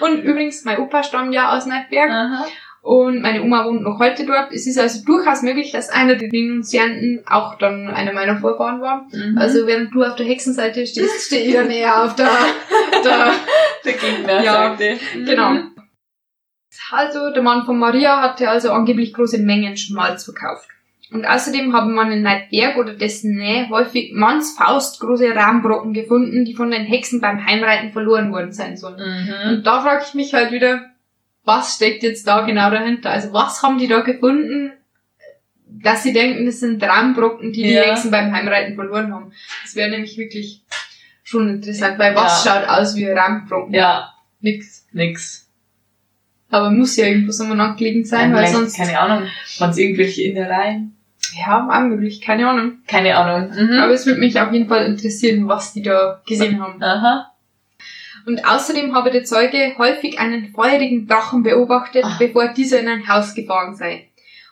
Und 0.00 0.22
übrigens, 0.22 0.64
mein 0.66 0.78
Opa 0.78 1.02
stammt 1.02 1.34
ja 1.34 1.56
aus 1.56 1.64
Neidberg. 1.64 2.10
Aha. 2.10 2.46
Und 2.82 3.22
meine 3.22 3.42
Oma 3.42 3.64
wohnt 3.64 3.82
noch 3.82 3.98
heute 3.98 4.26
dort. 4.26 4.52
Es 4.52 4.66
ist 4.66 4.78
also 4.78 5.02
durchaus 5.04 5.42
möglich, 5.42 5.72
dass 5.72 5.88
einer 5.88 6.16
der 6.16 6.28
Denunzianten 6.28 7.22
auch 7.26 7.56
dann 7.56 7.88
einer 7.88 8.12
meiner 8.12 8.36
Vorfahren 8.36 8.82
war. 8.82 9.06
Mhm. 9.10 9.38
Also 9.38 9.66
während 9.66 9.94
du 9.94 10.02
auf 10.02 10.16
der 10.16 10.26
Hexenseite 10.26 10.86
stehst, 10.86 11.26
stehe 11.26 11.46
ich 11.46 11.54
dann 11.54 11.70
eher 11.70 12.04
auf 12.04 12.16
der, 12.16 12.30
der, 13.02 13.32
der 13.84 13.92
Gegnerseite. 13.92 14.84
Ja, 14.84 15.24
genau. 15.24 15.50
Mhm. 15.50 15.70
Also 16.90 17.30
der 17.32 17.42
Mann 17.42 17.64
von 17.64 17.78
Maria 17.78 18.20
hatte 18.20 18.48
also 18.50 18.72
angeblich 18.72 19.14
große 19.14 19.38
Mengen 19.38 19.78
Schmalz 19.78 20.24
verkauft. 20.24 20.68
Und 21.12 21.26
außerdem 21.26 21.72
haben 21.72 21.94
man 21.94 22.12
in 22.12 22.22
Neidberg 22.22 22.76
oder 22.76 22.94
dessen 22.94 23.34
Nähe 23.36 23.68
häufig 23.68 24.12
mannsfaustgroße 24.14 25.34
Rahmbrocken 25.34 25.92
gefunden, 25.92 26.44
die 26.44 26.54
von 26.54 26.70
den 26.70 26.84
Hexen 26.84 27.20
beim 27.20 27.44
Heimreiten 27.44 27.92
verloren 27.92 28.32
worden 28.32 28.52
sein 28.52 28.76
sollen. 28.76 29.00
Mhm. 29.00 29.50
Und 29.50 29.66
da 29.66 29.82
frage 29.82 30.04
ich 30.06 30.14
mich 30.14 30.34
halt 30.34 30.52
wieder, 30.52 30.90
was 31.44 31.74
steckt 31.74 32.04
jetzt 32.04 32.28
da 32.28 32.42
genau 32.42 32.70
dahinter? 32.70 33.10
Also 33.10 33.32
was 33.32 33.62
haben 33.62 33.78
die 33.78 33.88
da 33.88 34.00
gefunden, 34.00 34.72
dass 35.66 36.04
sie 36.04 36.12
denken, 36.12 36.46
das 36.46 36.60
sind 36.60 36.82
Rahmbrocken, 36.82 37.52
die 37.52 37.64
die 37.64 37.72
ja. 37.72 37.82
Hexen 37.82 38.12
beim 38.12 38.32
Heimreiten 38.32 38.76
verloren 38.76 39.12
haben? 39.12 39.32
Das 39.64 39.74
wäre 39.74 39.90
nämlich 39.90 40.16
wirklich 40.16 40.62
schon 41.24 41.48
interessant, 41.48 41.98
weil 41.98 42.14
was 42.14 42.44
ja. 42.44 42.52
schaut 42.52 42.68
aus 42.68 42.94
wie 42.94 43.06
Rahmbrocken? 43.06 43.74
Ja. 43.74 44.14
Nix. 44.40 44.86
Nix. 44.92 45.48
Aber 46.50 46.70
muss 46.70 46.96
ja 46.96 47.06
irgendwo 47.06 47.32
so 47.32 47.44
nachgelegen 47.44 48.04
sein, 48.04 48.30
ja, 48.30 48.36
weil 48.36 48.46
sonst... 48.46 48.76
Keine 48.76 48.98
Ahnung, 48.98 49.28
waren 49.58 49.70
es 49.70 49.78
irgendwelche 49.78 50.22
Innereien? 50.22 50.96
Ja, 51.38 51.80
möglich, 51.88 52.20
keine 52.20 52.48
Ahnung. 52.48 52.78
Keine 52.86 53.16
Ahnung. 53.16 53.50
Mhm. 53.50 53.78
Aber 53.78 53.92
es 53.92 54.06
würde 54.06 54.20
mich 54.20 54.40
auf 54.40 54.52
jeden 54.52 54.68
Fall 54.68 54.86
interessieren, 54.86 55.48
was 55.48 55.72
die 55.72 55.82
da 55.82 56.22
gesehen 56.26 56.60
haben. 56.60 56.82
Aha. 56.82 57.32
Und 58.26 58.44
außerdem 58.44 58.94
habe 58.94 59.10
der 59.10 59.24
Zeuge 59.24 59.74
häufig 59.78 60.18
einen 60.18 60.52
feurigen 60.52 61.06
Drachen 61.06 61.42
beobachtet, 61.42 62.04
Ach. 62.04 62.18
bevor 62.18 62.48
dieser 62.48 62.80
in 62.80 62.88
ein 62.88 63.08
Haus 63.08 63.34
gefahren 63.34 63.74
sei. 63.74 64.08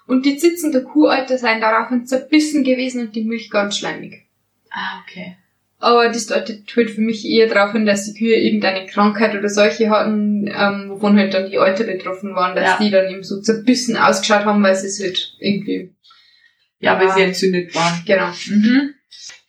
Und 0.07 0.25
die 0.25 0.39
Zitzen 0.39 0.73
der 0.73 0.85
Kuhalter 0.85 1.37
seien 1.37 1.61
daraufhin 1.61 2.07
zerbissen 2.07 2.65
gewesen 2.65 3.03
und 3.03 3.17
die 3.17 3.25
Milch 3.25 3.51
ganz 3.51 3.77
schleimig. 3.77 4.27
Ah, 4.71 5.03
okay. 5.03 5.37
Aber 5.81 6.09
das 6.09 6.27
deutet 6.27 6.65
halt 6.75 6.91
für 6.91 7.01
mich 7.01 7.25
eher 7.25 7.47
darauf 7.47 7.73
hin, 7.73 7.87
dass 7.87 8.05
die 8.07 8.19
Kühe 8.19 8.37
irgendeine 8.37 8.87
Krankheit 8.87 9.37
oder 9.37 9.49
solche 9.49 9.91
hatten, 9.91 10.49
ähm, 10.49 10.87
wovon 10.89 11.17
halt 11.17 11.35
dann 11.35 11.51
die 11.51 11.59
Euter 11.59 11.85
betroffen 11.85 12.35
waren, 12.35 12.57
dass 12.57 12.65
ja. 12.65 12.79
die 12.81 12.91
dann 12.91 13.09
eben 13.09 13.23
so 13.23 13.41
zerbissen 13.41 13.97
ausgeschaut 13.97 14.45
haben, 14.45 14.63
weil 14.63 14.75
sie 14.75 14.89
es 14.89 15.01
halt 15.01 15.37
irgendwie 15.39 15.93
ja, 16.79 16.99
weil 16.99 17.13
sie 17.13 17.23
entzündet 17.23 17.75
waren. 17.75 18.03
Genau. 18.07 18.31
Mhm. 18.47 18.95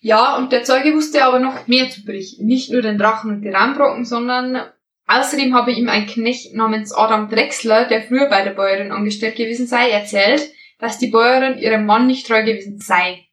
Ja, 0.01 0.37
und 0.37 0.51
der 0.51 0.63
Zeuge 0.63 0.93
wusste 0.93 1.23
aber 1.25 1.39
noch 1.39 1.67
mehr 1.67 1.89
zu 1.89 2.03
berichten. 2.05 2.45
Nicht 2.45 2.71
nur 2.71 2.81
den 2.81 2.97
Drachen 2.97 3.31
und 3.31 3.41
die 3.41 3.49
Rahmbrocken, 3.49 4.05
sondern 4.05 4.61
außerdem 5.07 5.53
habe 5.53 5.71
ihm 5.71 5.89
ein 5.89 6.07
Knecht 6.07 6.55
namens 6.55 6.93
Adam 6.93 7.29
Drechsler, 7.29 7.85
der 7.85 8.03
früher 8.03 8.29
bei 8.29 8.43
der 8.43 8.51
Bäuerin 8.51 8.91
angestellt 8.91 9.35
gewesen 9.35 9.67
sei, 9.67 9.89
erzählt, 9.89 10.49
dass 10.79 10.97
die 10.97 11.07
Bäuerin 11.07 11.57
ihrem 11.57 11.85
Mann 11.85 12.07
nicht 12.07 12.27
treu 12.27 12.43
gewesen 12.43 12.79
sei, 12.79 13.25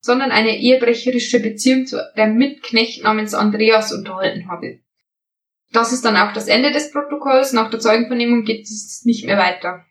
sondern 0.00 0.30
eine 0.30 0.56
ehebrecherische 0.56 1.40
Beziehung 1.40 1.86
zu 1.86 1.98
dem 2.16 2.36
Mitknecht 2.36 3.04
namens 3.04 3.34
Andreas 3.34 3.92
unterhalten 3.92 4.48
habe. 4.48 4.80
Das 5.72 5.92
ist 5.92 6.04
dann 6.04 6.16
auch 6.16 6.32
das 6.32 6.48
Ende 6.48 6.70
des 6.70 6.90
Protokolls. 6.90 7.52
Nach 7.52 7.70
der 7.70 7.80
Zeugenvernehmung 7.80 8.44
geht 8.44 8.62
es 8.62 9.02
nicht 9.04 9.26
mehr 9.26 9.36
weiter. 9.36 9.84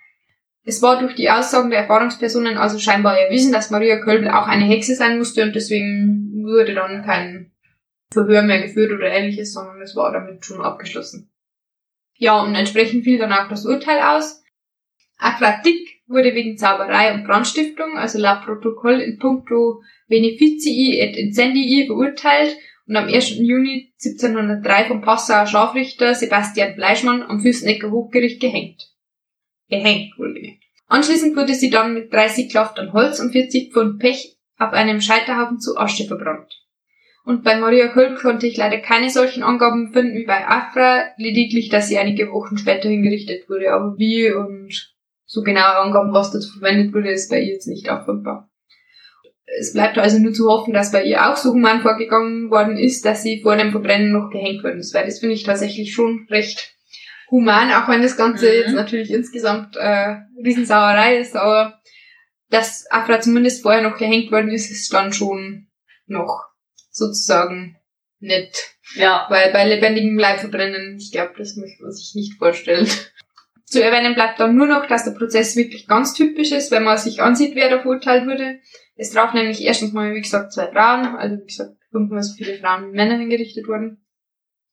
Es 0.67 0.81
war 0.81 0.99
durch 0.99 1.13
die 1.13 1.29
Aussagen 1.29 1.69
der 1.69 1.81
Erfahrungspersonen 1.81 2.57
also 2.57 2.79
scheinbar 2.79 3.19
erwiesen, 3.19 3.53
dass 3.53 3.69
Maria 3.69 3.97
Kölbel 3.97 4.29
auch 4.29 4.47
eine 4.47 4.65
Hexe 4.65 4.95
sein 4.95 5.19
musste 5.19 5.43
und 5.43 5.53
deswegen 5.53 6.43
wurde 6.43 6.73
dann 6.73 7.05
kein 7.05 7.51
Verhör 8.11 8.41
mehr 8.41 8.61
geführt 8.61 8.91
oder 8.91 9.07
ähnliches, 9.07 9.53
sondern 9.53 9.79
es 9.81 9.95
war 9.95 10.11
damit 10.11 10.43
schon 10.43 10.61
abgeschlossen. 10.61 11.31
Ja, 12.17 12.41
und 12.41 12.55
entsprechend 12.55 13.03
fiel 13.03 13.19
dann 13.19 13.31
auch 13.31 13.47
das 13.47 13.65
Urteil 13.65 13.99
aus. 14.01 14.41
Akratik 15.17 16.01
wurde 16.07 16.33
wegen 16.33 16.57
Zauberei 16.57 17.13
und 17.13 17.25
Brandstiftung, 17.25 17.97
also 17.97 18.17
laut 18.17 18.43
Protokoll 18.43 19.01
in 19.01 19.19
puncto 19.19 19.83
beneficii 20.07 20.99
et 20.99 21.15
incendii 21.15 21.85
verurteilt 21.85 22.57
und 22.87 22.95
am 22.95 23.05
1. 23.05 23.37
Juni 23.37 23.93
1703 24.03 24.85
vom 24.85 25.01
Passauer 25.01 25.45
Scharfrichter 25.45 26.15
Sebastian 26.15 26.73
Fleischmann 26.73 27.21
am 27.21 27.39
Fürstenecker 27.41 27.91
Hochgericht 27.91 28.41
gehängt 28.41 28.94
gehängt 29.69 30.17
wurde. 30.17 30.53
Anschließend 30.87 31.35
wurde 31.35 31.55
sie 31.55 31.69
dann 31.69 31.93
mit 31.93 32.13
30 32.13 32.49
Klaftern 32.49 32.93
Holz 32.93 33.19
und 33.19 33.31
40 33.31 33.73
Pfund 33.73 33.99
Pech 33.99 34.37
auf 34.57 34.71
einem 34.73 35.01
Scheiterhaufen 35.01 35.59
zu 35.59 35.77
Asche 35.77 36.05
verbrannt. 36.05 36.61
Und 37.25 37.43
bei 37.43 37.57
Maria 37.59 37.87
Köln 37.87 38.15
konnte 38.15 38.45
ich 38.45 38.55
leider 38.55 38.77
keine 38.77 39.09
solchen 39.09 39.41
Angaben 39.41 39.91
finden 39.91 40.15
wie 40.15 40.25
bei 40.25 40.47
Afra, 40.47 41.05
lediglich, 41.17 41.69
dass 41.69 41.87
sie 41.87 41.97
einige 41.97 42.31
Wochen 42.31 42.57
später 42.57 42.87
hingerichtet 42.87 43.49
wurde. 43.49 43.71
Aber 43.73 43.97
wie 43.97 44.31
und 44.31 44.93
so 45.25 45.41
genaue 45.41 45.77
Angaben, 45.77 46.13
was 46.13 46.31
dazu 46.31 46.51
verwendet 46.59 46.93
wurde, 46.93 47.09
ist 47.09 47.31
bei 47.31 47.39
ihr 47.39 47.53
jetzt 47.53 47.67
nicht 47.67 47.89
auffindbar. 47.89 48.51
Es 49.59 49.73
bleibt 49.73 49.97
also 49.97 50.19
nur 50.19 50.33
zu 50.33 50.47
hoffen, 50.47 50.73
dass 50.73 50.91
bei 50.91 51.03
ihr 51.03 51.27
auch 51.27 51.35
so 51.35 51.51
human 51.51 51.81
vorgegangen 51.81 52.51
worden 52.51 52.77
ist, 52.77 53.05
dass 53.05 53.23
sie 53.23 53.41
vor 53.41 53.55
dem 53.55 53.71
Verbrennen 53.71 54.11
noch 54.11 54.29
gehängt 54.29 54.63
worden 54.63 54.79
ist, 54.79 54.93
weil 54.93 55.05
das 55.05 55.19
finde 55.19 55.33
ich 55.33 55.43
tatsächlich 55.43 55.93
schon 55.93 56.27
recht 56.29 56.74
human, 57.35 57.71
auch 57.71 57.89
wenn 57.89 58.01
das 58.01 58.15
Ganze 58.15 58.47
mhm. 58.47 58.53
jetzt 58.53 58.73
natürlich 58.73 59.11
insgesamt 59.11 59.75
äh, 59.75 60.15
Riesensauerei 60.43 61.17
ist, 61.17 61.35
aber 61.35 61.81
dass 62.49 62.89
Afra 62.89 63.19
zumindest 63.19 63.61
vorher 63.61 63.81
noch 63.81 63.97
gehängt 63.97 64.31
worden 64.31 64.51
ist, 64.51 64.71
ist 64.71 64.93
dann 64.93 65.11
schon 65.11 65.67
noch 66.05 66.45
sozusagen 66.91 67.77
nett. 68.19 68.75
Ja. 68.95 69.25
Weil 69.29 69.51
bei 69.51 69.67
lebendigem 69.67 70.17
Leib 70.17 70.39
verbrennen, 70.39 70.97
ich 70.97 71.11
glaube, 71.11 71.33
das 71.37 71.57
möchte 71.57 71.83
man 71.83 71.91
sich 71.91 72.13
nicht 72.15 72.37
vorstellen. 72.37 72.87
Zu 73.65 73.83
erwähnen 73.83 74.13
bleibt 74.13 74.39
dann 74.39 74.55
nur 74.55 74.67
noch, 74.67 74.85
dass 74.85 75.05
der 75.05 75.11
Prozess 75.11 75.55
wirklich 75.55 75.87
ganz 75.87 76.13
typisch 76.13 76.51
ist, 76.51 76.71
wenn 76.71 76.83
man 76.83 76.97
sich 76.97 77.21
ansieht, 77.21 77.55
wer 77.55 77.69
da 77.69 77.81
verurteilt 77.81 78.27
wurde. 78.27 78.59
Es 78.95 79.09
traf 79.09 79.33
nämlich 79.33 79.61
erstens 79.61 79.91
mal, 79.91 80.13
wie 80.13 80.21
gesagt, 80.21 80.53
zwei 80.53 80.67
Frauen, 80.67 81.15
also 81.15 81.37
wie 81.37 81.47
gesagt, 81.47 81.75
fünfmal 81.91 82.21
so 82.21 82.35
viele 82.35 82.59
Frauen 82.59 82.91
wie 82.91 82.95
Männer 82.95 83.17
hingerichtet 83.17 83.67
wurden. 83.67 84.05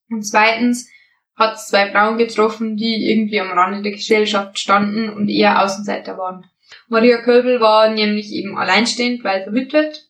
Und 0.09 0.21
zweitens 0.21 0.87
hat 1.35 1.59
zwei 1.59 1.91
Frauen 1.91 2.17
getroffen, 2.17 2.77
die 2.77 3.09
irgendwie 3.09 3.39
am 3.39 3.51
Rande 3.51 3.81
der 3.81 3.93
Gesellschaft 3.93 4.59
standen 4.59 5.09
und 5.09 5.29
eher 5.29 5.63
Außenseiter 5.63 6.17
waren. 6.17 6.45
Maria 6.87 7.21
Köbel 7.21 7.59
war 7.59 7.89
nämlich 7.89 8.31
eben 8.31 8.57
alleinstehend, 8.57 9.23
weil 9.23 9.43
verwitwet. 9.43 10.09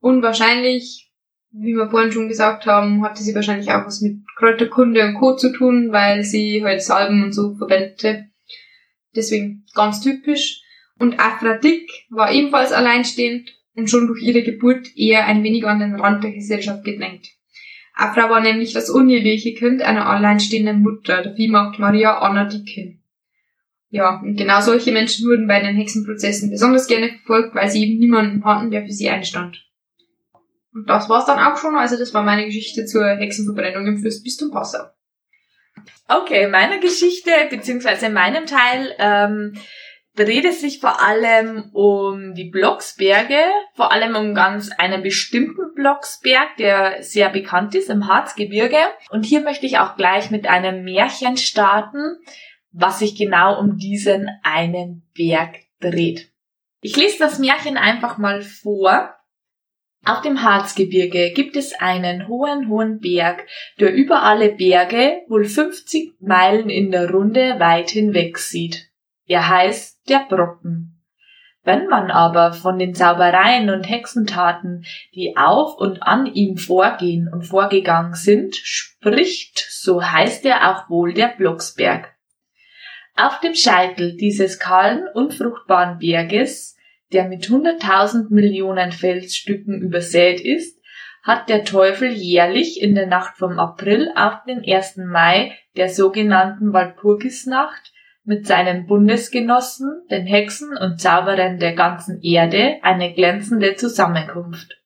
Und 0.00 0.22
wahrscheinlich, 0.22 1.10
wie 1.50 1.74
wir 1.74 1.90
vorhin 1.90 2.12
schon 2.12 2.28
gesagt 2.28 2.66
haben, 2.66 3.04
hatte 3.04 3.22
sie 3.22 3.34
wahrscheinlich 3.34 3.70
auch 3.70 3.86
was 3.86 4.00
mit 4.00 4.18
Kräuterkunde 4.36 5.04
und 5.04 5.14
Co. 5.14 5.36
zu 5.36 5.52
tun, 5.52 5.92
weil 5.92 6.22
sie 6.24 6.64
halt 6.64 6.82
Salben 6.82 7.24
und 7.24 7.32
so 7.32 7.54
verwendete. 7.54 8.26
Deswegen 9.14 9.64
ganz 9.74 10.00
typisch. 10.00 10.62
Und 10.98 11.20
Aphrodite 11.20 11.92
war 12.10 12.32
ebenfalls 12.32 12.72
alleinstehend 12.72 13.50
und 13.74 13.88
schon 13.88 14.08
durch 14.08 14.22
ihre 14.22 14.42
Geburt 14.42 14.88
eher 14.96 15.26
ein 15.26 15.42
wenig 15.44 15.64
an 15.66 15.80
den 15.80 15.94
Rand 15.94 16.24
der 16.24 16.32
Gesellschaft 16.32 16.84
gedrängt. 16.84 17.28
Afra 18.00 18.30
war 18.30 18.40
nämlich 18.40 18.72
das 18.72 18.90
uneheliche 18.90 19.54
Kind 19.54 19.82
einer 19.82 20.06
alleinstehenden 20.06 20.82
Mutter, 20.82 21.20
der 21.20 21.34
Viehmagd 21.34 21.80
Maria 21.80 22.18
Anna 22.18 22.44
Dicke. 22.44 22.96
Ja, 23.90 24.20
und 24.20 24.36
genau 24.36 24.60
solche 24.60 24.92
Menschen 24.92 25.26
wurden 25.26 25.48
bei 25.48 25.60
den 25.60 25.74
Hexenprozessen 25.74 26.48
besonders 26.48 26.86
gerne 26.86 27.08
verfolgt, 27.08 27.56
weil 27.56 27.68
sie 27.68 27.82
eben 27.82 27.98
niemanden 27.98 28.44
hatten, 28.44 28.70
der 28.70 28.86
für 28.86 28.92
sie 28.92 29.08
einstand. 29.08 29.66
Und 30.72 30.88
das 30.88 31.08
war's 31.08 31.26
dann 31.26 31.40
auch 31.40 31.56
schon, 31.56 31.74
also 31.74 31.98
das 31.98 32.14
war 32.14 32.22
meine 32.22 32.46
Geschichte 32.46 32.86
zur 32.86 33.04
Hexenverbrennung 33.04 33.84
im 33.88 33.98
Fürstbistum 33.98 34.52
Passau. 34.52 34.84
Okay, 36.06 36.46
meine 36.46 36.78
Geschichte, 36.78 37.32
beziehungsweise 37.50 38.06
in 38.06 38.12
meinem 38.12 38.46
Teil, 38.46 38.94
ähm, 39.00 39.54
dreht 40.18 40.44
es 40.44 40.60
sich 40.60 40.80
vor 40.80 41.00
allem 41.00 41.70
um 41.72 42.34
die 42.34 42.50
Blocksberge, 42.50 43.38
vor 43.74 43.92
allem 43.92 44.16
um 44.16 44.34
ganz 44.34 44.70
einen 44.76 45.02
bestimmten 45.02 45.74
Blocksberg, 45.74 46.56
der 46.58 47.02
sehr 47.02 47.30
bekannt 47.30 47.74
ist 47.76 47.88
im 47.88 48.08
Harzgebirge. 48.08 48.78
Und 49.10 49.24
hier 49.24 49.40
möchte 49.40 49.66
ich 49.66 49.78
auch 49.78 49.96
gleich 49.96 50.30
mit 50.30 50.48
einem 50.48 50.84
Märchen 50.84 51.36
starten, 51.36 52.18
was 52.72 52.98
sich 52.98 53.16
genau 53.16 53.58
um 53.60 53.78
diesen 53.78 54.28
einen 54.42 55.08
Berg 55.14 55.56
dreht. 55.80 56.30
Ich 56.80 56.96
lese 56.96 57.18
das 57.18 57.38
Märchen 57.38 57.76
einfach 57.76 58.18
mal 58.18 58.42
vor. 58.42 59.14
Auf 60.04 60.22
dem 60.22 60.42
Harzgebirge 60.42 61.32
gibt 61.32 61.56
es 61.56 61.74
einen 61.74 62.28
hohen, 62.28 62.68
hohen 62.68 63.00
Berg, 63.00 63.46
der 63.78 63.92
über 63.92 64.22
alle 64.22 64.50
Berge 64.50 65.22
wohl 65.28 65.44
50 65.44 66.14
Meilen 66.20 66.70
in 66.70 66.90
der 66.90 67.10
Runde 67.10 67.58
weit 67.58 67.90
hinweg 67.90 68.38
sieht. 68.38 68.88
Er 69.26 69.48
heißt 69.48 69.97
der 70.08 70.26
Brocken. 70.28 70.98
Wenn 71.64 71.86
man 71.86 72.10
aber 72.10 72.52
von 72.52 72.78
den 72.78 72.94
Zaubereien 72.94 73.68
und 73.68 73.84
Hexentaten, 73.84 74.86
die 75.14 75.36
auf 75.36 75.76
und 75.76 76.02
an 76.02 76.26
ihm 76.26 76.56
vorgehen 76.56 77.28
und 77.30 77.42
vorgegangen 77.42 78.14
sind, 78.14 78.56
spricht, 78.56 79.66
so 79.70 80.02
heißt 80.02 80.46
er 80.46 80.70
auch 80.70 80.88
wohl 80.88 81.12
der 81.12 81.28
Blocksberg. 81.36 82.14
Auf 83.16 83.40
dem 83.40 83.54
Scheitel 83.54 84.16
dieses 84.16 84.58
kahlen, 84.58 85.08
unfruchtbaren 85.12 85.98
Berges, 85.98 86.76
der 87.12 87.28
mit 87.28 87.48
hunderttausend 87.50 88.30
Millionen 88.30 88.92
Felsstücken 88.92 89.82
übersät 89.82 90.40
ist, 90.40 90.78
hat 91.22 91.48
der 91.48 91.64
Teufel 91.64 92.12
jährlich 92.12 92.80
in 92.80 92.94
der 92.94 93.06
Nacht 93.06 93.36
vom 93.36 93.58
April 93.58 94.10
auf 94.14 94.44
den 94.46 94.64
1. 94.64 94.98
Mai 94.98 95.52
der 95.76 95.90
sogenannten 95.90 96.72
Walpurgisnacht 96.72 97.92
mit 98.28 98.46
seinen 98.46 98.86
Bundesgenossen, 98.86 100.02
den 100.10 100.26
Hexen 100.26 100.76
und 100.76 101.00
Zauberern 101.00 101.58
der 101.58 101.74
ganzen 101.74 102.20
Erde, 102.22 102.76
eine 102.82 103.14
glänzende 103.14 103.74
Zusammenkunft. 103.74 104.76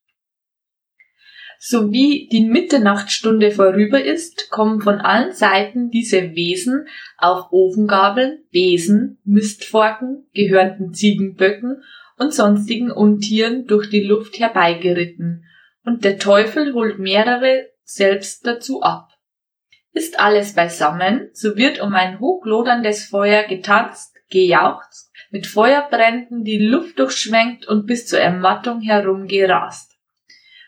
Sowie 1.58 2.28
die 2.30 2.44
Mitternachtstunde 2.44 3.50
vorüber 3.50 4.00
ist, 4.02 4.48
kommen 4.50 4.80
von 4.80 5.00
allen 5.00 5.32
Seiten 5.32 5.90
diese 5.90 6.34
Wesen 6.36 6.86
auf 7.18 7.50
Ofengabeln, 7.50 8.44
Besen, 8.52 9.18
Mistforken, 9.24 10.28
gehörnten 10.34 10.94
Ziegenböcken 10.94 11.82
und 12.18 12.32
sonstigen 12.32 12.92
Untieren 12.92 13.66
durch 13.66 13.90
die 13.90 14.02
Luft 14.02 14.38
herbeigeritten, 14.38 15.44
und 15.84 16.04
der 16.04 16.18
Teufel 16.18 16.74
holt 16.74 17.00
mehrere 17.00 17.66
selbst 17.82 18.46
dazu 18.46 18.82
ab. 18.82 19.11
Ist 19.92 20.18
alles 20.18 20.54
beisammen, 20.54 21.28
so 21.34 21.56
wird 21.56 21.80
um 21.80 21.94
ein 21.94 22.18
hochloderndes 22.18 23.04
Feuer 23.04 23.42
getanzt, 23.44 24.16
gejauchzt, 24.30 25.12
mit 25.30 25.46
Feuerbränden 25.46 26.44
die 26.44 26.58
Luft 26.58 26.98
durchschwenkt 26.98 27.66
und 27.66 27.86
bis 27.86 28.06
zur 28.06 28.20
Ermattung 28.20 28.80
herumgerast. 28.80 29.92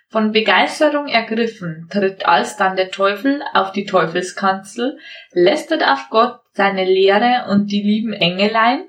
Von 0.09 0.33
Begeisterung 0.33 1.09
ergriffen, 1.09 1.89
tritt 1.91 2.27
alsdann 2.27 2.77
der 2.77 2.91
Teufel 2.91 3.43
auf 3.53 3.73
die 3.73 3.85
Teufelskanzel, 3.85 4.99
lästert 5.33 5.83
auf 5.83 6.09
Gott, 6.11 6.41
seine 6.53 6.85
Lehre 6.85 7.47
und 7.51 7.73
die 7.73 7.83
lieben 7.83 8.13
Engelein, 8.13 8.85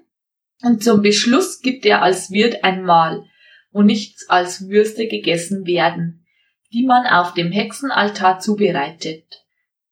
und 0.62 0.84
zum 0.84 1.02
Beschluss 1.02 1.62
gibt 1.62 1.86
er 1.86 2.02
als 2.02 2.30
Wirt 2.30 2.64
ein 2.64 2.84
Mahl, 2.84 3.24
wo 3.72 3.82
nichts 3.82 4.30
als 4.30 4.70
Würste 4.70 5.08
gegessen 5.08 5.66
werden, 5.66 6.26
die 6.72 6.86
man 6.86 7.08
auf 7.08 7.34
dem 7.34 7.52
Hexenaltar 7.52 8.40
zubereitet. 8.40 9.45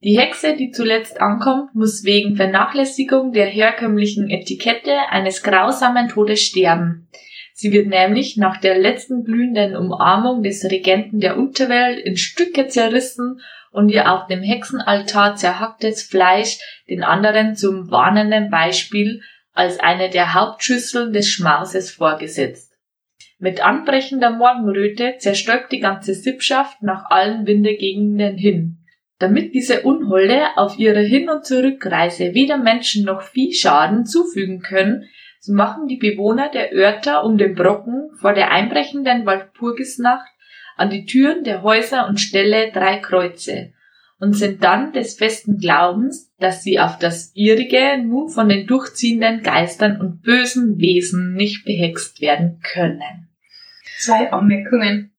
Die 0.03 0.19
Hexe, 0.19 0.57
die 0.57 0.71
zuletzt 0.71 1.21
ankommt, 1.21 1.73
muss 1.75 2.03
wegen 2.03 2.35
Vernachlässigung 2.35 3.31
der 3.31 3.45
herkömmlichen 3.45 4.29
Etikette 4.29 5.09
eines 5.09 5.43
grausamen 5.43 6.09
Todes 6.09 6.41
sterben. 6.41 7.07
Sie 7.53 7.71
wird 7.71 7.87
nämlich 7.87 8.35
nach 8.35 8.57
der 8.57 8.77
letzten 8.77 9.23
blühenden 9.23 9.77
Umarmung 9.77 10.43
des 10.43 10.65
Regenten 10.65 11.21
der 11.21 11.37
Unterwelt 11.37 11.99
in 11.99 12.17
Stücke 12.17 12.67
zerrissen 12.67 13.39
und 13.71 13.87
ihr 13.87 14.11
auf 14.11 14.27
dem 14.27 14.41
Hexenaltar 14.41 15.37
zerhacktes 15.37 16.03
Fleisch 16.03 16.57
den 16.89 17.03
anderen 17.03 17.55
zum 17.55 17.89
warnenden 17.89 18.49
Beispiel 18.49 19.21
als 19.53 19.79
eine 19.79 20.09
der 20.09 20.33
Hauptschüsseln 20.33 21.13
des 21.13 21.29
Schmauses 21.29 21.91
vorgesetzt. 21.91 22.73
Mit 23.39 23.65
anbrechender 23.65 24.31
Morgenröte 24.31 25.15
zerstäubt 25.19 25.71
die 25.71 25.79
ganze 25.79 26.13
Sippschaft 26.13 26.81
nach 26.81 27.09
allen 27.09 27.47
Windegegenden 27.47 28.37
hin. 28.37 28.82
Damit 29.23 29.53
diese 29.53 29.83
Unholde 29.83 30.57
auf 30.57 30.77
ihrer 30.77 30.99
Hin- 30.99 31.29
und 31.29 31.45
Zurückreise 31.45 32.33
weder 32.33 32.57
Menschen 32.57 33.05
noch 33.05 33.21
Vieh 33.21 33.53
Schaden 33.53 34.05
zufügen 34.05 34.59
können, 34.59 35.05
so 35.39 35.53
machen 35.53 35.87
die 35.87 35.95
Bewohner 35.95 36.51
der 36.51 36.73
Örter 36.73 37.23
um 37.23 37.37
den 37.37 37.55
Brocken 37.55 38.09
vor 38.19 38.33
der 38.33 38.51
einbrechenden 38.51 39.25
Walpurgisnacht 39.25 40.27
an 40.75 40.89
die 40.89 41.05
Türen 41.05 41.45
der 41.45 41.63
Häuser 41.63 42.05
und 42.09 42.19
Ställe 42.19 42.73
drei 42.73 42.97
Kreuze 42.97 43.71
und 44.19 44.33
sind 44.33 44.61
dann 44.61 44.91
des 44.91 45.15
festen 45.15 45.57
Glaubens, 45.57 46.33
dass 46.39 46.61
sie 46.61 46.81
auf 46.81 46.99
das 46.99 47.31
ihrige 47.33 47.97
nun 48.03 48.27
von 48.27 48.49
den 48.49 48.67
durchziehenden 48.67 49.41
Geistern 49.41 50.01
und 50.01 50.21
bösen 50.21 50.79
Wesen 50.79 51.33
nicht 51.33 51.63
behext 51.63 52.19
werden 52.19 52.59
können. 52.61 53.29
Zwei 53.99 54.33
Anmerkungen. 54.33 55.13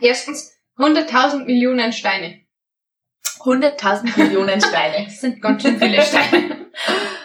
Erstens, 0.00 0.58
100.000 0.78 1.44
Millionen 1.44 1.92
Steine. 1.92 2.41
100.000 3.44 4.18
Millionen 4.18 4.60
Steine. 4.60 5.04
Das 5.04 5.20
sind 5.20 5.42
ganz 5.42 5.62
schön 5.62 5.78
viele 5.78 6.02
Steine. 6.02 6.66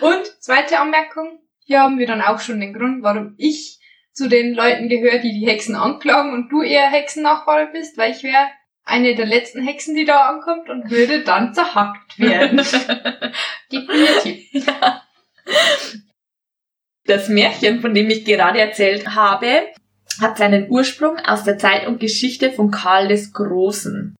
Und 0.01 0.25
zweite 0.39 0.79
Anmerkung, 0.79 1.39
hier 1.65 1.81
haben 1.81 1.99
wir 1.99 2.07
dann 2.07 2.21
auch 2.21 2.39
schon 2.39 2.59
den 2.59 2.73
Grund, 2.73 3.03
warum 3.03 3.35
ich 3.37 3.79
zu 4.13 4.27
den 4.27 4.53
Leuten 4.53 4.89
gehöre, 4.89 5.19
die 5.19 5.31
die 5.31 5.47
Hexen 5.47 5.75
anklagen 5.75 6.33
und 6.33 6.49
du 6.49 6.63
eher 6.63 6.89
Hexennachfahre 6.89 7.69
bist, 7.71 7.97
weil 7.97 8.11
ich 8.11 8.23
wäre 8.23 8.47
eine 8.83 9.15
der 9.15 9.25
letzten 9.25 9.61
Hexen, 9.61 9.95
die 9.95 10.05
da 10.05 10.29
ankommt 10.29 10.69
und 10.69 10.89
würde 10.89 11.23
dann 11.23 11.53
zerhackt 11.53 12.17
werden. 12.17 12.57
Definitiv. 13.71 14.65
Ja. 14.65 15.03
Das 17.05 17.29
Märchen, 17.29 17.81
von 17.81 17.93
dem 17.93 18.09
ich 18.09 18.25
gerade 18.25 18.59
erzählt 18.59 19.13
habe, 19.13 19.67
hat 20.19 20.37
seinen 20.37 20.69
Ursprung 20.69 21.19
aus 21.19 21.43
der 21.43 21.57
Zeit 21.57 21.85
und 21.85 21.99
Geschichte 21.99 22.51
von 22.51 22.71
Karl 22.71 23.07
des 23.07 23.33
Großen. 23.33 24.15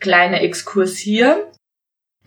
Kleiner 0.00 0.40
Exkurs 0.40 0.96
hier. 0.96 1.50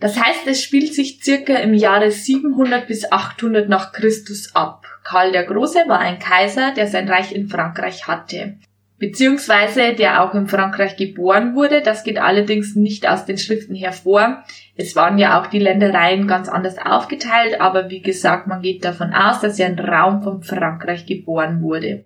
Das 0.00 0.20
heißt, 0.20 0.46
es 0.46 0.62
spielt 0.62 0.94
sich 0.94 1.22
circa 1.22 1.54
im 1.54 1.74
Jahre 1.74 2.10
700 2.10 2.86
bis 2.86 3.10
800 3.10 3.68
nach 3.68 3.92
Christus 3.92 4.54
ab. 4.54 4.86
Karl 5.04 5.32
der 5.32 5.44
Große 5.44 5.80
war 5.86 5.98
ein 5.98 6.18
Kaiser, 6.18 6.72
der 6.72 6.86
sein 6.86 7.08
Reich 7.08 7.32
in 7.32 7.48
Frankreich 7.48 8.06
hatte. 8.06 8.56
Beziehungsweise 8.98 9.92
der 9.92 10.22
auch 10.22 10.34
in 10.34 10.46
Frankreich 10.46 10.96
geboren 10.96 11.54
wurde. 11.54 11.82
Das 11.82 12.04
geht 12.04 12.18
allerdings 12.18 12.76
nicht 12.76 13.08
aus 13.08 13.24
den 13.26 13.38
Schriften 13.38 13.74
hervor. 13.74 14.44
Es 14.76 14.94
waren 14.94 15.18
ja 15.18 15.40
auch 15.40 15.48
die 15.48 15.58
Ländereien 15.58 16.26
ganz 16.26 16.48
anders 16.48 16.78
aufgeteilt, 16.78 17.60
aber 17.60 17.90
wie 17.90 18.02
gesagt, 18.02 18.46
man 18.46 18.62
geht 18.62 18.84
davon 18.84 19.12
aus, 19.12 19.40
dass 19.40 19.58
er 19.58 19.68
im 19.68 19.78
Raum 19.78 20.22
von 20.22 20.42
Frankreich 20.42 21.06
geboren 21.06 21.60
wurde. 21.60 22.04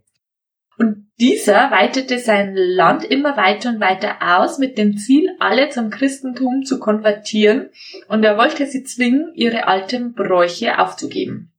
Und 0.78 1.08
dieser 1.18 1.72
weitete 1.72 2.20
sein 2.20 2.54
Land 2.54 3.04
immer 3.04 3.36
weiter 3.36 3.70
und 3.70 3.80
weiter 3.80 4.18
aus 4.22 4.58
mit 4.58 4.78
dem 4.78 4.96
Ziel, 4.96 5.28
alle 5.40 5.68
zum 5.70 5.90
Christentum 5.90 6.64
zu 6.64 6.78
konvertieren, 6.78 7.70
und 8.06 8.22
er 8.22 8.38
wollte 8.38 8.64
sie 8.66 8.84
zwingen, 8.84 9.32
ihre 9.34 9.66
alten 9.66 10.14
Bräuche 10.14 10.78
aufzugeben. 10.78 11.52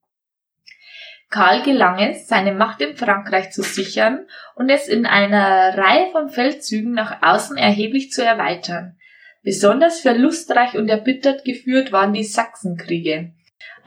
Karl 1.30 1.62
gelang 1.64 2.00
es, 2.00 2.28
seine 2.28 2.54
Macht 2.54 2.82
in 2.82 2.96
Frankreich 2.96 3.52
zu 3.52 3.62
sichern 3.62 4.26
und 4.56 4.70
es 4.70 4.88
in 4.88 5.06
einer 5.06 5.78
Reihe 5.78 6.12
von 6.12 6.30
Feldzügen 6.30 6.94
nach 6.94 7.22
außen 7.22 7.56
erheblich 7.58 8.12
zu 8.12 8.24
erweitern. 8.24 8.98
Besonders 9.44 10.00
verlustreich 10.00 10.76
und 10.76 10.90
erbittert 10.90 11.46
geführt 11.46 11.92
waren 11.92 12.14
die 12.14 12.24
Sachsenkriege, 12.24 13.34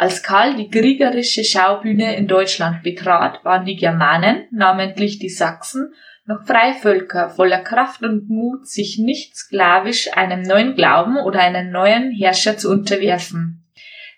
als 0.02 0.24
Karl 0.24 0.56
die 0.56 0.68
kriegerische 0.68 1.44
Schaubühne 1.44 2.16
in 2.16 2.26
Deutschland 2.26 2.82
betrat, 2.82 3.44
waren 3.44 3.64
die 3.64 3.76
Germanen, 3.76 4.48
namentlich 4.50 5.20
die 5.20 5.28
Sachsen, 5.28 5.94
noch 6.26 6.44
Freivölker 6.44 7.30
voller 7.30 7.60
Kraft 7.60 8.02
und 8.02 8.28
Mut, 8.28 8.66
sich 8.66 8.98
nicht 8.98 9.36
sklavisch 9.36 10.12
einem 10.16 10.42
neuen 10.42 10.74
Glauben 10.74 11.18
oder 11.18 11.38
einem 11.38 11.70
neuen 11.70 12.10
Herrscher 12.10 12.56
zu 12.56 12.68
unterwerfen. 12.68 13.64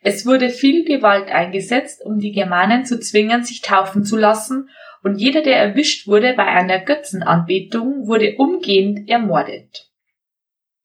Es 0.01 0.25
wurde 0.25 0.49
viel 0.49 0.87
Gewalt 0.87 1.29
eingesetzt, 1.29 2.01
um 2.03 2.19
die 2.19 2.33
Germanen 2.33 2.87
zu 2.87 2.99
zwingen, 2.99 3.45
sich 3.45 3.61
taufen 3.61 4.05
zu 4.05 4.17
lassen, 4.17 4.71
und 5.03 5.19
jeder, 5.19 5.43
der 5.43 5.59
erwischt 5.59 6.07
wurde 6.07 6.33
bei 6.33 6.47
einer 6.47 6.79
Götzenanbetung, 6.79 8.07
wurde 8.07 8.37
umgehend 8.39 9.07
ermordet. 9.07 9.91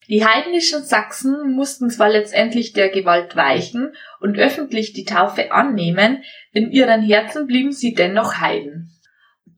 Die 0.10 0.26
heidnischen 0.26 0.84
Sachsen 0.84 1.54
mussten 1.54 1.92
zwar 1.92 2.10
letztendlich 2.10 2.74
der 2.74 2.90
Gewalt 2.90 3.36
weichen 3.36 3.94
und 4.20 4.40
öffentlich 4.40 4.92
die 4.94 5.06
Taufe 5.06 5.52
annehmen, 5.52 6.24
in 6.52 6.72
ihren 6.72 7.04
Herzen 7.04 7.46
blieben 7.46 7.72
sie 7.72 7.94
dennoch 7.94 8.42
Heiden. 8.42 8.90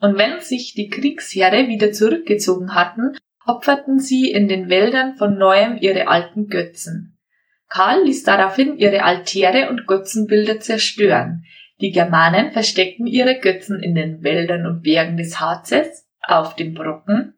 Und 0.02 0.18
wenn 0.18 0.42
sich 0.42 0.74
die 0.74 0.90
Kriegsheere 0.90 1.70
wieder 1.70 1.94
zurückgezogen 1.94 2.76
hatten, 2.76 3.16
opferten 3.46 4.00
sie 4.00 4.30
in 4.30 4.50
den 4.50 4.68
Wäldern 4.68 5.16
von 5.16 5.38
neuem 5.38 5.78
ihre 5.80 6.10
alten 6.10 6.48
Götzen. 6.48 7.18
Karl 7.70 8.04
ließ 8.04 8.24
daraufhin 8.24 8.78
ihre 8.78 9.04
Altäre 9.04 9.70
und 9.70 9.88
Götzenbilder 9.88 10.60
zerstören. 10.60 11.46
Die 11.80 11.92
Germanen 11.92 12.52
versteckten 12.52 13.08
ihre 13.08 13.40
Götzen 13.40 13.82
in 13.82 13.96
den 13.96 14.22
Wäldern 14.22 14.66
und 14.66 14.82
Bergen 14.82 15.16
des 15.16 15.40
Harzes, 15.40 16.10
auf 16.22 16.58
dem 16.58 16.74
Brocken, 16.74 17.36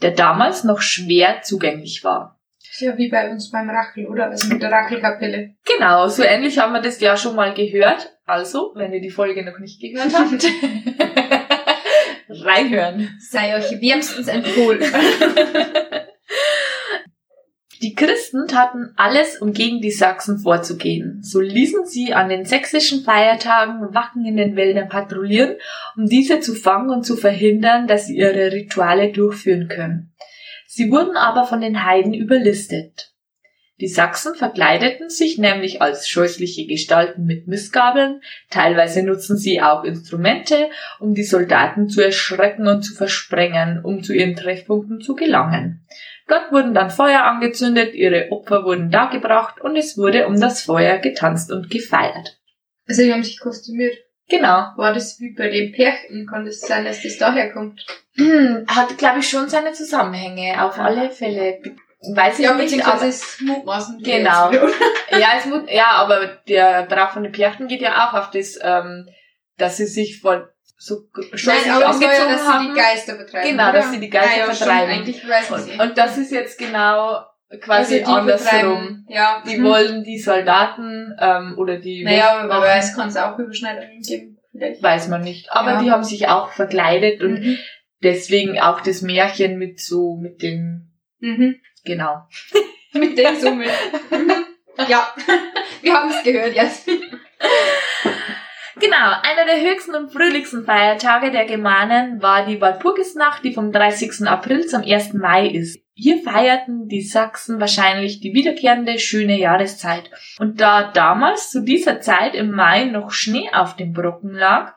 der 0.00 0.12
damals 0.12 0.62
noch 0.62 0.80
schwer 0.80 1.42
zugänglich 1.42 2.04
war. 2.04 2.38
Ja 2.82 2.98
wie 2.98 3.08
bei 3.08 3.30
uns 3.30 3.50
beim 3.50 3.70
Rachel, 3.70 4.06
oder? 4.06 4.26
Also 4.26 4.48
mit 4.48 4.60
der 4.60 4.72
Rachelkapelle. 4.72 5.54
Genau, 5.64 6.08
so 6.08 6.24
ähnlich 6.24 6.58
haben 6.58 6.72
wir 6.72 6.82
das 6.82 7.00
ja 7.00 7.16
schon 7.16 7.36
mal 7.36 7.54
gehört. 7.54 8.12
Also, 8.26 8.72
wenn 8.74 8.92
ihr 8.92 9.00
die 9.00 9.10
Folge 9.10 9.44
noch 9.44 9.58
nicht 9.58 9.80
gehört 9.80 10.12
habt, 10.12 10.44
Reinhören. 12.44 13.08
Sei 13.20 13.56
euch 13.56 13.80
wärmstens 13.80 14.26
empfohlen. 14.28 14.82
Die 17.82 17.94
Christen 17.96 18.46
taten 18.46 18.92
alles, 18.96 19.38
um 19.38 19.52
gegen 19.52 19.80
die 19.80 19.90
Sachsen 19.90 20.38
vorzugehen. 20.38 21.18
So 21.20 21.40
ließen 21.40 21.84
sie 21.84 22.14
an 22.14 22.28
den 22.28 22.44
sächsischen 22.44 23.02
Feiertagen 23.02 23.92
Wachen 23.92 24.24
in 24.24 24.36
den 24.36 24.54
Wäldern 24.54 24.88
patrouillieren, 24.88 25.56
um 25.96 26.06
diese 26.06 26.38
zu 26.38 26.54
fangen 26.54 26.90
und 26.90 27.02
zu 27.02 27.16
verhindern, 27.16 27.88
dass 27.88 28.06
sie 28.06 28.16
ihre 28.18 28.52
Rituale 28.52 29.10
durchführen 29.10 29.66
können. 29.66 30.11
Sie 30.74 30.90
wurden 30.90 31.18
aber 31.18 31.44
von 31.44 31.60
den 31.60 31.84
Heiden 31.84 32.14
überlistet. 32.14 33.12
Die 33.78 33.88
Sachsen 33.88 34.34
verkleideten 34.34 35.10
sich 35.10 35.36
nämlich 35.36 35.82
als 35.82 36.08
scheußliche 36.08 36.66
Gestalten 36.66 37.26
mit 37.26 37.46
Missgabeln, 37.46 38.22
teilweise 38.48 39.02
nutzen 39.02 39.36
sie 39.36 39.60
auch 39.60 39.84
Instrumente, 39.84 40.70
um 40.98 41.12
die 41.12 41.24
Soldaten 41.24 41.90
zu 41.90 42.00
erschrecken 42.00 42.68
und 42.68 42.84
zu 42.84 42.94
versprengen, 42.94 43.84
um 43.84 44.02
zu 44.02 44.14
ihren 44.14 44.34
Treffpunkten 44.34 45.02
zu 45.02 45.14
gelangen. 45.14 45.86
Dort 46.26 46.50
wurden 46.52 46.72
dann 46.72 46.88
Feuer 46.88 47.22
angezündet, 47.24 47.92
ihre 47.94 48.32
Opfer 48.32 48.64
wurden 48.64 48.90
dargebracht 48.90 49.60
und 49.60 49.76
es 49.76 49.98
wurde 49.98 50.26
um 50.26 50.40
das 50.40 50.62
Feuer 50.62 50.96
getanzt 50.96 51.52
und 51.52 51.68
gefeiert. 51.68 52.40
Also 52.88 53.02
die 53.02 53.12
haben 53.12 53.24
sich 53.24 53.40
kostümiert. 53.40 53.98
Genau. 54.28 54.72
War 54.76 54.94
das 54.94 55.20
wie 55.20 55.34
bei 55.34 55.48
den 55.48 55.72
Pärchen? 55.72 56.26
Kann 56.26 56.44
das 56.44 56.60
sein, 56.60 56.84
dass 56.84 57.02
das 57.02 57.18
daher 57.18 57.52
kommt? 57.52 57.84
Hm, 58.16 58.64
Hat, 58.68 58.96
glaube 58.98 59.18
ich, 59.20 59.28
schon 59.28 59.48
seine 59.48 59.72
Zusammenhänge, 59.72 60.62
auf 60.64 60.78
alle 60.78 61.10
Fälle. 61.10 61.60
Weiß 62.14 62.38
ich 62.38 62.44
Ja, 62.44 62.54
nicht, 62.54 62.86
aber 62.86 63.04
ist 63.06 63.40
mutmaßen. 63.42 64.02
Genau. 64.02 64.50
ja, 65.10 65.28
es 65.38 65.46
muss, 65.46 65.62
ja, 65.68 65.86
aber 65.92 66.26
der 66.48 66.84
Brauch 66.86 67.10
von 67.10 67.22
den 67.22 67.32
Pärchen 67.32 67.68
geht 67.68 67.80
ja 67.80 68.08
auch 68.08 68.14
auf 68.14 68.30
das, 68.30 68.58
ähm, 68.60 69.08
dass 69.56 69.76
sie 69.76 69.86
sich 69.86 70.20
vor 70.20 70.48
so 70.76 71.02
scheußlich 71.32 71.66
Nein, 71.66 71.74
aber 71.82 71.84
war 71.84 72.02
ja, 72.02 72.08
angezogen 72.08 72.32
dass 72.32 72.40
sie 72.40 72.46
die 72.46 72.52
haben. 72.52 72.74
Geister 72.74 73.14
betreiben. 73.14 73.48
Genau, 73.50 73.62
oder? 73.68 73.72
dass 73.72 73.90
sie 73.92 74.00
die 74.00 74.10
Geister 74.10 74.38
ja, 74.38 74.52
vertreiben. 74.52 74.90
Stimmt, 74.90 75.24
eigentlich 75.24 75.28
weiß 75.28 75.66
ich 75.68 75.74
Und, 75.74 75.80
und 75.80 75.98
das 75.98 76.18
ist 76.18 76.32
jetzt 76.32 76.58
genau 76.58 77.24
quasi 77.60 77.94
Also 78.00 78.04
die 78.04 78.04
andersrum. 78.04 79.04
Ja. 79.08 79.42
Die 79.46 79.58
mhm. 79.58 79.64
wollen 79.64 80.04
die 80.04 80.18
Soldaten 80.18 81.14
ähm, 81.20 81.54
oder 81.58 81.78
die 81.78 82.04
Naja, 82.04 82.38
aber 82.40 82.62
wer 82.62 82.76
weiß, 82.76 82.96
kann 82.96 83.08
es 83.08 83.16
auch 83.16 83.38
Überschneidungen 83.38 84.00
geben. 84.00 84.38
Vielleicht. 84.52 84.82
weiß 84.82 85.08
man 85.08 85.22
nicht. 85.22 85.50
Aber 85.50 85.72
Ja. 85.72 85.82
die 85.82 85.90
haben 85.90 86.04
sich 86.04 86.28
auch 86.28 86.50
verkleidet 86.50 87.22
und 87.22 87.40
Mhm. 87.40 87.58
deswegen 88.02 88.60
auch 88.60 88.80
das 88.80 89.00
Märchen 89.02 89.58
mit 89.58 89.80
so 89.80 90.16
mit 90.16 90.42
den 90.42 90.90
Mhm. 91.20 91.56
genau. 91.84 92.26
Mit 92.94 93.16
den 93.16 93.40
Summen. 93.40 93.66
Mhm. 94.10 94.32
ja, 94.86 95.14
wir 95.82 95.94
haben 95.94 96.10
es 96.10 96.22
gehört, 96.22 96.54
Jasmin. 96.54 97.00
Genau, 98.80 99.12
einer 99.22 99.44
der 99.44 99.60
höchsten 99.60 99.94
und 99.94 100.12
fröhlichsten 100.12 100.64
Feiertage 100.64 101.30
der 101.30 101.44
Germanen 101.44 102.22
war 102.22 102.46
die 102.46 102.60
Walpurgisnacht, 102.60 103.44
die 103.44 103.52
vom 103.52 103.70
30. 103.70 104.26
April 104.26 104.66
zum 104.66 104.82
1. 104.82 105.12
Mai 105.14 105.48
ist. 105.48 105.78
Hier 105.94 106.22
feierten 106.22 106.88
die 106.88 107.02
Sachsen 107.02 107.60
wahrscheinlich 107.60 108.20
die 108.20 108.32
wiederkehrende 108.32 108.98
schöne 108.98 109.38
Jahreszeit. 109.38 110.10
Und 110.38 110.60
da 110.60 110.90
damals 110.90 111.50
zu 111.50 111.62
dieser 111.62 112.00
Zeit 112.00 112.34
im 112.34 112.50
Mai 112.50 112.84
noch 112.84 113.10
Schnee 113.10 113.50
auf 113.52 113.76
dem 113.76 113.92
Brocken 113.92 114.32
lag, 114.32 114.74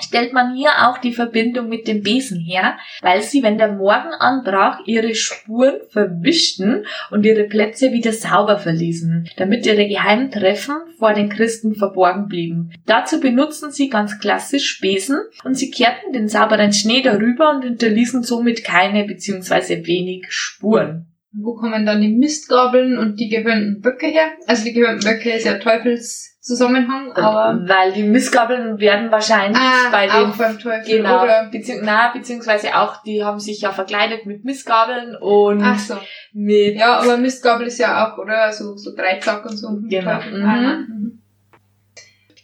stellt 0.00 0.32
man 0.32 0.54
hier 0.54 0.70
auch 0.86 0.98
die 0.98 1.12
Verbindung 1.12 1.68
mit 1.68 1.86
dem 1.86 2.02
Besen 2.02 2.40
her, 2.40 2.78
weil 3.00 3.22
sie, 3.22 3.42
wenn 3.42 3.58
der 3.58 3.72
Morgen 3.72 4.12
anbrach, 4.18 4.80
ihre 4.86 5.14
Spuren 5.14 5.80
verwischten 5.90 6.86
und 7.10 7.24
ihre 7.24 7.44
Plätze 7.44 7.92
wieder 7.92 8.12
sauber 8.12 8.58
verließen, 8.58 9.28
damit 9.36 9.66
ihre 9.66 9.88
geheimen 9.88 10.30
Treffen 10.30 10.76
vor 10.98 11.14
den 11.14 11.28
Christen 11.28 11.74
verborgen 11.74 12.28
blieben. 12.28 12.72
Dazu 12.86 13.20
benutzen 13.20 13.70
sie 13.70 13.88
ganz 13.88 14.18
klassisch 14.18 14.80
Besen 14.80 15.18
und 15.44 15.54
sie 15.54 15.70
kehrten 15.70 16.12
den 16.12 16.28
sauberen 16.28 16.72
Schnee 16.72 17.02
darüber 17.02 17.50
und 17.50 17.62
hinterließen 17.62 18.22
somit 18.22 18.64
keine 18.64 19.04
bzw. 19.04 19.86
wenig 19.86 20.26
Spuren. 20.28 21.13
Wo 21.36 21.54
kommen 21.54 21.84
dann 21.84 22.00
die 22.00 22.14
Mistgabeln 22.14 22.96
und 22.96 23.18
die 23.18 23.28
gehörnten 23.28 23.80
Böcke 23.80 24.06
her? 24.06 24.32
Also 24.46 24.64
die 24.64 24.72
gehörnten 24.72 25.04
Böcke 25.04 25.32
ist 25.32 25.44
ja 25.44 25.58
Teufelszusammenhang, 25.58 27.12
aber 27.12 27.60
Weil 27.66 27.92
die 27.92 28.04
Missgabeln 28.04 28.78
werden 28.78 29.10
wahrscheinlich 29.10 29.58
ah, 29.60 29.90
bei 29.90 30.10
auch 30.10 30.30
den 30.30 30.38
beim 30.38 30.58
Teufel, 30.58 30.98
Genau, 30.98 31.24
oder? 31.24 31.48
bezieh 31.50 31.80
na, 31.82 32.12
beziehungsweise 32.12 32.76
auch, 32.76 33.02
die 33.02 33.24
haben 33.24 33.40
sich 33.40 33.60
ja 33.62 33.72
verkleidet 33.72 34.26
mit 34.26 34.44
Missgabeln 34.44 35.16
und 35.16 35.60
Ach 35.62 35.78
so. 35.78 35.96
mit 36.32 36.76
Ja, 36.76 36.98
aber 37.00 37.16
Mistgabel 37.16 37.66
ist 37.66 37.78
ja 37.78 38.06
auch, 38.12 38.18
oder? 38.18 38.52
So, 38.52 38.76
so 38.76 38.94
Dreizack 38.94 39.44
und 39.44 39.56
so. 39.56 39.68
Genau. 39.88 40.14
Teufel. 40.14 40.40
Mhm. 40.40 41.03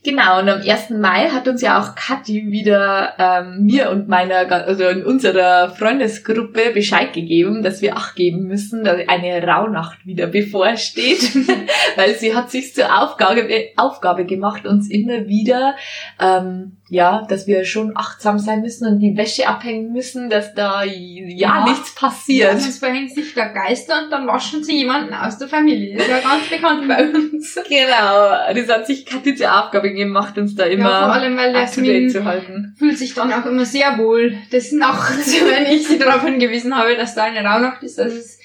Genau, 0.03 0.41
und 0.41 0.49
am 0.49 0.63
1. 0.63 0.91
Mai 0.91 1.29
hat 1.29 1.47
uns 1.47 1.61
ja 1.61 1.79
auch 1.79 1.95
Kathi 1.95 2.51
wieder 2.51 3.13
ähm, 3.19 3.67
mir 3.67 3.91
und 3.91 4.09
meiner, 4.09 4.51
also 4.51 4.89
in 4.89 5.05
unserer 5.05 5.69
Freundesgruppe 5.75 6.71
Bescheid 6.73 7.13
gegeben, 7.13 7.63
dass 7.63 7.83
wir 7.83 7.99
Acht 7.99 8.17
geben 8.17 8.45
müssen, 8.47 8.83
dass 8.83 9.07
eine 9.09 9.47
Rauhnacht 9.47 10.07
wieder 10.07 10.27
bevorsteht, 10.27 11.35
weil 11.97 12.15
sie 12.15 12.35
hat 12.35 12.51
sich 12.51 12.75
zur 12.75 12.87
Aufgabe, 13.03 13.47
Aufgabe 13.77 14.25
gemacht, 14.25 14.67
uns 14.67 14.89
immer 14.89 15.27
wieder, 15.29 15.77
ähm, 16.19 16.80
ja, 16.93 17.25
dass 17.29 17.47
wir 17.47 17.65
schon 17.65 17.93
achtsam 17.95 18.41
sein 18.41 18.63
müssen 18.63 18.85
und 18.87 18.99
die 18.99 19.17
Wäsche 19.17 19.47
abhängen 19.49 19.93
müssen, 19.93 20.29
dass 20.29 20.55
da 20.55 20.83
ja, 20.83 20.91
Ja. 20.93 21.65
nichts 21.65 21.95
Ja, 21.95 22.09
passiert. 22.09 22.61
sonst 22.61 22.79
verhängen 22.81 23.09
sich 23.09 23.33
da 23.33 23.47
Geister 23.47 24.03
und 24.05 24.11
dann 24.11 24.27
waschen 24.27 24.65
sie 24.65 24.79
jemanden 24.79 25.15
aus 25.15 25.39
der 25.39 25.47
Familie. 25.47 25.97
Das 25.97 26.07
ist 26.07 26.11
ja 26.11 26.19
ganz 26.19 26.49
bekannt 26.51 26.89
bei 26.89 27.09
uns. 27.09 27.57
Genau, 27.69 28.55
das 28.55 28.69
hat 28.69 28.87
sich 28.89 29.07
Kathi 29.07 29.37
zur 29.37 29.57
Aufgabe 29.65 29.93
gemacht, 29.93 30.37
uns 30.37 30.57
da 30.57 30.65
immer 30.65 30.91
ja, 30.91 31.05
vor 31.05 31.13
allem, 31.13 31.37
weil 31.37 31.53
Jasmin 31.55 32.11
zu 32.11 32.25
halten. 32.25 32.75
fühlt 32.77 32.99
sich 32.99 33.15
dann 33.15 33.33
auch 33.33 33.47
immer 33.47 33.65
sehr 33.65 33.97
wohl 33.99 34.35
des 34.53 34.73
Nachts, 34.73 35.33
wenn 35.49 35.67
ich 35.73 35.87
sie 35.87 35.99
darauf 35.99 36.25
hingewiesen 36.25 36.77
habe, 36.77 36.97
dass 36.97 37.15
da 37.15 37.23
eine 37.25 37.47
Rauhnacht 37.49 37.85
ist. 37.85 37.99
Das 37.99 38.13
ist 38.13 38.40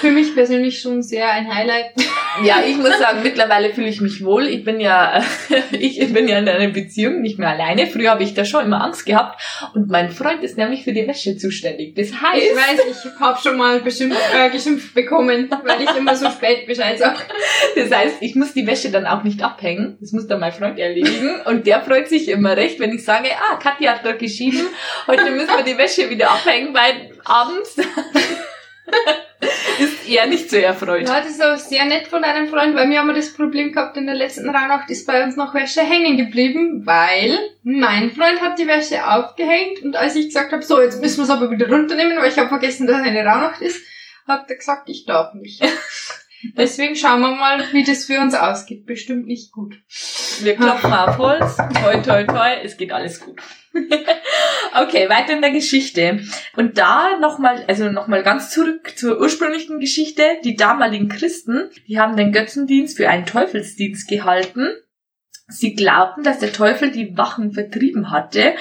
für 0.00 0.10
mich 0.10 0.34
persönlich 0.34 0.80
schon 0.80 1.02
sehr 1.02 1.30
ein 1.30 1.54
Highlight. 1.54 1.92
Ja, 2.42 2.62
ich 2.66 2.76
muss 2.76 2.98
sagen, 2.98 3.20
mittlerweile 3.22 3.72
fühle 3.72 3.88
ich 3.88 4.00
mich 4.00 4.24
wohl. 4.24 4.46
Ich 4.46 4.64
bin 4.64 4.80
ja, 4.80 5.22
ich 5.72 6.12
bin 6.12 6.28
ja 6.28 6.38
in 6.38 6.48
einer 6.48 6.72
Beziehung 6.72 7.20
nicht 7.20 7.38
mehr 7.38 7.50
alleine. 7.50 7.86
Früher 7.86 8.10
habe 8.10 8.22
ich 8.22 8.34
da 8.34 8.44
schon 8.44 8.64
immer 8.64 8.82
Angst 8.82 9.04
gehabt. 9.04 9.40
Und 9.74 9.88
mein 9.88 10.10
Freund 10.10 10.42
ist 10.42 10.56
nämlich 10.56 10.84
für 10.84 10.92
die 10.92 11.06
Wäsche 11.06 11.36
zuständig. 11.36 11.94
Das 11.94 12.08
Ich 12.08 12.20
heißt, 12.20 12.56
weiß, 12.56 12.80
ich 12.90 13.20
habe 13.20 13.38
schon 13.40 13.56
mal 13.56 13.80
beschimpft, 13.80 14.20
äh, 14.34 14.50
geschimpft 14.50 14.94
bekommen, 14.94 15.50
weil 15.64 15.82
ich 15.82 15.94
immer 15.96 16.16
so 16.16 16.30
spät 16.30 16.66
Bescheid 16.66 16.98
sage. 16.98 17.20
das 17.76 17.90
heißt, 17.90 18.16
ich 18.20 18.34
muss 18.34 18.54
die 18.54 18.66
Wäsche 18.66 18.90
dann 18.90 19.06
auch 19.06 19.22
nicht 19.22 19.42
abhängen. 19.42 19.98
Das 20.00 20.12
muss 20.12 20.26
dann 20.26 20.40
mein 20.40 20.52
Freund 20.52 20.78
erledigen. 20.78 21.40
Und 21.44 21.66
der 21.66 21.82
freut 21.82 22.08
sich 22.08 22.28
immer 22.28 22.56
recht, 22.56 22.80
wenn 22.80 22.92
ich 22.92 23.04
sage, 23.04 23.28
ah, 23.50 23.56
Katja 23.56 23.94
hat 23.94 24.06
doch 24.06 24.18
geschrieben, 24.18 24.66
heute 25.06 25.30
müssen 25.30 25.54
wir 25.56 25.64
die 25.64 25.78
Wäsche 25.78 26.08
wieder 26.10 26.30
abhängen, 26.30 26.74
weil 26.74 27.12
abends 27.24 27.76
ist 30.10 30.18
er 30.18 30.26
nicht 30.26 30.50
so 30.50 30.56
erfreut. 30.56 31.08
Ja, 31.08 31.20
das 31.20 31.30
ist 31.30 31.42
aber 31.42 31.56
sehr 31.56 31.84
nett 31.84 32.08
von 32.08 32.22
deinem 32.22 32.48
Freund, 32.48 32.74
weil 32.74 32.88
wir 32.90 32.98
haben 32.98 33.14
das 33.14 33.32
Problem 33.32 33.72
gehabt, 33.72 33.96
in 33.96 34.06
der 34.06 34.14
letzten 34.14 34.48
Rauhnacht 34.48 34.90
ist 34.90 35.06
bei 35.06 35.22
uns 35.22 35.36
noch 35.36 35.54
Wäsche 35.54 35.82
hängen 35.82 36.16
geblieben, 36.16 36.82
weil 36.84 37.38
mein 37.62 38.10
Freund 38.10 38.40
hat 38.40 38.58
die 38.58 38.66
Wäsche 38.66 39.06
aufgehängt 39.06 39.82
und 39.82 39.96
als 39.96 40.16
ich 40.16 40.26
gesagt 40.26 40.52
habe, 40.52 40.62
so, 40.62 40.80
jetzt 40.80 41.00
müssen 41.00 41.18
wir 41.18 41.24
es 41.24 41.30
aber 41.30 41.50
wieder 41.50 41.68
runternehmen, 41.68 42.18
weil 42.18 42.30
ich 42.30 42.38
habe 42.38 42.48
vergessen, 42.48 42.86
dass 42.86 43.02
eine 43.02 43.24
Rauhnacht 43.24 43.60
ist, 43.60 43.82
hat 44.26 44.48
er 44.48 44.56
gesagt, 44.56 44.88
ich 44.88 45.06
darf 45.06 45.34
nicht. 45.34 45.62
Deswegen 46.56 46.96
schauen 46.96 47.20
wir 47.20 47.34
mal, 47.34 47.62
wie 47.72 47.84
das 47.84 48.06
für 48.06 48.18
uns 48.20 48.34
ausgeht. 48.34 48.86
Bestimmt 48.86 49.26
nicht 49.26 49.52
gut. 49.52 49.76
Wir 50.40 50.54
klopfen 50.54 50.92
auf 50.92 51.18
Holz. 51.18 51.56
Toi, 51.56 52.00
toi, 52.02 52.24
toi. 52.24 52.54
Es 52.62 52.76
geht 52.76 52.92
alles 52.92 53.20
gut. 53.20 53.40
okay, 54.82 55.08
weiter 55.08 55.34
in 55.34 55.42
der 55.42 55.52
Geschichte. 55.52 56.20
Und 56.56 56.78
da 56.78 57.18
nochmal, 57.20 57.64
also 57.68 57.90
nochmal 57.90 58.22
ganz 58.22 58.50
zurück 58.50 58.96
zur 58.96 59.20
ursprünglichen 59.20 59.80
Geschichte. 59.80 60.22
Die 60.44 60.56
damaligen 60.56 61.08
Christen, 61.08 61.70
die 61.86 62.00
haben 62.00 62.16
den 62.16 62.32
Götzendienst 62.32 62.96
für 62.96 63.08
einen 63.08 63.26
Teufelsdienst 63.26 64.08
gehalten. 64.08 64.70
Sie 65.50 65.74
glaubten, 65.74 66.22
dass 66.22 66.38
der 66.38 66.52
Teufel 66.52 66.90
die 66.90 67.16
Wachen 67.16 67.52
vertrieben 67.52 68.10
hatte 68.10 68.54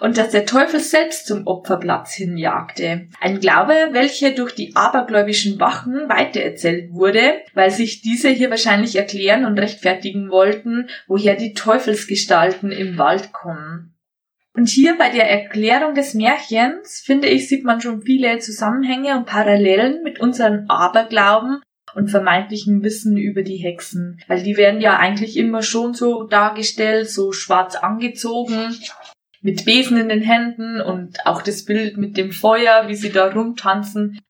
und 0.00 0.18
dass 0.18 0.30
der 0.30 0.44
Teufel 0.44 0.80
selbst 0.80 1.26
zum 1.26 1.46
Opferplatz 1.46 2.12
hinjagte. 2.14 3.08
Ein 3.20 3.40
Glaube, 3.40 3.74
welcher 3.92 4.32
durch 4.32 4.54
die 4.54 4.74
abergläubischen 4.74 5.60
Wachen 5.60 6.08
weitererzählt 6.08 6.92
wurde, 6.92 7.40
weil 7.54 7.70
sich 7.70 8.02
diese 8.02 8.28
hier 8.28 8.50
wahrscheinlich 8.50 8.96
erklären 8.96 9.44
und 9.44 9.58
rechtfertigen 9.58 10.30
wollten, 10.30 10.88
woher 11.06 11.36
die 11.36 11.54
Teufelsgestalten 11.54 12.72
im 12.72 12.98
Wald 12.98 13.32
kommen. 13.32 13.94
Und 14.54 14.68
hier 14.68 14.98
bei 14.98 15.08
der 15.08 15.30
Erklärung 15.30 15.94
des 15.94 16.12
Märchens, 16.12 17.02
finde 17.04 17.28
ich, 17.28 17.48
sieht 17.48 17.64
man 17.64 17.80
schon 17.80 18.02
viele 18.02 18.38
Zusammenhänge 18.38 19.16
und 19.16 19.24
Parallelen 19.24 20.02
mit 20.02 20.20
unseren 20.20 20.68
Aberglauben 20.68 21.62
und 21.94 22.10
vermeintlichen 22.10 22.82
Wissen 22.82 23.16
über 23.16 23.42
die 23.42 23.56
Hexen. 23.56 24.20
Weil 24.28 24.42
die 24.42 24.56
werden 24.56 24.80
ja 24.80 24.98
eigentlich 24.98 25.36
immer 25.36 25.62
schon 25.62 25.94
so 25.94 26.24
dargestellt, 26.24 27.10
so 27.10 27.32
schwarz 27.32 27.76
angezogen, 27.76 28.74
mit 29.40 29.64
Besen 29.64 29.96
in 29.98 30.08
den 30.08 30.22
Händen 30.22 30.80
und 30.80 31.26
auch 31.26 31.42
das 31.42 31.64
Bild 31.64 31.96
mit 31.96 32.16
dem 32.16 32.32
Feuer, 32.32 32.88
wie 32.88 32.94
sie 32.94 33.10
da 33.10 33.26
rumtanzen. 33.28 34.20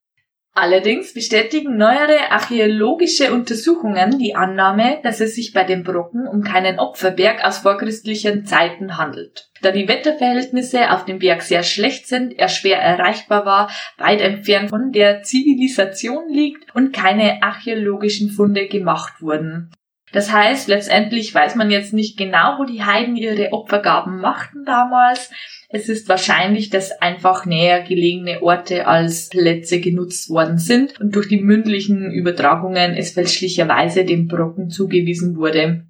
Allerdings 0.54 1.14
bestätigen 1.14 1.78
neuere 1.78 2.30
archäologische 2.30 3.32
Untersuchungen 3.32 4.18
die 4.18 4.34
Annahme, 4.34 5.00
dass 5.02 5.20
es 5.20 5.34
sich 5.34 5.54
bei 5.54 5.64
den 5.64 5.82
Brocken 5.82 6.28
um 6.28 6.42
keinen 6.42 6.78
Opferberg 6.78 7.42
aus 7.42 7.58
vorchristlichen 7.58 8.44
Zeiten 8.44 8.98
handelt. 8.98 9.48
Da 9.62 9.70
die 9.70 9.88
Wetterverhältnisse 9.88 10.90
auf 10.90 11.06
dem 11.06 11.20
Berg 11.20 11.40
sehr 11.40 11.62
schlecht 11.62 12.06
sind, 12.06 12.38
er 12.38 12.48
schwer 12.48 12.78
erreichbar 12.78 13.46
war, 13.46 13.70
weit 13.96 14.20
entfernt 14.20 14.68
von 14.68 14.92
der 14.92 15.22
Zivilisation 15.22 16.28
liegt 16.28 16.74
und 16.74 16.92
keine 16.92 17.42
archäologischen 17.42 18.28
Funde 18.28 18.66
gemacht 18.66 19.22
wurden. 19.22 19.72
Das 20.12 20.30
heißt, 20.30 20.68
letztendlich 20.68 21.34
weiß 21.34 21.54
man 21.54 21.70
jetzt 21.70 21.94
nicht 21.94 22.18
genau, 22.18 22.58
wo 22.58 22.64
die 22.64 22.84
Heiden 22.84 23.16
ihre 23.16 23.52
Opfergaben 23.52 24.20
machten 24.20 24.64
damals. 24.66 25.30
Es 25.74 25.88
ist 25.88 26.06
wahrscheinlich, 26.10 26.68
dass 26.68 26.92
einfach 27.00 27.46
näher 27.46 27.80
gelegene 27.80 28.42
Orte 28.42 28.86
als 28.86 29.30
Plätze 29.30 29.80
genutzt 29.80 30.28
worden 30.28 30.58
sind 30.58 31.00
und 31.00 31.16
durch 31.16 31.28
die 31.28 31.40
mündlichen 31.40 32.12
Übertragungen 32.12 32.94
es 32.94 33.12
fälschlicherweise 33.12 34.04
dem 34.04 34.28
Brocken 34.28 34.68
zugewiesen 34.68 35.34
wurde. 35.34 35.86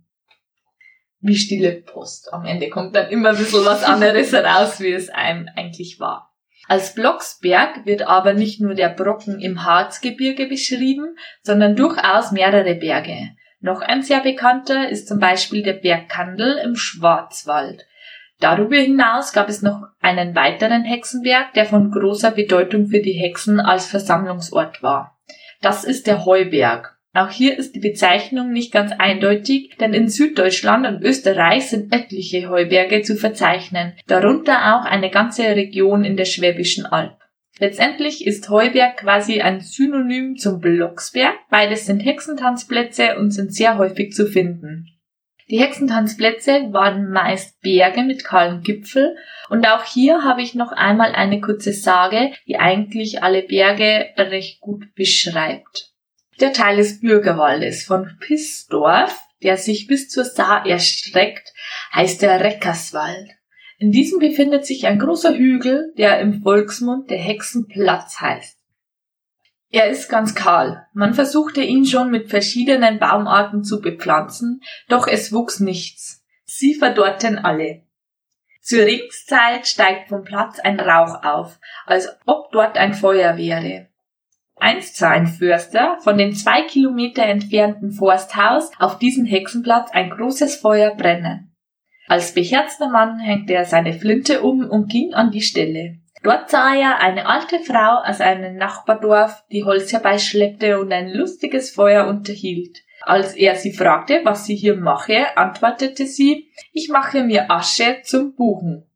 Wie 1.19 1.35
stille 1.35 1.73
Post. 1.73 2.33
Am 2.33 2.45
Ende 2.45 2.69
kommt 2.69 2.95
dann 2.95 3.11
immer 3.11 3.31
ein 3.31 3.37
bisschen 3.37 3.65
was 3.65 3.83
anderes 3.83 4.33
heraus, 4.33 4.81
wie 4.81 4.93
es 4.93 5.11
einem 5.11 5.49
eigentlich 5.57 5.99
war. 5.99 6.33
Als 6.69 6.95
Blocksberg 6.95 7.85
wird 7.85 8.03
aber 8.03 8.35
nicht 8.35 8.61
nur 8.61 8.75
der 8.75 8.89
Brocken 8.89 9.41
im 9.41 9.65
Harzgebirge 9.65 10.47
beschrieben, 10.47 11.17
sondern 11.43 11.75
durchaus 11.75 12.31
mehrere 12.31 12.77
Berge. 12.77 13.31
Noch 13.59 13.81
ein 13.81 14.03
sehr 14.03 14.21
bekannter 14.21 14.89
ist 14.89 15.09
zum 15.09 15.19
Beispiel 15.19 15.65
der 15.65 15.75
Berg 15.75 16.09
Kandel 16.09 16.59
im 16.65 16.77
Schwarzwald. 16.77 17.85
Darüber 18.43 18.75
hinaus 18.75 19.33
gab 19.33 19.49
es 19.49 19.63
noch 19.63 19.85
einen 20.01 20.35
weiteren 20.35 20.83
Hexenberg, 20.83 21.55
der 21.55 21.65
von 21.65 21.93
großer 21.93 22.33
Bedeutung 22.33 22.89
für 22.89 23.01
die 23.01 23.13
Hexen 23.13 23.61
als 23.61 23.87
Versammlungsort 23.87 24.83
war. 24.83 25.17
Das 25.61 25.85
ist 25.85 26.09
der 26.09 26.25
Heuberg. 26.25 26.99
Auch 27.15 27.31
hier 27.31 27.57
ist 27.57 27.77
die 27.77 27.81
Bezeichnung 27.81 28.53
nicht 28.53 28.73
ganz 28.73 28.91
eindeutig, 28.99 29.77
denn 29.79 29.95
in 29.95 30.09
Süddeutschland 30.09 30.89
und 30.89 31.03
Österreich 31.03 31.69
sind 31.69 31.95
etliche 31.95 32.51
Heuberge 32.51 33.03
zu 33.03 33.15
verzeichnen, 33.15 33.93
darunter 34.09 34.75
auch 34.75 34.87
eine 34.87 35.11
ganze 35.11 35.45
Region 35.45 36.03
in 36.05 36.17
der 36.17 36.25
Schwäbischen 36.25 36.85
Alb. 36.85 37.17
Letztendlich 37.61 38.27
ist 38.27 38.49
Heuberg 38.49 38.97
quasi 38.97 39.41
ein 39.41 39.61
Synonym 39.61 40.37
zum 40.37 40.59
Blocksberg. 40.59 41.37
Beides 41.49 41.87
sind 41.87 42.01
Hexentanzplätze 42.01 43.17
und 43.19 43.31
sind 43.31 43.55
sehr 43.55 43.79
häufig 43.79 44.15
zu 44.15 44.27
finden. 44.27 44.89
Die 45.51 45.61
Hexentanzplätze 45.61 46.73
waren 46.73 47.11
meist 47.11 47.61
Berge 47.61 48.03
mit 48.03 48.25
kahlem 48.25 48.63
Gipfel 48.63 49.17
und 49.51 49.67
auch 49.67 49.85
hier 49.85 50.25
habe 50.25 50.43
ich 50.43 50.55
noch 50.55 50.73
einmal 50.73 51.13
eine 51.13 51.41
kurze 51.41 51.73
Sage, 51.73 52.33
die 52.47 52.59
eigentlich 52.59 53.23
alle 53.23 53.43
Berge 53.43 54.07
recht 54.17 54.61
gut 54.61 54.95
beschreibt. 54.95 55.91
Der 56.41 56.53
Teil 56.53 56.77
des 56.77 57.01
Bürgerwaldes 57.01 57.85
von 57.85 58.17
Pissdorf, 58.21 59.19
der 59.43 59.57
sich 59.57 59.87
bis 59.87 60.09
zur 60.09 60.25
Saar 60.25 60.67
erstreckt, 60.67 61.53
heißt 61.95 62.23
der 62.23 62.41
Reckerswald. 62.41 63.31
In 63.79 63.91
diesem 63.91 64.21
befindet 64.21 64.65
sich 64.65 64.87
ein 64.87 64.99
großer 64.99 65.37
Hügel, 65.37 65.93
der 65.99 66.21
im 66.21 66.43
Volksmund 66.43 67.11
der 67.11 67.19
Hexenplatz 67.19 68.21
heißt. 68.21 68.62
Er 69.75 69.89
ist 69.89 70.11
ganz 70.11 70.35
kahl. 70.35 70.87
Man 70.93 71.15
versuchte 71.15 71.63
ihn 71.63 71.87
schon 71.87 72.11
mit 72.11 72.29
verschiedenen 72.29 72.99
Baumarten 72.99 73.65
zu 73.65 73.81
bepflanzen, 73.81 74.61
doch 74.89 75.07
es 75.07 75.33
wuchs 75.33 75.61
nichts. 75.61 76.23
Sie 76.45 76.75
verdorrten 76.75 77.39
alle. 77.39 77.83
Zur 78.61 78.85
Regenszeit 78.85 79.67
steigt 79.67 80.11
vom 80.11 80.25
Platz 80.25 80.61
ein 80.61 80.79
Rauch 80.79 81.25
auf, 81.25 81.59
als 81.87 82.09
ob 82.27 82.53
dort 82.53 82.77
ein 82.77 82.93
Feuer 82.93 83.39
wäre. 83.39 83.89
Einst 84.57 84.99
sah 84.99 85.09
ein 85.09 85.27
Förster 85.27 85.97
von 86.03 86.19
dem 86.19 86.35
zwei 86.35 86.63
Kilometer 86.63 87.25
entfernten 87.25 87.93
Forsthaus 87.93 88.71
auf 88.79 88.99
diesen 88.99 89.25
Hexenplatz 89.25 89.91
ein 89.91 90.11
großes 90.11 90.57
Feuer 90.57 90.95
brennen. 90.95 91.57
Als 92.09 92.35
beherzter 92.35 92.91
Mann 92.91 93.19
hängte 93.19 93.55
er 93.55 93.65
seine 93.65 93.95
Flinte 93.95 94.43
um 94.43 94.69
und 94.69 94.91
ging 94.91 95.15
an 95.15 95.31
die 95.31 95.41
Stelle. 95.41 96.02
Dort 96.23 96.51
sah 96.51 96.75
er 96.75 97.01
eine 97.01 97.27
alte 97.27 97.59
Frau 97.59 98.03
aus 98.05 98.21
einem 98.21 98.57
Nachbardorf, 98.57 99.45
die 99.51 99.65
Holz 99.65 99.93
herbeischleppte 99.93 100.79
und 100.79 100.93
ein 100.93 101.11
lustiges 101.13 101.71
Feuer 101.71 102.07
unterhielt. 102.07 102.79
Als 103.03 103.35
er 103.35 103.57
sie 103.57 103.73
fragte, 103.73 104.21
was 104.23 104.47
sie 104.47 104.55
hier 104.55 104.77
mache, 104.77 105.37
antwortete 105.37 106.07
sie, 106.07 106.53
ich 106.73 106.89
mache 106.89 107.25
mir 107.25 107.51
Asche 107.51 108.03
zum 108.05 108.37
Buchen 108.37 108.87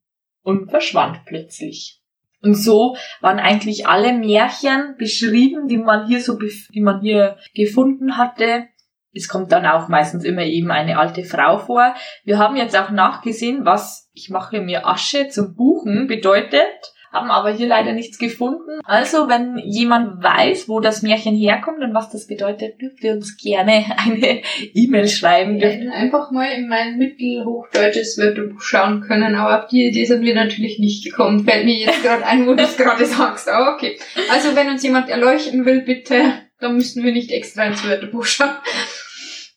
und 0.43 0.71
verschwand 0.71 1.25
plötzlich. 1.25 2.01
Und 2.43 2.55
so 2.55 2.97
waren 3.21 3.41
eigentlich 3.41 3.89
alle 3.89 4.13
Märchen 4.13 4.95
beschrieben, 4.97 5.67
die 5.67 5.79
man 5.79 6.07
hier 6.07 6.21
so, 6.21 6.39
die 6.39 6.81
man 6.81 7.01
hier 7.01 7.39
gefunden 7.55 8.17
hatte, 8.17 8.69
es 9.17 9.29
kommt 9.29 9.51
dann 9.51 9.65
auch 9.65 9.89
meistens 9.89 10.25
immer 10.25 10.43
eben 10.43 10.71
eine 10.71 10.99
alte 10.99 11.25
Frau 11.25 11.59
vor. 11.59 11.95
Wir 12.25 12.39
haben 12.39 12.57
jetzt 12.57 12.77
auch 12.77 12.91
nachgesehen, 12.91 13.65
was 13.65 14.11
ich 14.13 14.29
mache 14.29 14.61
mir 14.61 14.87
Asche 14.87 15.29
zum 15.29 15.57
Buchen 15.57 16.07
bedeutet, 16.07 16.95
haben 17.13 17.31
aber 17.31 17.51
hier 17.51 17.67
leider 17.67 17.93
nichts 17.93 18.19
gefunden. 18.19 18.81
Also, 18.85 19.29
wenn 19.29 19.59
jemand 19.59 20.23
weiß, 20.23 20.69
wo 20.69 20.81
das 20.81 21.03
Märchen 21.03 21.35
herkommt 21.35 21.83
und 21.83 21.95
was 21.95 22.11
das 22.11 22.27
bedeutet, 22.27 22.81
dürft 22.81 23.03
ihr 23.03 23.13
uns 23.13 23.37
gerne 23.37 23.85
eine 23.99 24.43
E-Mail 24.75 25.09
schreiben. 25.09 25.61
Wir 25.61 25.69
hätten 25.69 25.91
einfach 25.91 26.31
mal 26.31 26.51
in 26.53 26.69
mein 26.69 26.99
mittelhochdeutsches 26.99 28.19
Wörterbuch 28.19 28.61
schauen 28.61 29.03
können, 29.03 29.35
aber 29.35 29.63
auf 29.63 29.69
die 29.69 29.87
Idee 29.87 30.05
sind 30.05 30.23
wir 30.23 30.35
natürlich 30.35 30.79
nicht 30.79 31.05
gekommen. 31.05 31.45
Fällt 31.45 31.65
mir 31.65 31.75
jetzt 31.75 32.03
gerade 32.03 32.27
ein, 32.27 32.47
wo 32.47 32.55
du 32.55 32.63
es 32.63 32.77
gerade 32.77 33.05
sagst. 33.07 33.49
Aber 33.49 33.75
okay. 33.75 33.99
Also, 34.31 34.55
wenn 34.57 34.69
uns 34.69 34.83
jemand 34.83 35.09
erleuchten 35.09 35.65
will, 35.65 35.83
bitte, 35.83 36.33
dann 36.61 36.77
müssen 36.77 37.05
wir 37.05 37.13
nicht 37.13 37.31
extra 37.31 37.65
ins 37.65 37.87
Wörterbuch 37.87 38.25
schauen. 38.25 38.57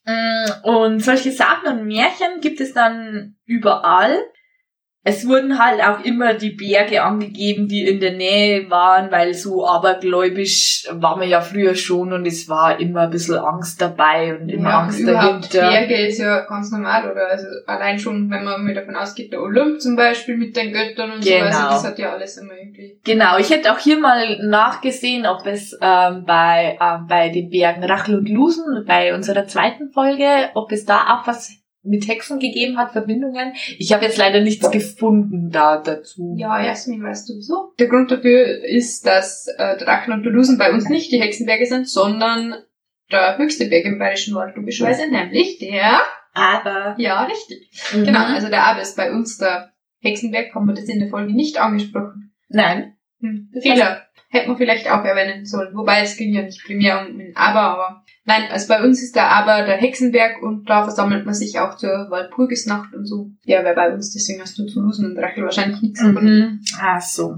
Mm, 0.05 0.67
und 0.67 0.99
solche 1.03 1.31
Sachen 1.31 1.67
und 1.67 1.85
Märchen 1.85 2.41
gibt 2.41 2.61
es 2.61 2.73
dann 2.73 3.35
überall 3.45 4.19
es 5.03 5.25
wurden 5.25 5.57
halt 5.57 5.81
auch 5.81 6.03
immer 6.03 6.33
die 6.33 6.51
Berge 6.51 7.01
angegeben, 7.01 7.69
die 7.69 7.87
in 7.87 8.01
der 8.01 8.13
Nähe 8.13 8.69
waren, 8.69 9.09
weil 9.11 9.33
so 9.33 9.65
abergläubisch 9.65 10.87
war 10.91 11.15
man 11.15 11.29
ja 11.29 11.39
früher 11.39 11.73
schon 11.73 12.11
und 12.11 12.25
es 12.25 12.49
war 12.49 12.79
immer 12.81 13.01
ein 13.03 13.09
bisschen 13.09 13.37
Angst 13.37 13.81
dabei 13.81 14.37
und 14.37 14.49
immer 14.49 14.69
ja, 14.69 14.79
Angst 14.81 15.07
dahinter. 15.07 15.69
Berge 15.69 16.07
ist 16.07 16.19
ja 16.19 16.41
ganz 16.41 16.71
normal, 16.71 17.09
oder? 17.09 17.27
Also 17.27 17.45
allein 17.65 17.97
schon, 17.97 18.29
wenn 18.29 18.43
man 18.43 18.65
mal 18.65 18.73
davon 18.73 18.95
ausgeht, 18.95 19.31
der 19.31 19.41
Olymp 19.41 19.79
zum 19.79 19.95
Beispiel 19.95 20.35
mit 20.35 20.57
den 20.57 20.73
Göttern 20.73 21.13
und 21.13 21.23
genau. 21.23 21.49
so, 21.49 21.57
also 21.57 21.69
das 21.69 21.85
hat 21.85 21.99
ja 21.99 22.11
alles 22.11 22.37
immer 22.37 22.53
irgendwie. 22.53 22.99
Genau, 23.05 23.37
ich 23.37 23.49
hätte 23.49 23.71
auch 23.71 23.79
hier 23.79 23.99
mal 23.99 24.37
nachgesehen, 24.45 25.25
ob 25.25 25.45
es 25.45 25.77
ähm, 25.81 26.25
bei, 26.25 26.77
ähm, 26.81 27.07
bei 27.07 27.29
den 27.29 27.49
Bergen 27.49 27.85
Rachel 27.85 28.17
und 28.17 28.27
Lusen, 28.27 28.83
bei 28.85 29.15
unserer 29.15 29.47
zweiten 29.47 29.91
Folge, 29.91 30.49
ob 30.55 30.73
es 30.73 30.83
da 30.83 31.15
auch 31.15 31.25
was 31.25 31.59
mit 31.83 32.07
Hexen 32.07 32.39
gegeben 32.39 32.77
hat, 32.77 32.91
Verbindungen. 32.91 33.53
Ich 33.77 33.93
habe 33.93 34.05
jetzt 34.05 34.17
leider 34.17 34.41
nichts 34.41 34.69
gefunden 34.69 35.49
da 35.49 35.77
dazu. 35.81 36.35
Ja, 36.37 36.63
Jasmin, 36.63 37.03
weißt 37.03 37.29
du 37.29 37.35
wieso? 37.35 37.73
Der 37.79 37.87
Grund 37.87 38.11
dafür 38.11 38.63
ist, 38.63 39.05
dass 39.05 39.47
äh, 39.57 39.77
Drachen 39.77 40.13
und 40.13 40.23
Tulusen 40.23 40.57
bei 40.57 40.71
uns 40.73 40.89
nicht 40.89 41.11
die 41.11 41.21
Hexenberge 41.21 41.65
sind, 41.65 41.87
sondern 41.87 42.55
der 43.11 43.37
höchste 43.37 43.67
Berg 43.67 43.85
im 43.85 43.97
Bayerischen 43.97 44.35
Wald, 44.35 44.55
logischerweise, 44.55 45.09
nämlich 45.09 45.57
der 45.59 45.99
Aber. 46.33 46.95
Ja, 46.97 47.23
richtig. 47.23 47.71
Mhm. 47.93 48.03
Genau, 48.05 48.25
also 48.25 48.49
der 48.49 48.65
Aber 48.65 48.81
ist 48.81 48.97
bei 48.97 49.11
uns 49.11 49.37
der 49.37 49.71
Hexenberg, 50.01 50.53
haben 50.53 50.67
wir 50.67 50.75
das 50.75 50.85
in 50.85 50.99
der 50.99 51.09
Folge 51.09 51.33
nicht 51.33 51.59
angesprochen. 51.59 52.33
Nein. 52.49 52.95
Hm. 53.21 53.51
Fehler. 53.61 54.03
Hätte 54.31 54.47
man 54.47 54.57
vielleicht 54.57 54.89
auch 54.89 55.03
erwähnen 55.03 55.45
sollen. 55.45 55.75
Wobei 55.75 56.01
es 56.01 56.15
ging 56.15 56.33
ja 56.33 56.43
nicht 56.43 56.63
primär 56.63 57.01
um 57.01 57.19
ein 57.19 57.31
Aber, 57.35 57.61
aber 57.61 58.03
nein, 58.25 58.43
also 58.51 58.67
bei 58.67 58.83
uns 58.83 59.01
ist 59.01 59.15
der 59.15 59.29
Aber 59.29 59.65
der 59.65 59.77
Hexenberg 59.77 60.43
und 60.43 60.69
da 60.69 60.83
versammelt 60.83 61.25
man 61.25 61.33
sich 61.33 61.59
auch 61.59 61.77
zur 61.77 62.07
Walpurgisnacht 62.09 62.93
und 62.93 63.05
so. 63.05 63.31
Ja, 63.43 63.63
wer 63.63 63.73
bei 63.73 63.91
uns, 63.91 64.13
deswegen 64.13 64.41
hast 64.41 64.57
du 64.59 64.65
zu 64.65 64.81
Lusen 64.81 65.11
und 65.11 65.17
Rachel 65.17 65.43
wahrscheinlich 65.43 65.81
nichts 65.81 66.01
mhm. 66.01 66.61
Ach 66.79 67.01
so. 67.01 67.37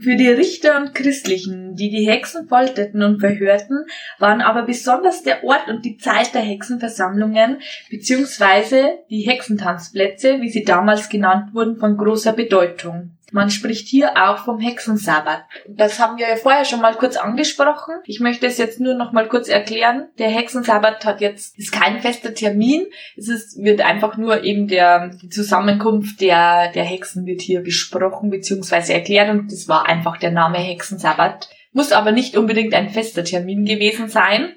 Für 0.00 0.16
die 0.16 0.28
Richter 0.28 0.80
und 0.80 0.94
Christlichen, 0.94 1.74
die 1.74 1.90
die 1.90 2.08
Hexen 2.08 2.48
folterten 2.48 3.02
und 3.02 3.20
verhörten, 3.20 3.84
waren 4.18 4.40
aber 4.40 4.62
besonders 4.62 5.22
der 5.22 5.44
Ort 5.44 5.68
und 5.68 5.84
die 5.84 5.98
Zeit 5.98 6.34
der 6.34 6.40
Hexenversammlungen 6.40 7.58
beziehungsweise 7.90 8.98
die 9.10 9.22
Hexentanzplätze, 9.22 10.40
wie 10.40 10.48
sie 10.48 10.64
damals 10.64 11.10
genannt 11.10 11.52
wurden, 11.52 11.76
von 11.76 11.98
großer 11.98 12.32
Bedeutung. 12.32 13.18
Man 13.32 13.50
spricht 13.50 13.88
hier 13.88 14.12
auch 14.16 14.38
vom 14.44 14.58
Hexensabbat. 14.58 15.44
Das 15.68 15.98
haben 15.98 16.18
wir 16.18 16.28
ja 16.28 16.36
vorher 16.36 16.64
schon 16.64 16.80
mal 16.80 16.94
kurz 16.94 17.16
angesprochen. 17.16 17.94
Ich 18.04 18.20
möchte 18.20 18.46
es 18.46 18.58
jetzt 18.58 18.80
nur 18.80 18.94
noch 18.94 19.12
mal 19.12 19.28
kurz 19.28 19.48
erklären. 19.48 20.08
Der 20.18 20.28
Hexensabbat 20.28 21.04
hat 21.04 21.20
jetzt, 21.20 21.58
ist 21.58 21.72
kein 21.72 22.00
fester 22.00 22.34
Termin. 22.34 22.86
Es 23.16 23.28
ist, 23.28 23.62
wird 23.62 23.80
einfach 23.80 24.16
nur 24.16 24.42
eben 24.44 24.68
der, 24.68 25.10
die 25.22 25.28
Zusammenkunft 25.28 26.20
der, 26.20 26.72
der 26.72 26.84
Hexen 26.84 27.26
wird 27.26 27.40
hier 27.40 27.62
besprochen 27.62 28.30
bzw. 28.30 28.92
erklärt 28.92 29.30
und 29.30 29.52
das 29.52 29.68
war 29.68 29.86
einfach 29.86 30.16
der 30.16 30.30
Name 30.30 30.58
Hexensabbat. 30.58 31.48
Muss 31.72 31.92
aber 31.92 32.12
nicht 32.12 32.36
unbedingt 32.36 32.74
ein 32.74 32.90
fester 32.90 33.24
Termin 33.24 33.64
gewesen 33.64 34.08
sein. 34.08 34.56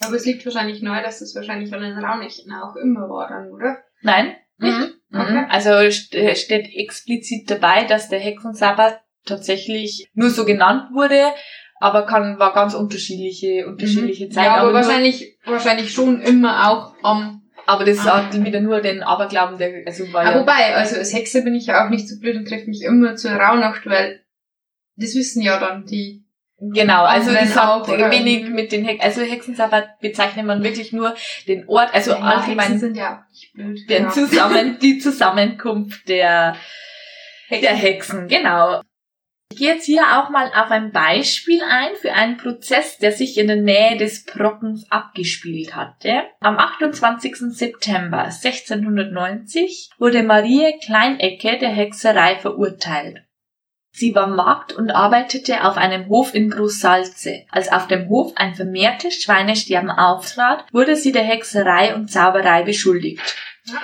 Aber 0.00 0.14
es 0.14 0.24
liegt 0.24 0.44
wahrscheinlich 0.44 0.80
neu, 0.80 1.02
dass 1.02 1.20
es 1.20 1.34
wahrscheinlich 1.34 1.72
an 1.74 1.82
den 1.82 1.98
Raunichen 1.98 2.52
auch 2.52 2.76
immer 2.76 3.08
war 3.08 3.28
dann, 3.28 3.50
oder? 3.50 3.78
Nein? 4.02 4.34
Mhm. 4.58 4.94
Okay. 5.12 5.32
Mhm. 5.32 5.46
Also 5.48 5.90
steht 5.90 6.68
explizit 6.74 7.50
dabei, 7.50 7.84
dass 7.84 8.08
der 8.08 8.18
Hexensabbat 8.20 9.00
tatsächlich 9.24 10.08
nur 10.14 10.30
so 10.30 10.44
genannt 10.44 10.90
wurde. 10.92 11.20
aber 11.80 12.06
kann, 12.06 12.40
war 12.40 12.52
ganz 12.54 12.74
unterschiedliche, 12.74 13.64
unterschiedliche 13.68 14.26
Mhm. 14.26 14.30
Zeiten. 14.32 14.46
Ja, 14.46 14.56
aber, 14.56 14.72
nur- 14.72 14.80
wahrscheinlich, 14.80 15.38
wahrscheinlich 15.44 15.92
schon 15.92 16.20
immer 16.22 16.68
auch 16.72 16.92
am. 17.04 17.42
aber 17.66 17.84
das 17.84 17.98
Ah. 18.04 18.24
hat 18.26 18.44
wieder 18.44 18.60
nur 18.60 18.80
den 18.80 19.04
Aberglauben, 19.04 19.58
der, 19.58 19.86
also 19.86 20.12
war 20.12 20.24
Ja. 20.24 20.32
ja, 20.32 20.40
wobei, 20.40 20.74
also 20.74 20.96
als 20.96 21.14
Hexe 21.14 21.42
bin 21.44 21.54
ich 21.54 21.66
ja 21.66 21.84
auch 21.86 21.90
nicht 21.90 22.08
so 22.08 22.18
blöd 22.18 22.34
und 22.36 22.48
treffe 22.48 22.68
mich 22.68 22.82
immer 22.82 23.14
zur 23.14 23.30
Rauhnacht, 23.30 23.86
weil 23.86 24.24
das 24.96 25.14
wissen 25.14 25.40
ja 25.40 25.60
dann 25.60 25.84
die. 25.86 26.24
Genau, 26.60 27.04
also 27.04 27.32
das 27.32 27.54
hat 27.54 27.86
wenig 27.86 28.48
mit 28.48 28.72
den 28.72 28.84
Hex 28.84 29.04
also 29.04 29.22
Hexensabbat 29.22 30.00
bezeichnet 30.00 30.44
man 30.44 30.64
wirklich 30.64 30.92
nur 30.92 31.14
den 31.46 31.68
Ort, 31.68 31.94
also 31.94 32.10
Ja, 32.10 32.16
Hexen 32.16 32.40
allgemein 32.40 32.78
sind 32.80 32.96
ja 32.96 33.24
blöd. 33.54 33.88
den 33.88 34.04
ja. 34.04 34.08
zusammen, 34.10 34.78
die 34.80 34.98
Zusammenkunft 34.98 36.08
der, 36.08 36.56
der 37.50 37.74
Hexen, 37.74 38.26
genau. 38.26 38.80
Ich 39.50 39.58
gehe 39.58 39.74
jetzt 39.74 39.86
hier 39.86 40.02
auch 40.02 40.30
mal 40.30 40.48
auf 40.48 40.70
ein 40.70 40.90
Beispiel 40.90 41.62
ein 41.62 41.94
für 42.00 42.12
einen 42.12 42.36
Prozess, 42.36 42.98
der 42.98 43.12
sich 43.12 43.38
in 43.38 43.46
der 43.46 43.56
Nähe 43.56 43.96
des 43.96 44.24
Brockens 44.24 44.84
abgespielt 44.90 45.74
hatte. 45.74 46.24
Am 46.40 46.58
28. 46.58 47.36
September 47.52 48.24
1690 48.24 49.90
wurde 49.98 50.22
Marie 50.22 50.76
Kleinecke 50.84 51.56
der 51.56 51.70
Hexerei 51.70 52.36
verurteilt. 52.36 53.22
Sie 53.98 54.14
war 54.14 54.28
Magd 54.28 54.72
und 54.72 54.92
arbeitete 54.92 55.64
auf 55.64 55.76
einem 55.76 56.08
Hof 56.08 56.32
in 56.32 56.50
Großsalze. 56.50 57.42
Als 57.50 57.72
auf 57.72 57.88
dem 57.88 58.08
Hof 58.08 58.32
ein 58.36 58.54
vermehrtes 58.54 59.20
Schweinesterben 59.20 59.90
auftrat, 59.90 60.64
wurde 60.70 60.94
sie 60.94 61.10
der 61.10 61.24
Hexerei 61.24 61.96
und 61.96 62.08
Zauberei 62.08 62.62
beschuldigt. 62.62 63.36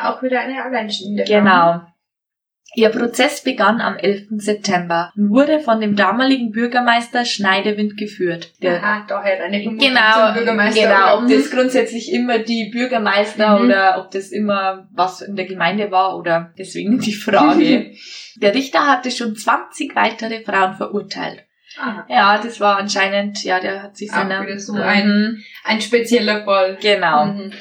Auch 0.05 0.23
wieder 0.23 0.41
eine 0.41 0.63
alleinstehende 0.65 1.25
Genau. 1.25 1.81
Ihr 2.77 2.89
Prozess 2.91 3.43
begann 3.43 3.81
am 3.81 3.97
11. 3.97 4.27
September 4.39 5.13
und 5.17 5.31
wurde 5.31 5.61
von 5.61 5.81
dem 5.81 5.97
damaligen 5.97 6.51
Bürgermeister 6.51 7.25
Schneidewind 7.25 7.97
geführt. 7.97 8.53
Der 8.63 8.83
Aha, 8.83 9.05
daher 9.09 9.45
eine 9.45 9.63
Genau, 9.63 9.77
zum 9.79 10.35
Bürgermeister. 10.35 10.81
genau. 10.83 11.19
Ob 11.19 11.29
das 11.29 11.51
grundsätzlich 11.51 12.13
immer 12.13 12.39
die 12.41 12.71
Bürgermeister 12.73 13.59
Mhm. 13.59 13.65
oder 13.67 13.99
ob 14.01 14.11
das 14.11 14.31
immer 14.31 14.89
was 14.93 15.21
in 15.23 15.37
der 15.37 15.47
Gemeinde 15.47 15.91
war 15.91 16.17
oder 16.17 16.53
deswegen 16.59 16.99
die 16.99 17.15
Frage. 17.15 17.93
der 18.37 18.55
Richter 18.55 18.87
hatte 18.87 19.11
schon 19.11 19.37
20 19.37 19.95
weitere 19.95 20.43
Frauen 20.43 20.75
verurteilt. 20.75 21.45
Aha, 21.81 22.07
Ja, 22.09 22.39
das 22.43 22.61
war 22.61 22.79
anscheinend, 22.79 23.43
ja, 23.43 23.59
der 23.59 23.83
hat 23.83 23.97
sich 23.97 24.11
Auch 24.13 24.17
seiner... 24.17 24.43
wieder 24.47 24.59
so 24.61 24.75
Mhm. 24.75 24.83
ein- 24.83 25.45
ein 25.65 25.81
spezieller 25.81 26.45
Fall. 26.45 26.79
Genau. 26.81 27.27
Mhm. 27.27 27.53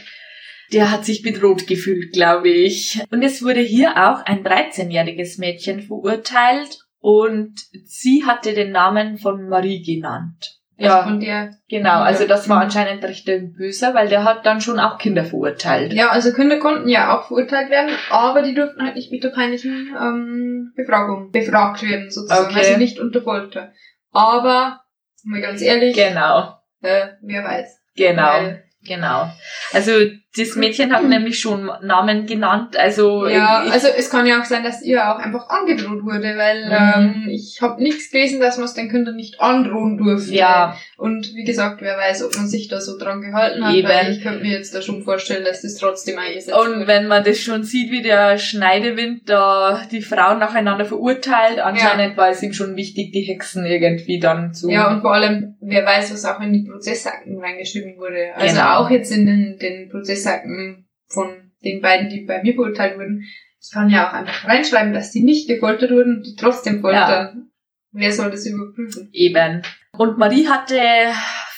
Der 0.73 0.91
hat 0.91 1.05
sich 1.05 1.21
bedroht 1.21 1.67
gefühlt, 1.67 2.11
glaube 2.13 2.49
ich. 2.49 2.99
Und 3.11 3.21
es 3.23 3.43
wurde 3.43 3.59
hier 3.61 3.91
auch 3.91 4.25
ein 4.25 4.43
13-jähriges 4.43 5.39
Mädchen 5.39 5.81
verurteilt 5.81 6.79
und 6.99 7.53
sie 7.85 8.23
hatte 8.25 8.53
den 8.53 8.71
Namen 8.71 9.17
von 9.17 9.47
Marie 9.49 9.81
genannt. 9.83 10.59
Also 10.77 10.89
Ja, 10.89 11.03
von 11.03 11.19
der, 11.19 11.51
genau. 11.69 12.01
Also 12.01 12.25
das 12.25 12.49
war 12.49 12.57
Mhm. 12.57 12.61
anscheinend 12.63 13.03
recht 13.03 13.25
böser, 13.25 13.93
weil 13.93 14.09
der 14.09 14.23
hat 14.23 14.45
dann 14.45 14.59
schon 14.59 14.79
auch 14.79 14.97
Kinder 14.97 15.23
verurteilt. 15.23 15.93
ja, 15.93 16.09
also 16.09 16.33
Kinder 16.33 16.57
konnten 16.57 16.89
ja 16.89 17.15
auch 17.15 17.27
verurteilt 17.27 17.69
werden, 17.69 17.91
aber 18.09 18.41
die 18.41 18.55
durften 18.55 18.81
halt 18.83 18.95
nicht 18.95 19.11
mit 19.11 19.23
der 19.23 19.29
peinlichen 19.29 19.95
ähm, 19.99 20.73
Befragung 20.75 21.29
befragt 21.31 21.83
werden, 21.87 22.09
sozusagen. 22.09 22.47
Okay. 22.49 22.59
Also 22.65 22.77
nicht 22.79 22.99
unter 22.99 23.21
Folter. 23.21 23.71
Aber, 24.11 24.81
mal 25.23 25.41
ganz 25.41 25.61
ehrlich, 25.61 25.95
Genau, 25.95 26.55
äh, 26.81 27.07
wer 27.21 27.43
weiß. 27.43 27.79
genau, 27.95 28.23
Weil, 28.23 28.63
genau. 28.83 29.29
Also 29.73 29.91
das 30.35 30.55
Mädchen 30.55 30.91
hat 30.93 31.03
nämlich 31.07 31.39
schon 31.39 31.69
Namen 31.83 32.25
genannt. 32.25 32.75
Also 32.77 33.27
ja, 33.27 33.63
also 33.71 33.87
es 33.95 34.09
kann 34.09 34.25
ja 34.25 34.41
auch 34.41 34.45
sein, 34.45 34.63
dass 34.63 34.81
ihr 34.81 35.07
auch 35.11 35.19
einfach 35.19 35.47
angedroht 35.49 36.03
wurde, 36.03 36.35
weil 36.37 36.65
Mhm. 36.65 37.25
ähm, 37.25 37.29
ich 37.29 37.61
habe 37.61 37.81
nichts 37.83 38.09
gelesen, 38.11 38.39
dass 38.39 38.57
man 38.57 38.65
es 38.65 38.73
den 38.73 38.89
Kindern 38.89 39.15
nicht 39.15 39.39
androhen 39.39 39.97
durfte. 39.97 40.33
ja, 40.33 40.75
Und 40.97 41.33
wie 41.35 41.43
gesagt, 41.43 41.81
wer 41.81 41.97
weiß, 41.97 42.23
ob 42.23 42.35
man 42.35 42.47
sich 42.47 42.67
da 42.67 42.79
so 42.81 42.97
dran 42.97 43.21
gehalten 43.21 43.63
hat, 43.65 43.75
Eben. 43.75 43.87
weil 43.87 44.11
ich 44.11 44.23
könnte 44.23 44.39
mir 44.41 44.51
jetzt 44.53 44.73
da 44.73 44.81
schon 44.81 45.03
vorstellen, 45.03 45.43
dass 45.45 45.61
das 45.61 45.75
trotzdem 45.75 46.17
eingesetzt 46.17 46.57
Und 46.57 46.79
wird. 46.79 46.87
wenn 46.87 47.07
man 47.07 47.23
das 47.23 47.39
schon 47.39 47.63
sieht, 47.63 47.91
wie 47.91 48.01
der 48.01 48.37
Schneidewind 48.39 49.29
da 49.29 49.81
die 49.91 50.01
Frauen 50.01 50.39
nacheinander 50.39 50.85
verurteilt, 50.85 51.59
anscheinend 51.59 52.17
war 52.17 52.29
es 52.29 52.41
ihm 52.41 52.53
schon 52.53 52.75
wichtig, 52.75 53.11
die 53.11 53.21
Hexen 53.21 53.65
irgendwie 53.65 54.19
dann 54.19 54.53
zu... 54.53 54.69
Ja, 54.69 54.89
und 54.91 55.01
vor 55.01 55.13
allem, 55.13 55.55
wer 55.61 55.85
weiß, 55.85 56.13
was 56.13 56.25
auch 56.25 56.39
in 56.39 56.53
die 56.53 56.63
Prozessakten 56.69 57.37
reingeschrieben 57.39 57.97
wurde. 57.97 58.29
Also 58.35 58.55
Genau. 58.55 58.77
auch 58.77 58.89
jetzt 58.89 59.11
in 59.11 59.25
den, 59.25 59.57
den 59.59 59.89
Prozessakten 60.23 60.87
von 61.07 61.51
den 61.63 61.81
beiden, 61.81 62.09
die 62.09 62.21
bei 62.25 62.41
mir 62.41 62.53
verurteilt 62.55 62.97
wurden. 62.97 63.23
Ich 63.61 63.71
kann 63.71 63.89
ja 63.89 64.09
auch 64.09 64.13
einfach 64.13 64.45
reinschreiben, 64.47 64.93
dass 64.93 65.11
die 65.11 65.23
nicht 65.23 65.47
gefoltert 65.47 65.91
wurden 65.91 66.17
und 66.17 66.23
die 66.25 66.35
trotzdem 66.35 66.81
foltern. 66.81 67.49
Wer 67.91 68.11
soll 68.11 68.31
das 68.31 68.45
überprüfen? 68.45 69.09
Eben. 69.13 69.61
Und 69.97 70.17
Marie 70.17 70.47
hatte 70.47 70.79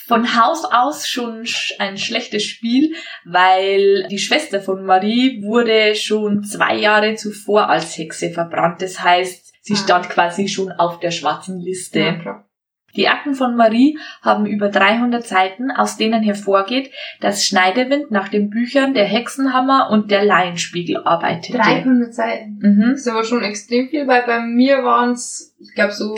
von 0.05 0.36
Haus 0.39 0.66
aus 0.66 1.07
schon 1.07 1.43
sch- 1.45 1.80
ein 1.80 1.97
schlechtes 1.97 2.43
Spiel, 2.43 2.93
weil 3.26 4.05
die 4.09 4.20
Schwester 4.20 4.61
von 4.61 4.86
Marie 4.86 5.41
wurde 5.41 5.95
schon 5.95 6.43
zwei 6.43 6.76
Jahre 6.76 7.16
zuvor 7.16 7.70
als 7.70 7.97
Hexe 7.97 8.30
verbrannt. 8.30 8.82
Das 8.82 9.01
heißt, 9.01 9.53
sie 9.61 9.74
Ah. 9.74 9.78
stand 9.78 10.09
quasi 10.09 10.47
schon 10.47 10.72
auf 10.74 10.99
der 10.99 11.11
schwarzen 11.11 11.59
Liste. 11.59 11.99
Ja, 12.01 12.16
klar. 12.20 12.49
Die 12.96 13.08
Akten 13.08 13.36
von 13.36 13.56
Marie 13.56 13.98
haben 14.22 14.46
über 14.46 14.70
300 14.70 15.26
Seiten, 15.26 15.72
aus 15.72 15.98
denen 15.98 16.24
hervorgeht, 16.24 16.91
dass 17.22 17.46
Schneidewind 17.46 18.12
nach 18.12 18.30
den 18.30 18.50
Büchern 18.50 18.93
der 18.93 19.06
Hexenhammer 19.06 19.89
und 19.91 20.12
der 20.12 20.24
Laienspiegel 20.24 20.98
arbeitete. 21.04 21.58
300 21.58 22.14
Seiten. 22.14 22.60
Mhm. 22.62 22.91
Das 22.91 23.02
ist 23.02 23.08
aber 23.08 23.24
schon 23.24 23.43
extrem 23.43 23.89
viel, 23.89 24.08
weil 24.08 24.24
bei 24.24 24.39
mir 24.39 24.84
waren 24.84 25.12
es, 25.12 25.56
ich 25.60 25.74
glaube, 25.74 25.93
so 25.93 26.18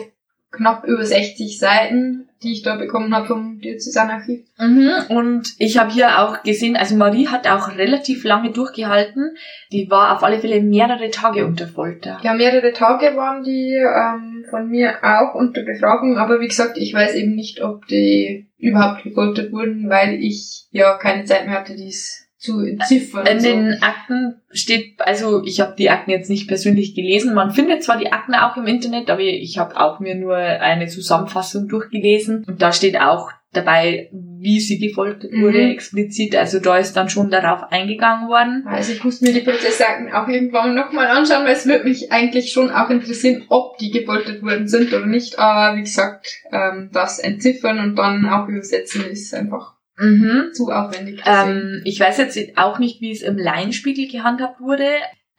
knapp 0.52 0.86
über 0.86 1.04
60 1.04 1.60
Seiten, 1.60 2.27
die 2.44 2.54
ich 2.54 2.62
da 2.62 2.76
bekommen 2.76 3.14
habe 3.16 3.28
vom 3.28 3.60
Diözesanarchiv. 3.60 4.46
Mhm. 4.58 4.92
Und 5.10 5.54
ich 5.58 5.78
habe 5.78 5.92
hier 5.92 6.20
auch 6.20 6.44
gesehen, 6.44 6.76
also 6.76 6.96
Marie 6.96 7.28
hat 7.28 7.48
auch 7.48 7.70
relativ 7.76 8.24
lange 8.24 8.52
durchgehalten. 8.52 9.36
Die 9.72 9.90
war 9.90 10.16
auf 10.16 10.24
alle 10.24 10.40
Fälle 10.40 10.62
mehrere 10.62 11.10
Tage 11.10 11.46
unter 11.46 11.68
Folter. 11.68 12.20
Ja, 12.24 12.34
mehrere 12.34 12.74
Tage 12.74 13.16
waren 13.16 13.44
die 13.44 13.74
ähm, 13.76 14.46
von 14.50 14.70
mir 14.70 15.00
auch 15.02 15.36
unter 15.36 15.64
Befragung, 15.64 16.18
aber 16.18 16.40
wie 16.40 16.48
gesagt, 16.48 16.78
ich 16.78 16.94
weiß 16.94 17.16
eben 17.16 17.34
nicht, 17.34 17.64
ob 17.64 17.88
die 17.88 18.48
überhaupt 18.58 19.04
gefoltert 19.04 19.52
wurden, 19.52 19.90
weil 19.90 20.24
ich 20.24 20.68
ja 20.72 20.98
keine 20.98 21.26
Zeit 21.26 21.46
mehr 21.46 21.60
hatte, 21.60 21.76
dies 21.76 22.27
zu 22.38 22.60
entziffern. 22.62 23.26
In 23.26 23.40
so. 23.40 23.48
den 23.48 23.82
Akten 23.82 24.42
steht, 24.52 25.00
also 25.00 25.44
ich 25.44 25.60
habe 25.60 25.76
die 25.78 25.90
Akten 25.90 26.12
jetzt 26.12 26.30
nicht 26.30 26.48
persönlich 26.48 26.94
gelesen. 26.96 27.34
Man 27.34 27.52
findet 27.52 27.84
zwar 27.84 27.98
die 27.98 28.12
Akten 28.12 28.36
auch 28.36 28.58
im 28.58 28.68
Internet, 28.68 29.10
aber 29.10 29.22
ich 29.22 29.58
habe 29.58 29.80
auch 29.80 30.00
mir 30.00 30.16
nur 30.16 30.38
eine 30.38 30.88
Zusammenfassung 30.88 31.68
durchgelesen. 31.68 32.46
Und 32.48 32.62
da 32.62 32.72
steht 32.72 33.00
auch 33.00 33.32
dabei, 33.54 34.10
wie 34.12 34.60
sie 34.60 34.78
gefoltert 34.78 35.32
Mhm. 35.32 35.42
wurde, 35.42 35.70
explizit. 35.70 36.36
Also 36.36 36.60
da 36.60 36.78
ist 36.78 36.94
dann 36.94 37.10
schon 37.10 37.32
darauf 37.32 37.72
eingegangen 37.72 38.28
worden. 38.30 38.66
Also 38.68 38.92
ich 38.92 39.04
muss 39.04 39.22
mir 39.22 39.34
die 39.34 39.40
Prozessakten 39.42 40.12
auch 40.14 40.28
irgendwann 40.28 40.76
nochmal 40.76 41.08
anschauen, 41.08 41.46
weil 41.46 41.54
es 41.54 41.66
würde 41.66 41.86
mich 41.86 42.12
eigentlich 42.12 42.52
schon 42.52 42.70
auch 42.70 42.92
interessieren, 42.92 43.46
ob 43.50 43.78
die 43.80 43.90
gefoltert 43.90 44.44
worden 44.44 44.68
sind 44.68 44.94
oder 44.94 45.08
nicht. 45.08 45.40
Aber 45.40 45.76
wie 45.76 45.82
gesagt, 45.82 46.28
ähm, 46.52 46.92
das 46.94 47.18
entziffern 47.18 47.80
und 47.80 47.96
dann 47.96 48.30
auch 48.30 48.48
übersetzen 48.48 49.06
ist 49.10 49.34
einfach 49.34 49.77
Mhm. 49.98 50.54
zu 50.54 50.70
aufwendig. 50.70 51.22
Ähm, 51.26 51.82
ich 51.84 52.00
weiß 52.00 52.18
jetzt 52.18 52.38
auch 52.58 52.80
nicht, 52.80 53.02
wie 53.02 53.12
es 53.12 53.22
im 53.22 53.38
Laienspiegel 53.38 54.08
gehandhabt 54.08 54.60
wurde. 54.62 54.88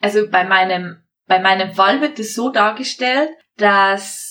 Also 0.01 0.29
bei 0.29 0.43
meinem, 0.43 0.97
bei 1.27 1.39
meinem 1.39 1.73
Fall 1.73 2.01
wird 2.01 2.19
es 2.19 2.35
so 2.35 2.49
dargestellt, 2.49 3.29
dass 3.57 4.29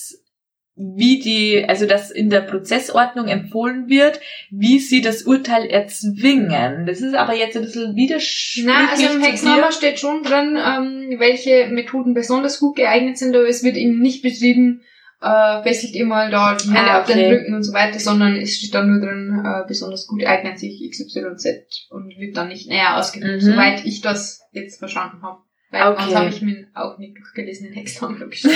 wie 0.81 1.19
die, 1.19 1.65
also 1.67 1.85
dass 1.85 2.09
in 2.09 2.29
der 2.29 2.39
Prozessordnung 2.39 3.27
empfohlen 3.27 3.89
wird, 3.89 4.21
wie 4.49 4.79
sie 4.79 5.01
das 5.01 5.23
Urteil 5.23 5.65
erzwingen. 5.65 6.85
Das 6.85 7.01
ist 7.01 7.15
aber 7.15 7.35
jetzt 7.35 7.57
ein 7.57 7.63
bisschen 7.63 7.97
widersprüchlich. 7.97 8.65
Na, 8.65 8.89
also 8.89 9.05
im. 9.05 9.21
Hexenhammer 9.21 9.73
steht 9.73 9.99
schon 9.99 10.23
drin, 10.23 10.57
ähm, 10.57 11.19
welche 11.19 11.67
Methoden 11.67 12.13
besonders 12.13 12.61
gut 12.61 12.77
geeignet 12.77 13.17
sind, 13.17 13.35
aber 13.35 13.47
es 13.47 13.61
wird 13.61 13.75
eben 13.75 13.99
nicht 13.99 14.21
beschrieben, 14.21 14.81
äh, 15.21 15.63
fesselt 15.63 15.93
ihr 15.95 16.05
mal 16.05 16.31
da 16.31 16.55
die 16.55 16.67
Hände 16.67 16.91
Ah, 16.91 17.01
auf 17.01 17.07
den 17.07 17.17
okay. 17.19 17.31
Rücken 17.33 17.53
und 17.55 17.63
so 17.63 17.73
weiter, 17.73 17.99
sondern 17.99 18.35
es 18.37 18.55
steht 18.57 18.73
dann 18.73 18.89
nur 18.89 18.99
drin, 19.01 19.43
äh, 19.45 19.67
besonders 19.67 20.07
gut 20.07 20.25
eignet 20.25 20.59
sich 20.59 20.81
XYZ 20.89 21.87
und 21.89 22.17
wird 22.17 22.37
dann 22.37 22.47
nicht 22.47 22.67
näher 22.69 22.97
ausgedrückt, 22.97 23.43
Mhm. 23.43 23.51
soweit 23.51 23.85
ich 23.85 24.01
das 24.01 24.41
jetzt 24.51 24.79
verstanden 24.79 25.21
habe. 25.21 25.39
Weil 25.71 25.83
Okay. 25.93 26.15
habe 26.15 26.29
ich 26.29 26.41
mir 26.41 26.65
auch 26.73 26.97
nicht 26.97 27.15
durchgelesen 27.17 27.67
in 27.67 27.73
Hexenhammer 27.73 28.25
gestellt. 28.25 28.55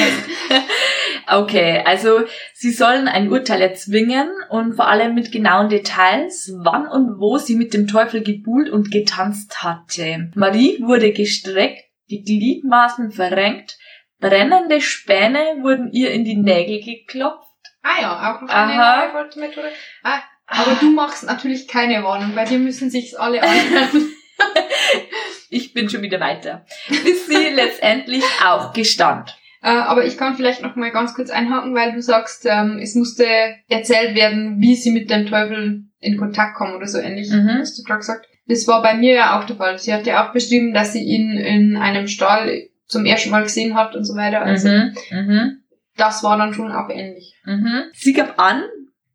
Okay, 1.31 1.81
also 1.85 2.21
sie 2.53 2.71
sollen 2.71 3.07
ein 3.07 3.31
Urteil 3.31 3.61
erzwingen 3.61 4.27
und 4.49 4.73
vor 4.75 4.87
allem 4.89 5.15
mit 5.15 5.31
genauen 5.31 5.69
Details, 5.69 6.51
wann 6.57 6.87
und 6.87 7.19
wo 7.19 7.37
sie 7.37 7.55
mit 7.55 7.73
dem 7.73 7.87
Teufel 7.87 8.23
gebuhlt 8.23 8.69
und 8.69 8.91
getanzt 8.91 9.63
hatte. 9.63 10.31
Marie 10.35 10.79
wurde 10.81 11.13
gestreckt, 11.13 11.83
die 12.09 12.23
Gliedmaßen 12.23 13.11
verrenkt, 13.11 13.77
brennende 14.23 14.81
Späne 14.81 15.57
wurden 15.61 15.91
ihr 15.91 16.11
in 16.11 16.23
die 16.25 16.35
Nägel 16.37 16.81
geklopft. 16.81 17.47
ah 17.83 18.01
ja, 18.01 18.35
auch 18.35 18.41
noch 18.41 18.49
eine 18.49 18.73
Aha. 18.73 19.09
Foltermethode. 19.11 19.67
Ah, 20.03 20.19
aber 20.47 20.75
du 20.79 20.91
machst 20.91 21.23
natürlich 21.25 21.67
keine 21.67 22.03
Warnung, 22.03 22.33
bei 22.35 22.45
dir 22.45 22.59
müssen 22.59 22.89
sich's 22.89 23.13
alle 23.15 23.41
anhören. 23.43 24.09
Ich 25.49 25.73
bin 25.73 25.87
schon 25.87 26.01
wieder 26.01 26.19
weiter. 26.19 26.65
Bis 26.89 27.27
sie 27.27 27.49
letztendlich 27.53 28.23
auch 28.43 28.73
gestand. 28.73 29.37
Äh, 29.61 29.69
aber 29.69 30.03
ich 30.03 30.17
kann 30.17 30.35
vielleicht 30.35 30.63
noch 30.63 30.75
mal 30.75 30.91
ganz 30.91 31.13
kurz 31.13 31.29
einhaken, 31.29 31.75
weil 31.75 31.93
du 31.93 32.01
sagst, 32.01 32.45
ähm, 32.49 32.79
es 32.81 32.95
musste 32.95 33.27
erzählt 33.69 34.15
werden, 34.15 34.55
wie 34.59 34.75
sie 34.75 34.89
mit 34.91 35.11
dem 35.11 35.27
Teufel 35.27 35.83
in 35.99 36.17
Kontakt 36.17 36.55
kommen 36.55 36.75
oder 36.75 36.87
so 36.87 36.97
ähnlich, 36.97 37.29
Mhm. 37.29 37.59
hast 37.59 37.77
du 37.77 37.83
gerade 37.83 37.99
gesagt. 37.99 38.25
Das 38.47 38.67
war 38.67 38.81
bei 38.81 38.95
mir 38.95 39.13
ja 39.13 39.39
auch 39.39 39.43
der 39.45 39.55
Fall. 39.55 39.77
Sie 39.77 39.93
hat 39.93 40.07
ja 40.07 40.27
auch 40.27 40.33
beschrieben, 40.33 40.73
dass 40.73 40.91
sie 40.93 41.03
ihn 41.03 41.37
in 41.37 41.77
einem 41.77 42.07
Stall 42.07 42.67
zum 42.93 43.05
ersten 43.05 43.29
Mal 43.31 43.43
gesehen 43.43 43.75
hat 43.75 43.95
und 43.95 44.05
so 44.05 44.15
weiter. 44.15 44.41
Also 44.41 44.69
Mhm. 44.69 44.95
Mhm. 45.11 45.63
das 45.97 46.23
war 46.23 46.37
dann 46.37 46.53
schon 46.53 46.71
auch 46.71 46.89
ähnlich. 46.89 47.35
Mhm. 47.45 47.83
Sie 47.93 48.13
gab 48.13 48.39
an, 48.39 48.63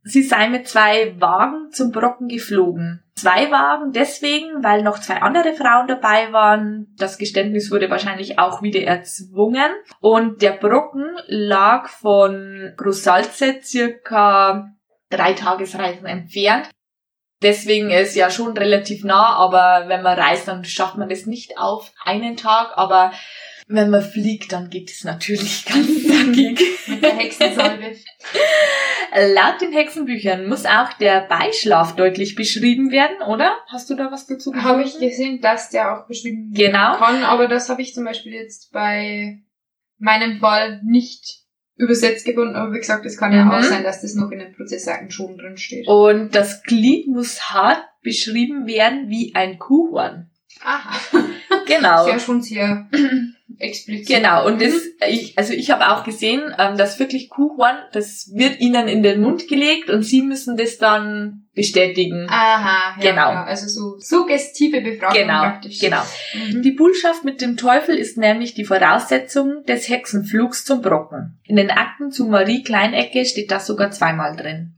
sie 0.03 0.22
sei 0.22 0.49
mit 0.49 0.68
zwei 0.68 1.14
Wagen 1.20 1.70
zum 1.72 1.91
Brocken 1.93 2.29
geflogen. 2.29 3.03
Zwei 3.14 3.51
Wagen 3.51 3.93
deswegen, 3.93 4.62
weil 4.62 4.83
noch 4.83 5.01
zwei 5.01 5.20
andere 5.22 5.53
Frauen 5.55 5.89
dabei 5.89 6.33
waren. 6.33 6.95
Das 6.99 7.18
Geständnis 7.18 7.70
wurde 7.72 7.91
wahrscheinlich 7.91 8.39
auch 8.39 8.62
wieder 8.62 8.81
erzwungen. 8.83 9.70
Und 10.01 10.41
der 10.41 10.53
Brocken 10.53 11.05
lag 11.26 11.89
von 11.89 12.72
Großsalze 12.76 13.57
circa 13.62 14.68
drei 15.11 15.33
Tagesreisen 15.33 16.07
entfernt. 16.07 16.70
Deswegen 17.43 17.91
ist 17.91 18.16
ja 18.16 18.31
schon 18.31 18.57
relativ 18.57 19.05
nah, 19.05 19.35
aber 19.37 19.85
wenn 19.89 20.03
man 20.03 20.18
reist, 20.18 20.49
dann 20.49 20.64
schafft 20.64 20.97
man 20.97 21.09
das 21.09 21.26
nicht 21.26 21.57
auf 21.57 21.93
einen 22.05 22.37
Tag. 22.37 22.72
Aber 22.76 23.12
wenn 23.68 23.90
man 23.90 24.02
fliegt, 24.02 24.52
dann 24.52 24.70
geht 24.70 24.90
es 24.90 25.04
natürlich 25.04 25.64
ganz 25.66 25.86
zackig. 26.06 26.60
Mit 26.88 27.02
der 27.02 27.16
Hexensalbe. 27.16 27.92
Laut 29.34 29.60
den 29.60 29.72
Hexenbüchern 29.72 30.46
muss 30.48 30.64
auch 30.66 30.92
der 30.94 31.22
Beischlaf 31.28 31.96
deutlich 31.96 32.34
beschrieben 32.34 32.90
werden, 32.90 33.16
oder? 33.26 33.56
Hast 33.68 33.88
du 33.90 33.94
da 33.94 34.10
was 34.12 34.26
dazu 34.26 34.54
habe 34.54 34.82
ich 34.82 34.98
gesehen, 34.98 35.40
dass 35.40 35.70
der 35.70 35.94
auch 36.02 36.06
beschrieben 36.06 36.52
Genau. 36.54 36.96
kann, 36.98 37.22
aber 37.24 37.48
das 37.48 37.68
habe 37.68 37.82
ich 37.82 37.94
zum 37.94 38.04
Beispiel 38.04 38.32
jetzt 38.32 38.70
bei 38.72 39.38
meinem 39.98 40.38
Fall 40.40 40.80
nicht 40.84 41.40
übersetzt 41.76 42.24
gefunden, 42.26 42.56
aber 42.56 42.72
wie 42.74 42.78
gesagt, 42.78 43.06
es 43.06 43.16
kann 43.16 43.30
Mhm. 43.30 43.36
ja 43.36 43.58
auch 43.58 43.62
sein, 43.62 43.82
dass 43.84 44.02
das 44.02 44.14
noch 44.14 44.30
in 44.30 44.40
den 44.40 44.52
Prozessakten 44.54 45.10
schon 45.10 45.36
drin 45.38 45.56
steht. 45.56 45.86
Und 45.86 46.34
das 46.34 46.62
Glied 46.64 47.06
muss 47.08 47.50
hart 47.50 47.82
beschrieben 48.02 48.66
werden 48.66 49.08
wie 49.08 49.32
ein 49.34 49.58
Kuhhorn. 49.58 50.30
Aha. 50.64 50.98
Genau. 51.66 52.06
Ist 52.06 52.12
ja 52.12 52.18
schon 52.18 52.42
sehr 52.42 52.88
explizit. 53.59 54.16
Genau, 54.16 54.46
und 54.46 54.61
das, 54.62 54.72
ich, 55.09 55.36
also 55.36 55.52
ich 55.52 55.70
habe 55.70 55.90
auch 55.90 56.04
gesehen, 56.04 56.42
ähm, 56.59 56.76
dass 56.76 56.98
wirklich 56.98 57.28
Kuhhorn, 57.28 57.76
das 57.92 58.30
wird 58.34 58.61
ihnen 58.61 58.88
in 58.88 59.02
den 59.02 59.20
Mund 59.20 59.48
gelegt 59.48 59.90
und 59.90 60.02
sie 60.02 60.22
müssen 60.22 60.56
das 60.56 60.78
dann 60.78 61.46
bestätigen. 61.54 62.26
Aha, 62.28 62.96
ja, 63.00 63.11
Genau. 63.11 63.30
ja, 63.32 63.44
also 63.44 63.66
so 63.68 63.98
suggestive 63.98 64.80
Befragung 64.80 65.16
Genau, 65.16 65.40
praktisch. 65.40 65.78
genau. 65.80 66.02
Mhm. 66.34 66.62
Die 66.62 66.70
Bullschaft 66.72 67.24
mit 67.24 67.40
dem 67.40 67.56
Teufel 67.56 67.96
ist 67.96 68.16
nämlich 68.16 68.54
die 68.54 68.64
Voraussetzung 68.64 69.64
des 69.66 69.88
Hexenflugs 69.88 70.64
zum 70.64 70.82
Brocken. 70.82 71.40
In 71.44 71.56
den 71.56 71.70
Akten 71.70 72.11
zu 72.11 72.26
Marie 72.26 72.62
Kleinecke 72.62 73.24
steht 73.24 73.50
das 73.50 73.66
sogar 73.66 73.90
zweimal 73.90 74.36
drin. 74.36 74.74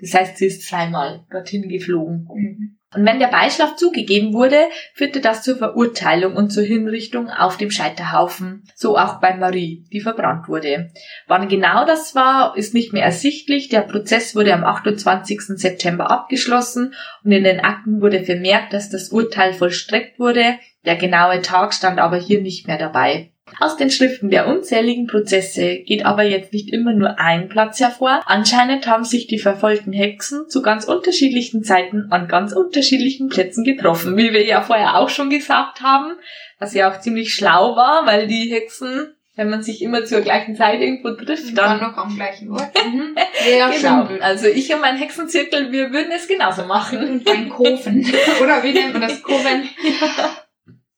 Das 0.00 0.14
heißt, 0.14 0.38
sie 0.38 0.46
ist 0.46 0.66
zweimal 0.66 1.24
dorthin 1.30 1.68
geflogen. 1.68 2.26
Mhm. 2.34 2.77
Und 2.94 3.04
wenn 3.04 3.18
der 3.18 3.26
Beischlaf 3.26 3.76
zugegeben 3.76 4.32
wurde, 4.32 4.68
führte 4.94 5.20
das 5.20 5.42
zur 5.42 5.56
Verurteilung 5.56 6.34
und 6.36 6.50
zur 6.50 6.62
Hinrichtung 6.64 7.28
auf 7.28 7.58
dem 7.58 7.70
Scheiterhaufen. 7.70 8.64
So 8.74 8.96
auch 8.96 9.20
bei 9.20 9.36
Marie, 9.36 9.84
die 9.92 10.00
verbrannt 10.00 10.48
wurde. 10.48 10.90
Wann 11.26 11.48
genau 11.48 11.84
das 11.84 12.14
war, 12.14 12.56
ist 12.56 12.72
nicht 12.72 12.94
mehr 12.94 13.04
ersichtlich. 13.04 13.68
Der 13.68 13.82
Prozess 13.82 14.34
wurde 14.34 14.54
am 14.54 14.64
28. 14.64 15.40
September 15.58 16.10
abgeschlossen 16.10 16.94
und 17.24 17.32
in 17.32 17.44
den 17.44 17.60
Akten 17.60 18.00
wurde 18.00 18.24
vermerkt, 18.24 18.72
dass 18.72 18.88
das 18.88 19.10
Urteil 19.10 19.52
vollstreckt 19.52 20.18
wurde. 20.18 20.58
Der 20.86 20.96
genaue 20.96 21.42
Tag 21.42 21.74
stand 21.74 21.98
aber 21.98 22.16
hier 22.16 22.40
nicht 22.40 22.66
mehr 22.68 22.78
dabei. 22.78 23.32
Aus 23.60 23.76
den 23.76 23.90
Schriften 23.90 24.30
der 24.30 24.46
unzähligen 24.46 25.06
Prozesse 25.06 25.78
geht 25.78 26.04
aber 26.04 26.22
jetzt 26.22 26.52
nicht 26.52 26.72
immer 26.72 26.92
nur 26.92 27.18
ein 27.18 27.48
Platz 27.48 27.80
hervor. 27.80 28.20
Anscheinend 28.26 28.86
haben 28.86 29.04
sich 29.04 29.26
die 29.26 29.38
verfolgten 29.38 29.92
Hexen 29.92 30.48
zu 30.48 30.62
ganz 30.62 30.84
unterschiedlichen 30.84 31.64
Zeiten 31.64 32.06
an 32.10 32.28
ganz 32.28 32.52
unterschiedlichen 32.52 33.28
Plätzen 33.28 33.64
getroffen, 33.64 34.16
wie 34.16 34.32
wir 34.32 34.44
ja 34.44 34.62
vorher 34.62 34.96
auch 34.96 35.08
schon 35.08 35.30
gesagt 35.30 35.80
haben, 35.82 36.14
was 36.58 36.74
ja 36.74 36.90
auch 36.90 37.00
ziemlich 37.00 37.34
schlau 37.34 37.76
war, 37.76 38.06
weil 38.06 38.26
die 38.26 38.50
Hexen, 38.52 39.14
wenn 39.36 39.50
man 39.50 39.62
sich 39.62 39.82
immer 39.82 40.04
zur 40.04 40.20
gleichen 40.20 40.56
Zeit 40.56 40.80
irgendwo 40.80 41.10
trifft, 41.10 41.56
Dann 41.56 41.78
dann 41.78 41.90
noch 41.90 41.96
am 41.96 42.14
gleichen 42.14 42.50
Ort. 42.50 42.70
Mhm. 42.88 43.16
Ja, 43.58 43.68
genau. 43.68 44.06
schon. 44.06 44.22
Also 44.22 44.46
ich 44.46 44.72
und 44.72 44.80
mein 44.80 44.96
Hexenzirkel, 44.96 45.72
wir 45.72 45.92
würden 45.92 46.10
es 46.10 46.26
genauso 46.26 46.64
machen. 46.64 47.06
Und 47.06 47.28
ein 47.28 47.50
Kofen. 47.50 48.00
Oder 48.42 48.62
wie 48.62 48.72
nennt 48.72 48.94
man 48.94 49.02
das? 49.02 49.22
Koven? 49.22 49.68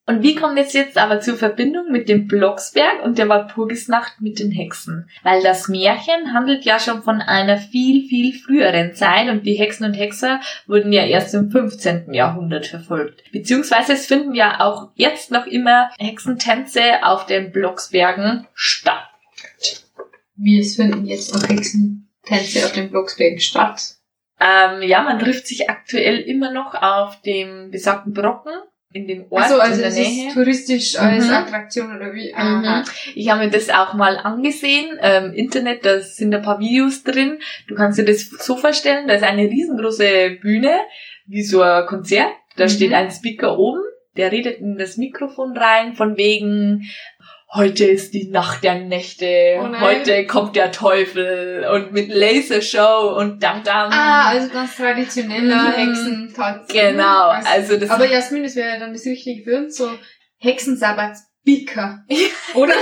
Und 0.07 0.23
wie 0.23 0.33
kommt 0.35 0.57
es 0.57 0.73
jetzt 0.73 0.97
aber 0.97 1.19
zur 1.19 1.37
Verbindung 1.37 1.91
mit 1.91 2.09
dem 2.09 2.27
Blocksberg 2.27 3.03
und 3.03 3.19
der 3.19 3.29
Walpurgisnacht 3.29 4.19
mit 4.19 4.39
den 4.39 4.51
Hexen? 4.51 5.07
Weil 5.21 5.43
das 5.43 5.67
Märchen 5.67 6.33
handelt 6.33 6.65
ja 6.65 6.79
schon 6.79 7.03
von 7.03 7.21
einer 7.21 7.57
viel, 7.57 8.07
viel 8.07 8.33
früheren 8.33 8.95
Zeit 8.95 9.29
und 9.29 9.45
die 9.45 9.53
Hexen 9.53 9.85
und 9.85 9.93
Hexer 9.93 10.41
wurden 10.65 10.91
ja 10.91 11.05
erst 11.05 11.35
im 11.35 11.51
15. 11.51 12.13
Jahrhundert 12.13 12.65
verfolgt. 12.65 13.23
Beziehungsweise 13.31 13.93
es 13.93 14.07
finden 14.07 14.33
ja 14.33 14.59
auch 14.59 14.89
jetzt 14.95 15.29
noch 15.29 15.45
immer 15.45 15.91
Hexentänze 15.99 17.03
auf 17.03 17.27
den 17.27 17.51
Blocksbergen 17.51 18.47
statt. 18.55 19.07
Wie 20.35 20.59
es 20.59 20.77
finden 20.77 21.05
jetzt 21.05 21.33
noch 21.33 21.47
Hexentänze 21.47 22.65
auf 22.65 22.71
den 22.73 22.89
Blocksbergen 22.89 23.39
statt. 23.39 23.97
Ähm, 24.39 24.81
ja, 24.81 25.03
man 25.03 25.19
trifft 25.19 25.45
sich 25.45 25.69
aktuell 25.69 26.17
immer 26.17 26.51
noch 26.51 26.73
auf 26.73 27.21
dem 27.21 27.69
besagten 27.69 28.13
Brocken 28.13 28.51
in 28.93 29.07
dem 29.07 29.25
Ort 29.29 29.43
Also, 29.43 29.59
also 29.59 29.73
in 29.75 29.79
der 29.79 29.87
es 29.89 29.95
Nähe. 29.95 30.27
ist 30.27 30.33
touristisch 30.33 30.99
als 30.99 31.25
Mhm. 31.27 31.33
Attraktion 31.33 31.95
oder 31.95 32.13
wie? 32.13 32.33
Mhm. 32.33 32.83
Ich 33.15 33.29
habe 33.29 33.45
mir 33.45 33.49
das 33.49 33.69
auch 33.69 33.93
mal 33.93 34.17
angesehen. 34.17 34.97
Ähm, 35.01 35.33
Internet, 35.33 35.85
da 35.85 36.01
sind 36.01 36.33
ein 36.35 36.41
paar 36.41 36.59
Videos 36.59 37.03
drin. 37.03 37.39
Du 37.67 37.75
kannst 37.75 37.97
dir 37.99 38.05
das 38.05 38.29
so 38.29 38.57
vorstellen, 38.57 39.07
da 39.07 39.13
ist 39.13 39.23
eine 39.23 39.43
riesengroße 39.43 40.37
Bühne, 40.41 40.79
wie 41.25 41.43
so 41.43 41.61
ein 41.61 41.85
Konzert. 41.85 42.31
Da 42.57 42.65
Mhm. 42.65 42.69
steht 42.69 42.93
ein 42.93 43.11
Speaker 43.11 43.57
oben, 43.57 43.81
der 44.17 44.31
redet 44.31 44.59
in 44.59 44.77
das 44.77 44.97
Mikrofon 44.97 45.55
rein, 45.57 45.93
von 45.95 46.17
wegen, 46.17 46.83
heute 47.53 47.85
ist 47.85 48.13
die 48.13 48.29
Nacht 48.29 48.63
der 48.63 48.75
Nächte, 48.75 49.59
Oh 49.59 49.79
heute 49.81 50.25
kommt 50.25 50.55
der 50.55 50.71
Teufel 50.71 51.65
und 51.73 51.91
mit 51.91 52.09
Lasershow 52.09 53.15
und 53.17 53.41
dam 53.43 53.63
dam. 53.63 53.91
Ah, 53.91 54.29
also 54.29 54.49
ganz 54.49 54.75
traditioneller 54.77 55.69
Mhm. 55.69 55.73
Hexentanz. 55.73 56.71
Genau, 56.71 57.29
Also, 57.29 57.49
also 57.49 57.77
das 57.77 57.89
aber 57.89 58.05
Jasmin, 58.07 58.43
das 58.43 58.55
wäre 58.55 58.69
ja 58.73 58.79
dann 58.79 58.93
das 58.93 59.05
Richtige 59.05 59.43
für 59.43 59.57
uns, 59.57 59.75
so 59.77 59.89
Hexensabbat-Speaker. 60.39 62.03
Oder? 62.55 62.73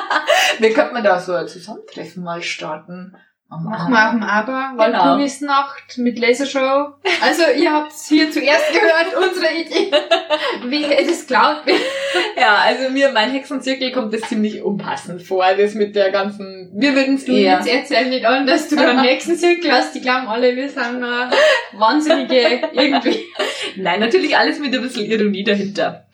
wir 0.58 0.72
könnten 0.74 1.02
da 1.02 1.18
so 1.20 1.34
ein 1.34 1.48
Zusammentreffen 1.48 2.22
mal 2.22 2.42
starten. 2.42 3.14
Machen 3.50 3.92
wir 3.94 4.04
auf 4.06 4.10
dem 4.12 4.22
Aber, 4.24 4.72
Genau. 4.72 4.98
Walpurgisnacht 4.98 5.96
mit 5.96 6.18
Lasershow. 6.18 6.88
Also, 7.22 7.44
ihr 7.56 7.72
habt's 7.72 8.06
hier 8.06 8.30
zuerst 8.30 8.70
gehört, 8.72 9.16
unsere 9.26 9.54
Idee. 9.54 9.90
Wie 10.64 10.82
das 11.06 11.26
klaut 11.26 11.64
wird. 11.64 11.80
Ja, 12.40 12.56
also 12.58 12.90
mir, 12.90 13.10
mein 13.12 13.30
Hexenzirkel 13.30 13.92
kommt 13.92 14.14
das 14.14 14.22
ziemlich 14.22 14.62
unpassend 14.62 15.22
vor, 15.22 15.44
das 15.56 15.74
mit 15.74 15.96
der 15.96 16.10
ganzen, 16.10 16.70
wir 16.74 16.94
würden 16.94 17.16
es 17.16 17.24
Du 17.24 17.32
eher, 17.32 17.58
jetzt 17.58 17.68
erzähl 17.68 18.08
nicht 18.08 18.24
an, 18.24 18.46
dass 18.46 18.68
du 18.68 18.76
einen 18.76 18.98
Hexenzirkel 19.04 19.70
hast. 19.72 19.94
Die 19.94 20.00
glauben 20.00 20.28
alle, 20.28 20.54
wir 20.54 20.68
sind 20.68 21.02
äh, 21.02 21.78
Wahnsinnige 21.78 22.68
irgendwie. 22.72 23.24
nein, 23.76 24.00
natürlich 24.00 24.36
alles 24.36 24.58
mit 24.58 24.74
ein 24.74 24.82
bisschen 24.82 25.10
Ironie 25.10 25.44
dahinter. 25.44 26.06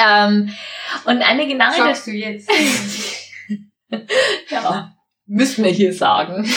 Ähm, 0.00 0.54
und 1.04 1.22
eine 1.22 1.46
genaue, 1.46 1.74
Sagst 1.74 2.06
du 2.06 2.12
jetzt. 2.12 2.50
ja, 4.50 4.97
müssen 5.28 5.64
wir 5.64 5.70
hier 5.70 5.92
sagen. 5.92 6.48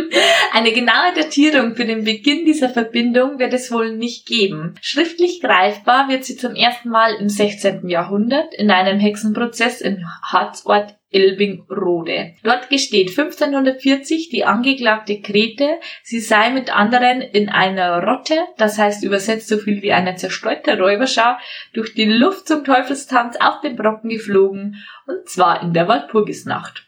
Eine 0.52 0.72
genaue 0.72 1.14
Datierung 1.16 1.74
für 1.74 1.84
den 1.84 2.04
Beginn 2.04 2.44
dieser 2.44 2.68
Verbindung 2.68 3.38
wird 3.38 3.54
es 3.54 3.72
wohl 3.72 3.96
nicht 3.96 4.26
geben. 4.26 4.74
Schriftlich 4.82 5.40
greifbar 5.40 6.08
wird 6.08 6.24
sie 6.24 6.36
zum 6.36 6.54
ersten 6.54 6.90
Mal 6.90 7.14
im 7.14 7.28
16. 7.28 7.88
Jahrhundert 7.88 8.54
in 8.54 8.70
einem 8.70 8.98
Hexenprozess 8.98 9.80
im 9.80 10.04
Harzort 10.22 10.94
Ilbing-Rode. 11.10 12.34
Dort 12.42 12.68
gesteht 12.68 13.08
1540 13.08 14.28
die 14.28 14.44
angeklagte 14.44 15.20
Grete, 15.20 15.80
sie 16.02 16.20
sei 16.20 16.50
mit 16.50 16.74
anderen 16.74 17.22
in 17.22 17.48
einer 17.48 18.02
Rotte, 18.02 18.34
das 18.58 18.76
heißt 18.76 19.04
übersetzt 19.04 19.48
so 19.48 19.56
viel 19.56 19.80
wie 19.80 19.92
eine 19.92 20.16
zerstreute 20.16 20.78
Räuberschar, 20.78 21.40
durch 21.72 21.94
die 21.94 22.04
Luft 22.04 22.46
zum 22.46 22.62
Teufelstanz 22.62 23.36
auf 23.40 23.62
den 23.62 23.76
Brocken 23.76 24.10
geflogen, 24.10 24.84
und 25.06 25.26
zwar 25.28 25.62
in 25.62 25.72
der 25.72 25.88
Walpurgisnacht. 25.88 26.87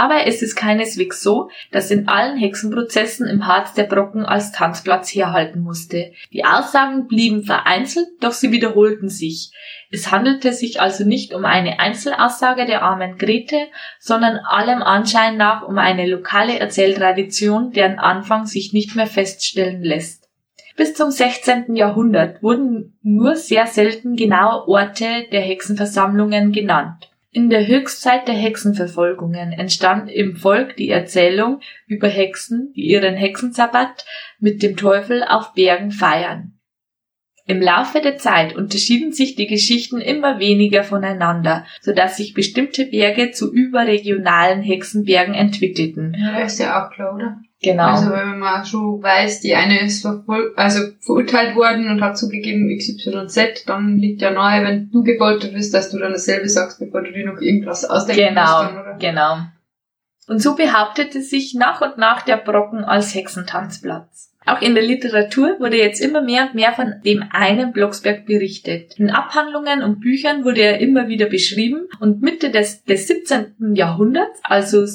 Aber 0.00 0.26
es 0.26 0.40
ist 0.40 0.56
keineswegs 0.56 1.22
so, 1.22 1.50
dass 1.72 1.90
in 1.90 2.08
allen 2.08 2.38
Hexenprozessen 2.38 3.28
im 3.28 3.46
Harz 3.46 3.74
der 3.74 3.84
Brocken 3.84 4.24
als 4.24 4.50
Tanzplatz 4.50 5.10
herhalten 5.10 5.60
musste. 5.60 6.12
Die 6.32 6.42
Aussagen 6.42 7.06
blieben 7.06 7.42
vereinzelt, 7.42 8.08
doch 8.22 8.32
sie 8.32 8.50
wiederholten 8.50 9.10
sich. 9.10 9.50
Es 9.90 10.10
handelte 10.10 10.54
sich 10.54 10.80
also 10.80 11.04
nicht 11.04 11.34
um 11.34 11.44
eine 11.44 11.80
Einzelaussage 11.80 12.64
der 12.64 12.80
armen 12.82 13.18
Grete, 13.18 13.66
sondern 13.98 14.38
allem 14.38 14.82
Anschein 14.82 15.36
nach 15.36 15.68
um 15.68 15.76
eine 15.76 16.06
lokale 16.06 16.58
Erzähltradition, 16.58 17.72
deren 17.72 17.98
Anfang 17.98 18.46
sich 18.46 18.72
nicht 18.72 18.96
mehr 18.96 19.06
feststellen 19.06 19.82
lässt. 19.82 20.30
Bis 20.78 20.94
zum 20.94 21.10
16. 21.10 21.76
Jahrhundert 21.76 22.42
wurden 22.42 22.98
nur 23.02 23.36
sehr 23.36 23.66
selten 23.66 24.16
genaue 24.16 24.66
Orte 24.66 25.26
der 25.30 25.42
Hexenversammlungen 25.42 26.52
genannt. 26.52 27.09
In 27.32 27.48
der 27.48 27.68
Höchstzeit 27.68 28.26
der 28.26 28.34
Hexenverfolgungen 28.34 29.52
entstand 29.52 30.10
im 30.10 30.34
Volk 30.34 30.76
die 30.76 30.88
Erzählung 30.88 31.60
über 31.86 32.08
Hexen, 32.08 32.72
die 32.74 32.82
ihren 32.82 33.14
Hexensabbat 33.14 34.04
mit 34.40 34.64
dem 34.64 34.76
Teufel 34.76 35.22
auf 35.22 35.52
Bergen 35.54 35.92
feiern. 35.92 36.58
Im 37.46 37.60
Laufe 37.60 38.00
der 38.00 38.18
Zeit 38.18 38.54
unterschieden 38.54 39.12
sich 39.12 39.36
die 39.36 39.46
Geschichten 39.46 40.00
immer 40.00 40.40
weniger 40.40 40.82
voneinander, 40.82 41.66
so 41.80 41.92
dass 41.92 42.16
sich 42.16 42.34
bestimmte 42.34 42.86
Berge 42.86 43.30
zu 43.30 43.52
überregionalen 43.52 44.62
Hexenbergen 44.62 45.34
entwickelten. 45.34 46.16
Ja, 46.18 46.40
ist 46.40 46.58
ja 46.58 46.84
auch 46.84 46.92
klar, 46.92 47.14
oder? 47.14 47.40
Genau. 47.62 47.88
Also 47.88 48.10
wenn 48.10 48.38
man 48.38 48.64
schon 48.64 49.02
weiß, 49.02 49.40
die 49.40 49.54
eine 49.54 49.84
ist 49.84 50.00
verfol 50.00 50.54
also 50.56 50.80
verurteilt 51.00 51.54
worden 51.56 51.90
und 51.90 52.00
hat 52.00 52.16
zugegeben 52.16 52.74
XYZ, 52.74 53.66
dann 53.66 53.98
liegt 53.98 54.22
ja 54.22 54.30
nahe, 54.30 54.64
wenn 54.64 54.90
du 54.90 55.02
gefoltert 55.02 55.52
bist, 55.52 55.74
dass 55.74 55.90
du 55.90 55.98
dann 55.98 56.12
dasselbe 56.12 56.48
sagst, 56.48 56.78
bevor 56.78 57.02
du 57.02 57.12
dir 57.12 57.26
noch 57.26 57.40
irgendwas 57.40 57.84
ausdenken 57.84 58.28
Genau, 58.28 58.62
musst. 58.62 58.74
Oder? 58.74 58.96
genau. 58.98 59.38
Und 60.26 60.40
so 60.40 60.54
behauptete 60.54 61.20
sich 61.20 61.54
nach 61.54 61.80
und 61.82 61.98
nach 61.98 62.22
der 62.22 62.36
Brocken 62.36 62.84
als 62.84 63.14
Hexentanzplatz. 63.14 64.30
Auch 64.46 64.62
in 64.62 64.74
der 64.74 64.84
Literatur 64.84 65.56
wurde 65.58 65.76
jetzt 65.76 66.00
immer 66.00 66.22
mehr 66.22 66.46
und 66.46 66.54
mehr 66.54 66.72
von 66.72 66.94
dem 67.04 67.24
einen 67.30 67.72
Blocksberg 67.72 68.24
berichtet. 68.24 68.98
In 68.98 69.10
Abhandlungen 69.10 69.82
und 69.82 70.00
Büchern 70.00 70.44
wurde 70.44 70.62
er 70.62 70.78
immer 70.80 71.08
wieder 71.08 71.26
beschrieben 71.26 71.88
und 72.00 72.22
Mitte 72.22 72.50
des, 72.50 72.84
des 72.84 73.06
17. 73.06 73.74
Jahrhunderts, 73.74 74.40
also 74.42 74.86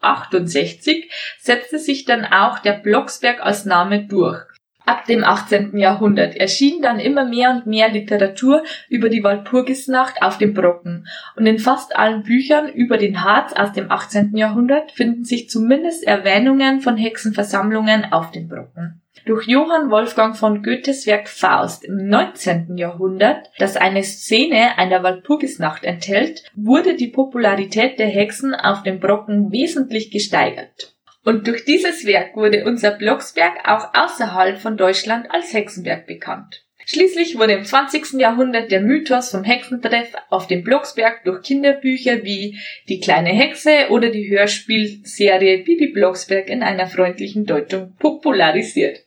1668, 0.00 1.10
setzte 1.38 1.78
sich 1.78 2.04
dann 2.04 2.24
auch 2.24 2.58
der 2.58 2.72
Blocksberg 2.72 3.40
als 3.40 3.64
Name 3.64 4.06
durch. 4.06 4.44
Ab 4.86 5.04
dem 5.04 5.22
18. 5.22 5.78
Jahrhundert 5.78 6.34
erschien 6.34 6.82
dann 6.82 6.98
immer 6.98 7.24
mehr 7.24 7.50
und 7.50 7.66
mehr 7.66 7.90
Literatur 7.90 8.64
über 8.88 9.08
die 9.08 9.22
Walpurgisnacht 9.22 10.20
auf 10.20 10.38
dem 10.38 10.52
Brocken 10.52 11.06
und 11.36 11.46
in 11.46 11.58
fast 11.58 11.94
allen 11.94 12.24
Büchern 12.24 12.68
über 12.68 12.96
den 12.96 13.22
Harz 13.22 13.52
aus 13.52 13.72
dem 13.72 13.90
18. 13.90 14.36
Jahrhundert 14.36 14.90
finden 14.90 15.24
sich 15.24 15.48
zumindest 15.48 16.04
Erwähnungen 16.04 16.80
von 16.80 16.96
Hexenversammlungen 16.96 18.12
auf 18.12 18.32
dem 18.32 18.48
Brocken. 18.48 18.99
Durch 19.26 19.46
Johann 19.46 19.90
Wolfgang 19.90 20.34
von 20.34 20.62
Goethes 20.62 21.06
Werk 21.06 21.28
Faust 21.28 21.84
im 21.84 22.08
19. 22.08 22.78
Jahrhundert, 22.78 23.50
das 23.58 23.76
eine 23.76 24.02
Szene 24.02 24.78
einer 24.78 25.02
Walpurgisnacht 25.02 25.84
enthält, 25.84 26.44
wurde 26.54 26.94
die 26.94 27.08
Popularität 27.08 27.98
der 27.98 28.08
Hexen 28.08 28.54
auf 28.54 28.82
dem 28.82 28.98
Brocken 28.98 29.52
wesentlich 29.52 30.10
gesteigert. 30.10 30.94
Und 31.22 31.46
durch 31.46 31.66
dieses 31.66 32.06
Werk 32.06 32.34
wurde 32.34 32.64
unser 32.64 32.92
Blocksberg 32.92 33.68
auch 33.68 33.92
außerhalb 33.92 34.58
von 34.58 34.78
Deutschland 34.78 35.30
als 35.30 35.52
Hexenberg 35.52 36.06
bekannt. 36.06 36.64
Schließlich 36.86 37.38
wurde 37.38 37.52
im 37.52 37.64
20. 37.64 38.14
Jahrhundert 38.14 38.70
der 38.70 38.80
Mythos 38.80 39.30
vom 39.30 39.44
Hexentreff 39.44 40.14
auf 40.30 40.46
dem 40.46 40.64
Blocksberg 40.64 41.24
durch 41.24 41.42
Kinderbücher 41.42 42.24
wie 42.24 42.58
Die 42.88 43.00
kleine 43.00 43.28
Hexe 43.28 43.90
oder 43.90 44.08
die 44.08 44.30
Hörspielserie 44.30 45.62
Bibi 45.62 45.92
Blocksberg 45.92 46.48
in 46.48 46.62
einer 46.62 46.86
freundlichen 46.86 47.44
Deutung 47.44 47.94
popularisiert. 47.98 49.04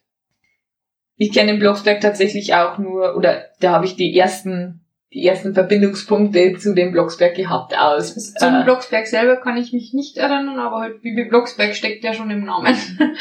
Ich 1.17 1.31
kenne 1.31 1.51
den 1.51 1.59
Blocksberg 1.59 2.01
tatsächlich 2.01 2.53
auch 2.53 2.77
nur, 2.77 3.15
oder 3.15 3.45
da 3.59 3.71
habe 3.71 3.85
ich 3.85 3.95
die 3.95 4.17
ersten 4.17 4.79
die 5.13 5.27
ersten 5.27 5.53
Verbindungspunkte 5.53 6.55
zu 6.57 6.73
dem 6.73 6.91
Blocksberg 6.91 7.35
gehabt 7.35 7.77
aus. 7.77 8.15
Zum 8.33 8.55
äh, 8.55 8.63
Blocksberg 8.63 9.05
selber 9.05 9.35
kann 9.37 9.57
ich 9.57 9.71
mich 9.71 9.93
nicht 9.93 10.17
erinnern, 10.17 10.57
aber 10.57 10.79
halt 10.79 11.01
Bibi 11.03 11.25
Blocksberg 11.25 11.75
steckt 11.75 12.03
ja 12.03 12.13
schon 12.13 12.31
im 12.31 12.45
Namen. 12.45 12.75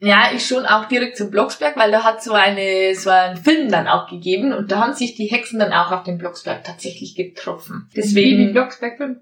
Ja, 0.00 0.32
ich 0.34 0.44
schon 0.44 0.66
auch 0.66 0.84
direkt 0.86 1.16
zum 1.16 1.30
Blocksberg, 1.30 1.78
weil 1.78 1.90
da 1.90 2.04
hat 2.04 2.22
so 2.22 2.34
eine 2.34 2.94
so 2.94 3.08
einen 3.08 3.38
Film 3.38 3.70
dann 3.70 3.86
auch 3.86 4.06
gegeben 4.06 4.52
und 4.52 4.70
da 4.70 4.80
haben 4.80 4.92
sich 4.92 5.14
die 5.14 5.26
Hexen 5.28 5.58
dann 5.58 5.72
auch 5.72 5.92
auf 5.92 6.02
dem 6.02 6.18
Blocksberg 6.18 6.62
tatsächlich 6.62 7.14
getroffen. 7.14 7.88
Bibi 7.94 8.02
Deswegen 8.02 8.52
Blocksberg 8.52 8.98
Film. 8.98 9.20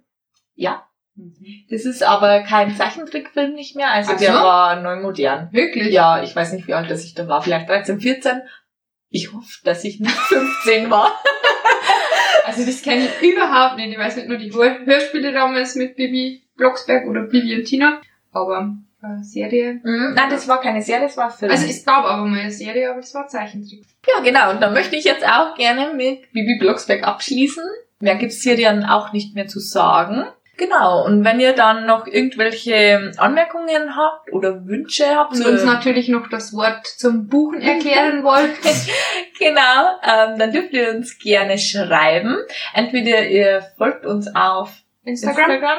ja, 0.54 0.84
das 1.70 1.84
ist 1.84 2.02
aber 2.02 2.40
kein 2.40 2.74
Zeichentrickfilm 2.74 3.54
nicht 3.54 3.76
mehr, 3.76 3.90
also 3.90 4.12
Ach 4.14 4.18
der 4.18 4.32
so? 4.32 4.38
war 4.38 4.80
neu 4.80 4.96
modern. 4.96 5.48
Wirklich? 5.52 5.92
Ja, 5.92 6.22
ich 6.22 6.34
weiß 6.34 6.52
nicht, 6.52 6.66
wie 6.66 6.74
alt 6.74 6.90
das 6.90 7.04
ich 7.04 7.14
da 7.14 7.28
war, 7.28 7.42
vielleicht 7.42 7.68
13, 7.68 8.00
14. 8.00 8.42
Ich 9.10 9.32
hoffe, 9.32 9.58
dass 9.64 9.84
ich 9.84 10.00
nicht 10.00 10.10
15 10.10 10.90
war. 10.90 11.12
Also 12.44 12.66
das 12.66 12.82
kenne 12.82 13.04
ich 13.06 13.32
überhaupt 13.32 13.76
nicht. 13.76 13.92
Ich 13.92 13.98
weiß 13.98 14.16
nicht 14.16 14.28
nur 14.28 14.36
die 14.36 14.52
Hör 14.52 14.84
Hörspiele 14.84 15.32
damals 15.32 15.74
mit 15.76 15.96
Bibi 15.96 16.42
Blocksberg 16.56 17.06
oder 17.06 17.22
Bibi 17.22 17.56
und 17.56 17.64
Tina, 17.64 18.00
aber 18.32 18.76
äh, 19.02 19.22
Serie. 19.22 19.80
Mhm. 19.82 20.14
Nein, 20.14 20.30
das 20.30 20.46
war 20.48 20.60
keine 20.60 20.82
Serie, 20.82 21.06
das 21.06 21.16
war 21.16 21.30
Film. 21.30 21.50
Also 21.50 21.66
es 21.66 21.84
gab 21.84 22.04
aber 22.04 22.24
mal 22.24 22.40
eine 22.40 22.50
Serie, 22.50 22.90
aber 22.90 23.00
das 23.00 23.14
war 23.14 23.26
Zeichentrick. 23.26 23.84
Ja, 24.06 24.22
genau. 24.22 24.50
Und 24.50 24.60
da 24.60 24.70
möchte 24.70 24.96
ich 24.96 25.04
jetzt 25.04 25.26
auch 25.26 25.54
gerne 25.56 25.94
mit 25.94 26.32
Bibi 26.32 26.58
Blocksberg 26.58 27.04
abschließen. 27.04 27.64
Mehr 28.00 28.16
gibt's 28.16 28.42
hier 28.42 28.56
dann 28.56 28.84
auch 28.84 29.12
nicht 29.12 29.34
mehr 29.34 29.46
zu 29.46 29.60
sagen. 29.60 30.24
Genau. 30.62 31.04
Und 31.04 31.24
wenn 31.24 31.40
ihr 31.40 31.54
dann 31.54 31.86
noch 31.86 32.06
irgendwelche 32.06 33.10
Anmerkungen 33.16 33.96
habt 33.96 34.32
oder 34.32 34.64
Wünsche 34.66 35.06
habt, 35.16 35.34
Und 35.34 35.44
uns 35.44 35.64
natürlich 35.64 36.08
noch 36.08 36.28
das 36.28 36.52
Wort 36.54 36.86
zum 36.86 37.26
Buchen 37.26 37.60
erklären 37.60 38.22
wollt. 38.24 38.52
genau, 39.40 39.88
ähm, 40.04 40.38
dann 40.38 40.52
dürft 40.52 40.72
ihr 40.72 40.90
uns 40.90 41.18
gerne 41.18 41.58
schreiben. 41.58 42.36
Entweder 42.74 43.26
ihr 43.26 43.62
folgt 43.76 44.06
uns 44.06 44.32
auf 44.36 44.72
Instagram. 45.04 45.50
Instagram. 45.50 45.78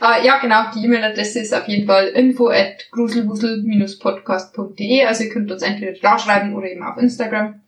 Äh, 0.00 0.26
ja, 0.26 0.38
genau, 0.38 0.62
die 0.74 0.84
E-Mail-Adresse 0.84 1.38
ist 1.38 1.54
auf 1.54 1.68
jeden 1.68 1.86
Fall 1.86 2.08
info 2.08 2.48
at 2.48 2.90
gruselwusel-podcast.de. 2.90 5.04
Also 5.06 5.22
ihr 5.24 5.30
könnt 5.30 5.52
uns 5.52 5.62
entweder 5.62 5.92
da 6.02 6.18
schreiben 6.18 6.56
oder 6.56 6.66
eben 6.68 6.82
auf 6.82 6.96
Instagram. 6.98 7.60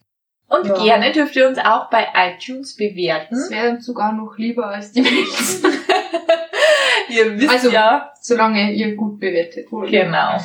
Und 0.49 0.67
Ja. 0.67 0.75
gerne 0.83 1.13
dürft 1.13 1.37
ihr 1.37 1.47
uns 1.49 1.59
auch 1.59 1.89
bei 1.91 2.07
iTunes 2.15 2.75
bewerten. 2.77 3.35
Das 3.37 3.49
wäre 3.51 3.71
uns 3.71 3.87
sogar 3.87 4.13
noch 4.13 4.37
lieber 4.39 4.67
als 4.67 4.91
die 4.93 5.03
Mails. 5.03 5.63
Ihr 7.09 7.39
wisst 7.39 7.51
Also- 7.51 7.71
ja, 7.71 8.13
Solange 8.21 8.73
ihr 8.73 8.95
gut 8.97 9.21
bewertet 9.21 9.71
wurde. 9.71 9.91
genau. 9.91 10.41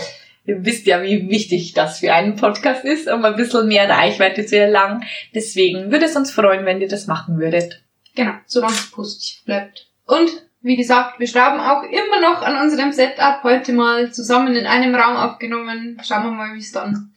Ihr 0.45 0.66
wisst 0.66 0.88
ja, 0.88 1.01
wie 1.03 1.30
wichtig 1.30 1.74
das 1.74 1.99
für 1.99 2.14
einen 2.14 2.36
Podcast 2.36 2.84
ist, 2.84 3.07
um 3.07 3.24
ein 3.26 3.36
bisschen 3.36 3.68
mehr 3.68 3.88
Reichweite 3.88 4.45
zu 4.45 4.57
erlangen. 4.57 5.03
Deswegen 5.36 5.91
würde 5.91 6.05
es 6.05 6.16
uns 6.16 6.32
freuen, 6.32 6.66
wenn 6.66 6.82
ihr 6.82 6.88
das 6.88 7.05
machen 7.07 7.38
würdet. 7.39 7.82
Genau, 8.16 8.34
solange 8.47 8.74
es 8.74 8.89
positiv 8.91 9.45
bleibt. 9.45 9.88
Und 10.05 10.30
wie 10.62 10.76
gesagt, 10.76 11.20
wir 11.20 11.28
schrauben 11.28 11.59
auch 11.59 11.84
immer 11.84 12.20
noch 12.22 12.41
an 12.41 12.59
unserem 12.62 12.91
Setup. 12.91 13.43
Heute 13.43 13.72
mal 13.74 14.12
zusammen 14.12 14.55
in 14.55 14.66
einem 14.66 14.93
Raum 14.95 15.16
aufgenommen. 15.16 15.99
Schauen 16.03 16.24
wir 16.24 16.32
mal, 16.32 16.53
wie 16.55 16.59
es 16.59 16.72
dann 16.72 17.14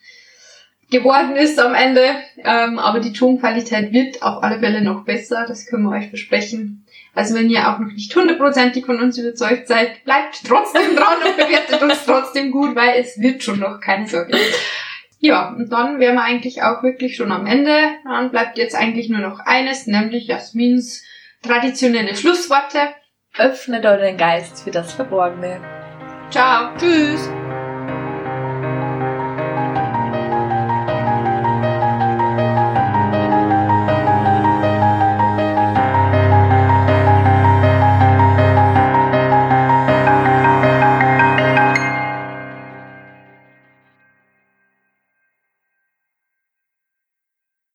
geworden 0.90 1.34
ist 1.36 1.59
am 1.59 1.74
Ende. 1.74 2.03
Ähm, 2.38 2.78
aber 2.78 3.01
die 3.01 3.12
Tonqualität 3.12 3.92
wird 3.92 4.22
auf 4.22 4.42
alle 4.42 4.61
Fälle 4.61 4.82
noch 4.82 5.05
besser. 5.05 5.45
Das 5.49 5.66
können 5.66 5.84
wir 5.84 5.97
euch 5.99 6.09
versprechen. 6.09 6.84
Also 7.14 7.34
wenn 7.34 7.48
ihr 7.48 7.68
auch 7.68 7.78
noch 7.78 7.92
nicht 7.92 8.14
hundertprozentig 8.14 8.86
von 8.86 9.00
uns 9.00 9.18
überzeugt 9.18 9.68
seid, 9.68 10.04
bleibt 10.04 10.42
trotzdem 10.46 10.96
dran 10.96 11.18
und 11.24 11.36
bewertet 11.36 11.82
uns 11.82 12.04
trotzdem 12.04 12.50
gut, 12.50 12.74
weil 12.74 13.00
es 13.00 13.20
wird 13.20 13.42
schon 13.42 13.60
noch, 13.60 13.80
keine 13.80 14.06
Sorge. 14.06 14.36
Ja, 15.20 15.54
und 15.56 15.72
dann 15.72 16.00
wären 16.00 16.16
wir 16.16 16.22
eigentlich 16.22 16.62
auch 16.62 16.82
wirklich 16.82 17.16
schon 17.16 17.32
am 17.32 17.46
Ende. 17.46 17.74
Dann 18.04 18.30
bleibt 18.30 18.58
jetzt 18.58 18.74
eigentlich 18.74 19.08
nur 19.08 19.20
noch 19.20 19.38
eines, 19.38 19.86
nämlich 19.86 20.26
Jasmins 20.26 21.02
traditionelle 21.42 22.14
Schlussworte. 22.14 22.94
Öffnet 23.38 23.86
euren 23.86 24.16
Geist 24.16 24.64
für 24.64 24.70
das 24.70 24.92
Verborgene. 24.92 25.60
Ciao. 26.30 26.76
Tschüss! 26.76 27.30